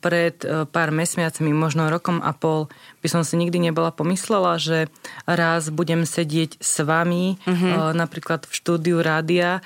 pred 0.00 0.36
e, 0.42 0.64
pár 0.64 0.90
mesiacmi, 0.90 1.52
možno 1.52 1.92
rokom 1.92 2.20
a 2.24 2.32
pol, 2.32 2.72
by 3.04 3.08
som 3.08 3.22
si 3.24 3.36
nikdy 3.36 3.60
nebola 3.60 3.92
pomyslela, 3.92 4.56
že 4.56 4.88
raz 5.28 5.68
budem 5.68 6.08
sedieť 6.08 6.60
s 6.60 6.80
vami, 6.80 7.40
mm-hmm. 7.40 7.96
napríklad 7.96 8.44
v 8.44 8.52
štúdiu 8.52 8.98
rádia, 9.00 9.64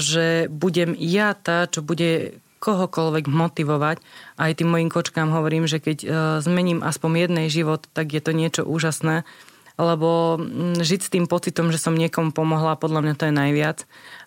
že 0.00 0.48
budem 0.52 0.92
ja 0.96 1.32
tá, 1.32 1.68
čo 1.68 1.80
bude 1.80 2.40
kohokoľvek 2.60 3.24
motivovať. 3.28 3.96
Aj 4.40 4.52
tým 4.56 4.68
mojim 4.72 4.88
kočkám 4.88 5.28
hovorím, 5.32 5.68
že 5.68 5.80
keď 5.80 5.98
zmením 6.40 6.80
aspoň 6.80 7.28
jednej 7.28 7.48
život, 7.52 7.84
tak 7.92 8.12
je 8.16 8.20
to 8.24 8.32
niečo 8.32 8.62
úžasné 8.64 9.28
lebo 9.76 10.40
žiť 10.80 11.00
s 11.04 11.12
tým 11.12 11.28
pocitom, 11.28 11.68
že 11.68 11.76
som 11.76 11.92
niekomu 11.92 12.32
pomohla, 12.32 12.80
podľa 12.80 13.00
mňa 13.04 13.14
to 13.16 13.28
je 13.28 13.34
najviac. 13.36 13.78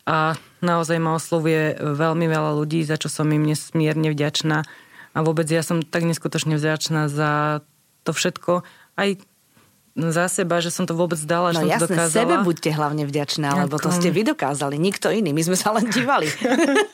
A 0.09 0.33
naozaj 0.65 0.97
ma 0.97 1.13
oslovuje 1.13 1.77
veľmi 1.77 2.25
veľa 2.25 2.57
ľudí, 2.57 2.81
za 2.81 2.97
čo 2.97 3.13
som 3.13 3.29
im 3.29 3.45
nesmierne 3.45 4.09
vďačná 4.09 4.65
a 5.13 5.17
vôbec 5.25 5.49
ja 5.49 5.65
som 5.65 5.81
tak 5.81 6.05
neskutočne 6.05 6.57
vďačná 6.57 7.09
za 7.09 7.61
to 8.05 8.11
všetko, 8.13 8.63
aj 8.97 9.21
za 9.99 10.31
seba, 10.31 10.63
že 10.63 10.71
som 10.71 10.87
to 10.87 10.95
vôbec 10.95 11.19
dala, 11.27 11.51
no 11.51 11.59
že 11.59 11.75
jasné, 11.75 11.81
to 11.83 11.87
dokázala. 11.91 12.15
sebe 12.23 12.35
buďte 12.45 12.71
hlavne 12.71 13.03
vďačná, 13.03 13.47
lebo 13.67 13.75
to 13.81 13.91
ste 13.91 14.13
vy 14.13 14.23
dokázali, 14.23 14.79
nikto 14.79 15.11
iný, 15.11 15.35
my 15.35 15.43
sme 15.43 15.57
sa 15.59 15.75
len 15.75 15.91
dívali. 15.91 16.29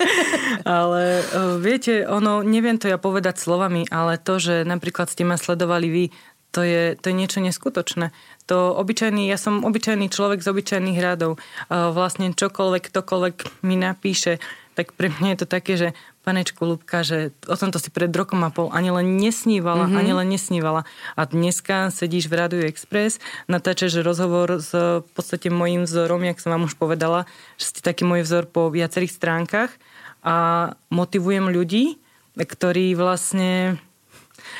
ale 0.80 1.22
viete, 1.62 2.08
ono, 2.08 2.42
neviem 2.42 2.82
to 2.82 2.90
ja 2.90 2.98
povedať 2.98 3.38
slovami, 3.38 3.86
ale 3.94 4.18
to, 4.18 4.42
že 4.42 4.66
napríklad 4.66 5.12
ste 5.12 5.22
ma 5.22 5.38
sledovali 5.38 5.88
vy, 5.92 6.06
to 6.50 6.64
je, 6.64 6.96
to 6.98 7.12
je 7.12 7.16
niečo 7.20 7.44
neskutočné. 7.44 8.16
To 8.46 8.78
obyčajný, 8.78 9.26
ja 9.26 9.42
som 9.42 9.66
obyčajný 9.66 10.14
človek 10.14 10.46
z 10.46 10.54
obyčajných 10.54 11.00
radov. 11.02 11.42
Vlastne 11.70 12.30
čokoľvek, 12.30 12.84
ktokoľvek 12.94 13.36
mi 13.66 13.74
napíše, 13.74 14.38
tak 14.78 14.94
pre 14.94 15.10
mňa 15.10 15.34
je 15.34 15.40
to 15.40 15.48
také, 15.48 15.74
že 15.80 15.88
panečku 16.26 16.66
Lubka, 16.66 17.06
že 17.06 17.32
o 17.46 17.54
tomto 17.54 17.78
si 17.78 17.94
pred 17.94 18.10
rokom 18.10 18.42
a 18.42 18.50
pol 18.50 18.74
ani 18.74 18.90
len 18.90 19.22
nesnívala, 19.22 19.86
mm-hmm. 19.86 20.02
ani 20.02 20.12
len 20.18 20.28
nesnívala. 20.28 20.82
A 21.14 21.22
dneska 21.30 21.94
sedíš 21.94 22.28
v 22.28 22.38
Radio 22.38 22.62
Express, 22.66 23.22
natáčaš 23.46 24.02
rozhovor 24.02 24.58
s 24.58 24.74
v 24.74 25.10
podstate 25.14 25.54
mojím 25.54 25.86
vzorom, 25.86 26.26
jak 26.26 26.42
som 26.42 26.54
vám 26.58 26.66
už 26.66 26.76
povedala, 26.82 27.30
že 27.62 27.78
ste 27.78 27.82
taký 27.86 28.10
môj 28.10 28.26
vzor 28.26 28.50
po 28.50 28.74
viacerých 28.74 29.14
stránkach 29.14 29.70
a 30.26 30.74
motivujem 30.90 31.50
ľudí, 31.54 32.02
ktorí 32.36 32.98
vlastne 32.98 33.78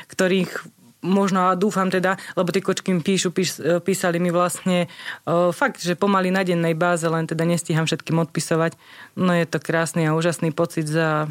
ktorých 0.10 0.75
možno 1.06 1.54
a 1.54 1.54
dúfam 1.54 1.88
teda, 1.94 2.18
lebo 2.34 2.50
tie 2.50 2.66
kočky 2.66 2.90
mi 2.90 3.06
píšu, 3.06 3.30
píš, 3.30 3.62
písali 3.86 4.18
mi 4.18 4.34
vlastne 4.34 4.90
uh, 5.30 5.54
fakt, 5.54 5.86
že 5.86 5.94
pomaly 5.94 6.34
na 6.34 6.42
dennej 6.42 6.74
báze, 6.74 7.06
len 7.06 7.30
teda 7.30 7.46
nestíham 7.46 7.86
všetkým 7.86 8.18
odpisovať. 8.26 8.74
No 9.14 9.32
je 9.38 9.46
to 9.46 9.62
krásny 9.62 10.10
a 10.10 10.18
úžasný 10.18 10.50
pocit 10.50 10.90
za 10.90 11.30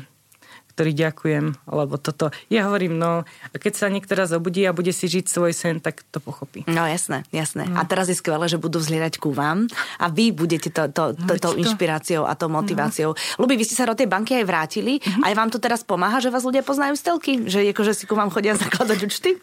ktorý 0.75 0.91
ďakujem, 0.91 1.45
lebo 1.71 1.95
toto, 2.03 2.35
ja 2.51 2.67
hovorím, 2.67 2.99
no, 2.99 3.23
keď 3.55 3.73
sa 3.79 3.87
niektorá 3.87 4.27
zobudí 4.27 4.67
a 4.67 4.75
bude 4.75 4.91
si 4.91 5.07
žiť 5.07 5.31
svoj 5.31 5.55
sen, 5.55 5.79
tak 5.79 6.03
to 6.11 6.19
pochopí. 6.19 6.67
No 6.67 6.83
jasné, 6.83 7.23
jasné. 7.31 7.71
No. 7.71 7.79
A 7.79 7.87
teraz 7.87 8.11
je 8.11 8.19
skvelé, 8.19 8.51
že 8.51 8.59
budú 8.59 8.83
vzhľadať 8.83 9.23
ku 9.23 9.31
vám 9.31 9.71
a 10.03 10.11
vy 10.11 10.35
budete 10.35 10.75
to, 10.75 10.91
to, 10.91 11.15
to, 11.15 11.35
no, 11.35 11.39
tou 11.39 11.55
inšpiráciou 11.55 12.27
a 12.27 12.35
tou 12.35 12.51
motiváciou. 12.51 13.15
No. 13.15 13.47
Lubi, 13.47 13.55
vy 13.55 13.71
ste 13.71 13.79
sa 13.79 13.87
do 13.87 13.95
tej 13.95 14.11
banky 14.11 14.43
aj 14.43 14.45
vrátili, 14.51 14.99
uh-huh. 14.99 15.31
aj 15.31 15.33
vám 15.39 15.49
to 15.55 15.63
teraz 15.63 15.87
pomáha, 15.87 16.19
že 16.19 16.35
vás 16.35 16.43
ľudia 16.43 16.67
poznajú 16.67 16.99
z 16.99 17.03
telky? 17.07 17.33
Že 17.47 17.71
akože 17.71 17.93
si 17.95 18.05
ku 18.11 18.19
vám 18.19 18.35
chodia 18.35 18.59
zakladať 18.67 18.99
účty? 19.07 19.39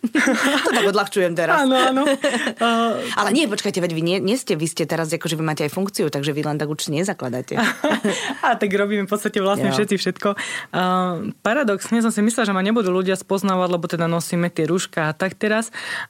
to 0.68 0.72
tak 0.76 0.86
odľahčujem 0.92 1.32
teraz. 1.32 1.64
Áno, 1.64 1.80
áno. 1.80 2.04
Uh... 2.62 3.00
Ale 3.18 3.34
nie, 3.34 3.50
počkajte, 3.50 3.82
veď 3.82 3.92
vy 3.96 4.02
nie, 4.06 4.18
nie 4.22 4.38
ste, 4.38 4.54
vy 4.54 4.70
ste 4.70 4.86
teraz, 4.86 5.10
akože 5.10 5.34
vy 5.40 5.44
máte 5.46 5.64
aj 5.66 5.72
funkciu, 5.74 6.14
takže 6.14 6.36
vy 6.36 6.46
len 6.46 6.58
tak 6.62 6.70
účty 6.70 6.94
nezakladáte. 6.94 7.58
a 8.46 8.48
tak 8.54 8.70
robíme 8.70 9.08
v 9.08 9.10
podstate 9.10 9.42
vlastne 9.42 9.74
jo. 9.74 9.76
všetci 9.78 9.96
všetko. 9.98 10.30
Uh, 10.74 11.21
paradoxne 11.46 12.02
som 12.02 12.10
si 12.10 12.22
myslela, 12.26 12.50
že 12.50 12.56
ma 12.56 12.66
nebudú 12.66 12.90
ľudia 12.90 13.16
spoznávať, 13.16 13.70
lebo 13.72 13.86
teda 13.86 14.06
nosíme 14.10 14.50
tie 14.50 14.66
rúška 14.66 15.10
a 15.10 15.16
tak 15.16 15.38
teraz, 15.38 15.70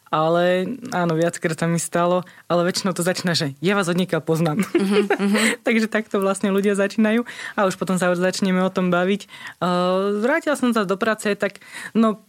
ale 0.10 0.65
áno, 0.91 1.13
viackrát 1.19 1.60
sa 1.60 1.67
mi 1.67 1.78
stalo, 1.78 2.24
ale 2.47 2.67
väčšinou 2.67 2.95
to 2.95 3.04
začína, 3.04 3.36
že 3.36 3.54
ja 3.60 3.76
vás 3.76 3.91
od 3.91 4.00
poznám. 4.24 4.63
Uh-huh, 4.63 5.04
Takže 5.67 5.91
takto 5.91 6.24
vlastne 6.24 6.50
ľudia 6.50 6.74
začínajú 6.74 7.28
a 7.56 7.60
už 7.67 7.76
potom 7.76 8.00
sa 8.00 8.12
začneme 8.15 8.63
o 8.63 8.71
tom 8.74 8.89
baviť. 8.89 9.28
Uh, 9.60 10.21
vrátila 10.24 10.56
som 10.56 10.71
sa 10.71 10.88
do 10.88 10.95
práce, 10.95 11.28
tak 11.36 11.60
no 11.93 12.24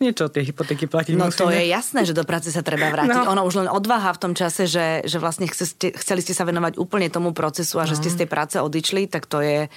niečo 0.00 0.32
tie 0.32 0.40
hypotéky 0.40 0.88
platiť 0.88 1.12
No 1.12 1.28
musíme. 1.28 1.44
to 1.44 1.52
je 1.52 1.68
jasné, 1.68 2.08
že 2.08 2.16
do 2.16 2.24
práce 2.24 2.48
sa 2.48 2.64
treba 2.64 2.88
vrátiť. 2.88 3.20
No. 3.20 3.36
Ono 3.36 3.44
už 3.44 3.54
len 3.60 3.68
odvaha 3.68 4.16
v 4.16 4.18
tom 4.18 4.32
čase, 4.32 4.64
že, 4.64 5.04
že 5.04 5.20
vlastne 5.20 5.44
chceli 5.46 6.20
ste 6.24 6.32
sa 6.32 6.48
venovať 6.48 6.80
úplne 6.80 7.12
tomu 7.12 7.36
procesu 7.36 7.76
a 7.76 7.84
že 7.84 8.00
ste 8.00 8.08
z 8.08 8.24
tej 8.24 8.28
práce 8.32 8.56
odišli, 8.56 9.12
tak 9.12 9.28
to 9.28 9.44
je, 9.44 9.68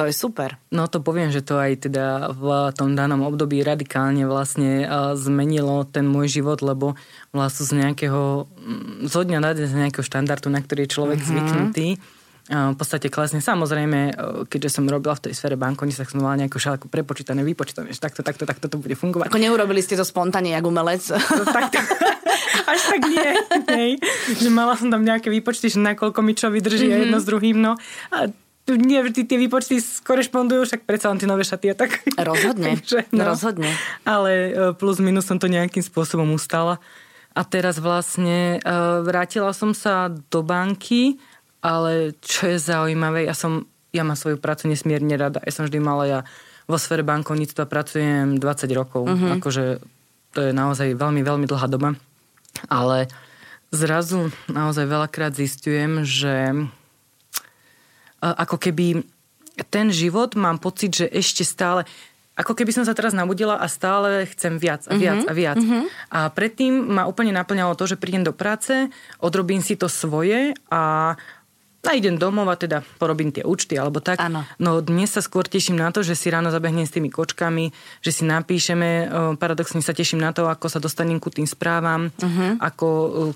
to 0.00 0.08
je 0.08 0.16
super. 0.16 0.56
No 0.72 0.88
to 0.88 1.04
poviem, 1.04 1.28
že 1.28 1.44
to 1.44 1.60
aj 1.60 1.84
teda 1.84 2.32
v 2.32 2.72
tom 2.72 2.96
danom 2.96 3.20
období 3.20 3.60
radikálne 3.60 4.24
vlastne 4.24 4.88
zmenilo 5.12 5.84
ten 5.84 6.08
môj 6.08 6.40
život, 6.40 6.64
lebo 6.64 6.96
vlastne 7.36 7.68
z 7.68 7.72
nejakého, 7.84 8.48
mm, 8.48 9.12
zo 9.12 9.20
dňa 9.20 9.38
na 9.44 9.52
deň 9.52 9.66
z 9.68 9.76
nejakého 9.76 10.00
štandardu, 10.00 10.48
na 10.48 10.64
ktorý 10.64 10.88
je 10.88 10.94
človek 10.96 11.20
mm-hmm. 11.20 11.28
zvyknutý, 11.36 11.88
v 12.50 12.76
podstate 12.80 13.12
klesne. 13.12 13.38
Samozrejme, 13.38 14.16
keďže 14.50 14.80
som 14.80 14.88
robila 14.88 15.14
v 15.14 15.30
tej 15.30 15.38
sfére 15.38 15.54
bankovní, 15.54 15.94
tak 15.94 16.10
som 16.10 16.18
mala 16.18 16.40
nejakú 16.40 16.58
šálku 16.58 16.90
prepočítané, 16.90 17.46
vypočítané, 17.46 17.94
že 17.94 18.02
takto, 18.02 18.26
takto, 18.26 18.42
takto 18.42 18.66
to 18.66 18.80
bude 18.80 18.96
fungovať. 18.98 19.30
Ako 19.30 19.38
neurobili 19.38 19.84
ste 19.84 19.94
to 19.94 20.02
spontánne, 20.02 20.50
jak 20.50 20.64
umelec? 20.66 21.04
No, 21.14 21.44
takto. 21.46 21.78
Až 22.72 22.80
tak 22.90 23.02
nie. 23.06 23.30
nie. 23.70 23.86
Že 24.34 24.50
mala 24.50 24.74
som 24.74 24.90
tam 24.90 25.06
nejaké 25.06 25.30
výpočty, 25.30 25.70
že 25.70 25.78
nakoľko 25.78 26.20
mi 26.26 26.34
čo 26.34 26.50
vydrží 26.50 26.90
mm-hmm. 26.90 27.02
jedno 27.06 27.18
s 27.22 27.26
druhým. 27.28 27.56
No. 27.60 27.78
A 28.10 28.26
nie 28.76 29.00
vždy 29.00 29.26
tie 29.26 29.38
výpočty 29.38 29.78
skorešpondujú, 29.80 30.66
však 30.66 30.82
predsa 30.84 31.10
len 31.10 31.18
tie 31.18 31.30
nové 31.30 31.46
šaty 31.46 31.72
a 31.72 31.76
tak. 31.78 32.02
Rozhodne, 32.14 32.74
Takže, 32.78 33.10
no. 33.14 33.22
rozhodne. 33.24 33.70
Ale 34.02 34.30
e, 34.30 34.50
plus 34.76 34.98
minus 34.98 35.26
som 35.26 35.38
to 35.38 35.48
nejakým 35.48 35.82
spôsobom 35.82 36.28
ustala. 36.34 36.82
A 37.30 37.46
teraz 37.46 37.78
vlastne 37.78 38.58
e, 38.58 38.70
vrátila 39.06 39.54
som 39.54 39.70
sa 39.72 40.10
do 40.10 40.40
banky, 40.42 41.18
ale 41.62 42.16
čo 42.20 42.50
je 42.50 42.58
zaujímavé, 42.58 43.28
ja 43.28 43.36
som, 43.36 43.68
ja 43.94 44.02
mám 44.02 44.18
svoju 44.18 44.40
prácu 44.40 44.66
nesmierne 44.66 45.14
rada. 45.14 45.38
Ja 45.44 45.52
som 45.54 45.68
vždy 45.68 45.78
mala, 45.78 46.04
ja 46.08 46.20
vo 46.70 46.78
sfere 46.78 47.02
bankovníctva 47.02 47.66
pracujem 47.66 48.38
20 48.38 48.78
rokov. 48.78 49.02
Uh-huh. 49.10 49.36
Akože 49.36 49.82
to 50.30 50.38
je 50.46 50.52
naozaj 50.54 50.94
veľmi, 50.94 51.26
veľmi 51.26 51.46
dlhá 51.50 51.66
doba. 51.66 51.98
Ale 52.70 53.10
zrazu 53.74 54.30
naozaj 54.46 54.86
veľakrát 54.86 55.34
zistujem, 55.34 56.06
že 56.06 56.54
ako 58.20 58.56
keby 58.60 59.04
ten 59.68 59.92
život 59.92 60.36
mám 60.36 60.60
pocit, 60.60 61.04
že 61.04 61.06
ešte 61.08 61.44
stále 61.44 61.84
ako 62.40 62.56
keby 62.56 62.72
som 62.72 62.88
sa 62.88 62.96
teraz 62.96 63.12
nabudila 63.12 63.60
a 63.60 63.68
stále 63.68 64.24
chcem 64.32 64.56
viac 64.56 64.88
a 64.88 64.96
viac 64.96 65.28
uh-huh, 65.28 65.30
a 65.30 65.32
viac. 65.36 65.60
Uh-huh. 65.60 65.84
A 66.08 66.32
predtým 66.32 66.72
ma 66.72 67.04
úplne 67.04 67.36
naplňalo 67.36 67.76
to, 67.76 67.84
že 67.84 68.00
prídem 68.00 68.24
do 68.24 68.32
práce, 68.32 68.88
odrobím 69.20 69.60
si 69.60 69.76
to 69.76 69.92
svoje 69.92 70.56
a 70.72 71.14
a 71.80 71.96
idem 71.96 72.20
domov 72.20 72.44
a 72.52 72.60
teda 72.60 72.84
porobím 73.00 73.32
tie 73.32 73.40
účty 73.40 73.72
alebo 73.80 74.04
tak. 74.04 74.20
Ano. 74.20 74.44
No 74.60 74.84
dnes 74.84 75.16
sa 75.16 75.24
skôr 75.24 75.48
teším 75.48 75.80
na 75.80 75.88
to, 75.88 76.04
že 76.04 76.12
si 76.12 76.28
ráno 76.28 76.52
zabehnem 76.52 76.84
s 76.84 76.92
tými 76.92 77.08
kočkami, 77.08 77.72
že 78.04 78.12
si 78.12 78.28
napíšeme, 78.28 79.08
paradoxne 79.40 79.80
sa 79.80 79.96
teším 79.96 80.20
na 80.20 80.36
to, 80.36 80.44
ako 80.44 80.68
sa 80.68 80.76
dostanem 80.76 81.16
ku 81.16 81.32
tým 81.32 81.48
správam, 81.48 82.12
uh-huh. 82.12 82.60
ako 82.60 82.88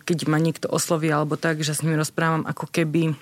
keď 0.04 0.28
ma 0.28 0.36
niekto 0.36 0.68
osloví 0.68 1.08
alebo 1.08 1.40
tak, 1.40 1.64
že 1.64 1.72
s 1.72 1.80
nimi 1.80 1.96
rozprávam, 1.96 2.44
ako 2.44 2.68
keby 2.68 3.16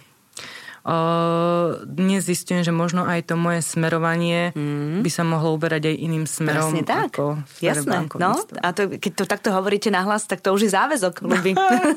dnes 1.87 2.27
zistujem, 2.27 2.67
že 2.67 2.75
možno 2.75 3.07
aj 3.07 3.31
to 3.31 3.39
moje 3.39 3.63
smerovanie 3.63 4.51
mm. 4.51 5.07
by 5.07 5.11
sa 5.15 5.23
mohlo 5.23 5.55
uberať 5.55 5.95
aj 5.95 5.97
iným 5.97 6.27
smerom. 6.27 6.75
Presne 6.75 6.83
tak. 6.83 7.15
Ako 7.15 7.39
Jasné. 7.63 8.11
No, 8.19 8.35
a 8.59 8.69
to, 8.75 8.91
keď 8.99 9.13
to 9.15 9.25
takto 9.31 9.55
hovoríte 9.55 9.95
nahlas, 9.95 10.27
tak 10.27 10.43
to 10.43 10.51
už 10.51 10.67
je 10.67 10.71
záväzok, 10.75 11.23
ľubí. 11.23 11.55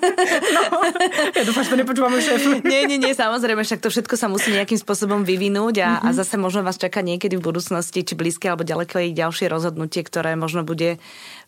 no, 0.55 0.61
ja 1.33 1.41
dúfam, 1.41 1.65
že 1.65 1.73
to 1.73 1.81
nepočúvame 1.81 2.21
šéf. 2.21 2.45
nie, 2.71 2.85
nie, 2.85 3.01
nie, 3.01 3.17
samozrejme, 3.17 3.65
však 3.65 3.81
to 3.81 3.89
všetko 3.89 4.13
sa 4.21 4.29
musí 4.29 4.53
nejakým 4.53 4.77
spôsobom 4.77 5.25
vyvinúť 5.25 5.81
a, 5.81 5.89
mm-hmm. 5.97 6.05
a 6.05 6.09
mhm. 6.13 6.17
zase 6.21 6.35
možno 6.37 6.61
vás 6.61 6.77
čaká 6.77 7.01
niekedy 7.01 7.41
v 7.41 7.45
budúcnosti, 7.45 8.05
či 8.05 8.13
blízke 8.13 8.45
alebo 8.53 8.61
ďaleko 8.61 9.01
ďalšie 9.01 9.49
rozhodnutie, 9.49 10.05
ktoré 10.05 10.37
možno 10.37 10.61
bude 10.61 11.01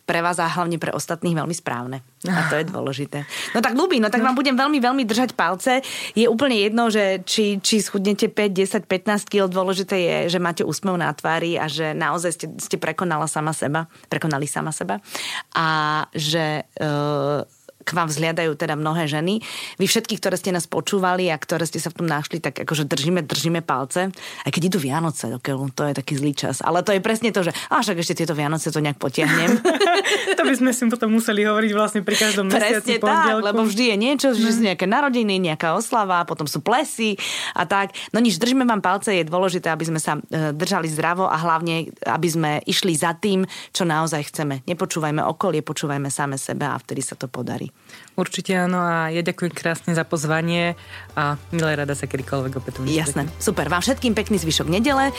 pre 0.08 0.24
vás 0.24 0.40
a 0.40 0.48
hlavne 0.48 0.80
pre 0.80 0.88
ostatných 0.96 1.36
veľmi 1.36 1.52
správne. 1.52 2.00
A 2.24 2.48
to 2.48 2.56
je 2.56 2.64
dôležité. 2.72 3.28
No 3.52 3.60
tak 3.60 3.76
ľubí, 3.76 4.00
no 4.00 4.08
tak 4.08 4.24
vám 4.24 4.32
budem 4.32 4.56
veľmi, 4.56 4.80
veľmi 4.80 5.04
držať 5.04 5.36
palce. 5.36 5.84
Je 6.16 6.24
úplne 6.24 6.56
jedno, 6.56 6.88
že 6.88 7.20
či, 7.28 7.60
či 7.60 7.84
schudnete 7.84 8.32
5, 8.32 8.88
10, 8.88 8.88
15 8.88 9.28
kg, 9.28 9.52
dôležité 9.52 10.00
je, 10.00 10.16
že 10.32 10.38
máte 10.40 10.64
úsmev 10.64 10.96
na 10.96 11.12
tvári 11.12 11.60
a 11.60 11.68
že 11.68 11.92
naozaj 11.92 12.32
ste, 12.32 12.46
ste 12.56 12.80
prekonala 12.80 13.28
sama 13.28 13.52
seba, 13.52 13.84
prekonali 14.08 14.48
sama 14.48 14.72
seba 14.72 15.04
a 15.52 15.68
že 16.16 16.64
uh, 16.80 17.44
k 17.88 17.96
vám 17.96 18.12
vzliadajú 18.12 18.52
teda 18.52 18.76
mnohé 18.76 19.08
ženy. 19.08 19.40
Vy 19.80 19.88
všetky, 19.88 20.20
ktoré 20.20 20.36
ste 20.36 20.52
nás 20.52 20.68
počúvali 20.68 21.32
a 21.32 21.40
ktoré 21.40 21.64
ste 21.64 21.80
sa 21.80 21.88
v 21.88 22.04
tom 22.04 22.06
našli, 22.12 22.44
tak 22.44 22.60
akože 22.60 22.84
držíme, 22.84 23.24
držíme 23.24 23.64
palce. 23.64 24.12
Aj 24.44 24.50
keď 24.52 24.68
idú 24.68 24.78
Vianoce 24.84 25.32
do 25.32 25.40
keľu, 25.40 25.72
to 25.72 25.88
je 25.88 25.96
taký 25.96 26.20
zlý 26.20 26.36
čas. 26.36 26.60
Ale 26.60 26.84
to 26.84 26.92
je 26.92 27.00
presne 27.00 27.32
to, 27.32 27.40
že 27.40 27.56
a 27.72 27.80
však 27.80 28.04
ešte 28.04 28.20
tieto 28.20 28.36
Vianoce 28.36 28.68
to 28.68 28.84
nejak 28.84 29.00
potiahnem. 29.00 29.56
to 30.38 30.42
by 30.44 30.54
sme 30.54 30.76
si 30.76 30.84
potom 30.92 31.16
museli 31.16 31.48
hovoriť 31.48 31.72
vlastne 31.72 32.00
pri 32.04 32.16
každom 32.20 32.52
mesiaci 32.52 33.00
Presne 33.00 33.08
tak, 33.08 33.40
lebo 33.40 33.64
vždy 33.64 33.84
je 33.94 33.96
niečo, 33.96 34.28
že 34.36 34.44
sú 34.52 34.60
nejaké 34.60 34.84
narodiny, 34.84 35.40
nejaká 35.40 35.72
oslava, 35.72 36.28
potom 36.28 36.44
sú 36.44 36.60
plesy 36.60 37.16
a 37.56 37.64
tak. 37.64 37.96
No 38.12 38.20
nič, 38.20 38.36
držíme 38.36 38.68
vám 38.68 38.84
palce, 38.84 39.16
je 39.16 39.24
dôležité, 39.24 39.72
aby 39.72 39.88
sme 39.88 40.00
sa 40.02 40.18
e, 40.18 40.52
držali 40.52 40.90
zdravo 40.90 41.30
a 41.30 41.36
hlavne, 41.38 41.88
aby 42.04 42.28
sme 42.28 42.50
išli 42.66 42.92
za 42.92 43.14
tým, 43.16 43.46
čo 43.72 43.88
naozaj 43.88 44.28
chceme. 44.28 44.66
Nepočúvajme 44.66 45.22
okolie, 45.24 45.62
počúvajme 45.62 46.10
same 46.10 46.36
sebe 46.36 46.66
a 46.66 46.74
vtedy 46.76 47.00
sa 47.00 47.14
to 47.14 47.30
podarí. 47.30 47.70
Určite 48.18 48.50
áno 48.58 48.82
a 48.82 49.14
ja 49.14 49.22
ďakujem 49.22 49.54
krásne 49.54 49.94
za 49.94 50.02
pozvanie 50.02 50.74
a 51.14 51.38
milé 51.54 51.78
rada 51.78 51.94
sa 51.94 52.10
kedykoľvek 52.10 52.58
opätovne. 52.58 52.90
Jasné, 52.90 53.30
super. 53.38 53.70
Vám 53.70 53.78
všetkým 53.78 54.18
pekný 54.18 54.42
zvyšok 54.42 54.66
nedele. 54.66 55.08
E, 55.08 55.12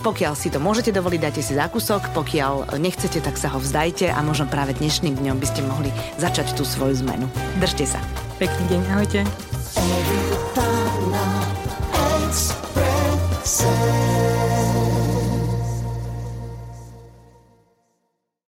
pokiaľ 0.00 0.32
si 0.32 0.48
to 0.48 0.56
môžete 0.56 0.96
dovoliť, 0.96 1.20
dajte 1.20 1.44
si 1.44 1.52
zákusok. 1.52 2.16
Pokiaľ 2.16 2.80
nechcete, 2.80 3.20
tak 3.20 3.36
sa 3.36 3.52
ho 3.52 3.60
vzdajte 3.60 4.08
a 4.08 4.16
možno 4.24 4.48
práve 4.48 4.72
dnešným 4.80 5.12
dňom 5.12 5.36
by 5.36 5.46
ste 5.46 5.60
mohli 5.68 5.92
začať 6.16 6.56
tú 6.56 6.64
svoju 6.64 7.04
zmenu. 7.04 7.28
Držte 7.60 7.84
sa. 7.84 8.00
Pekný 8.40 8.64
deň, 8.72 8.80
ahojte. 8.96 9.20
Every 13.46 13.95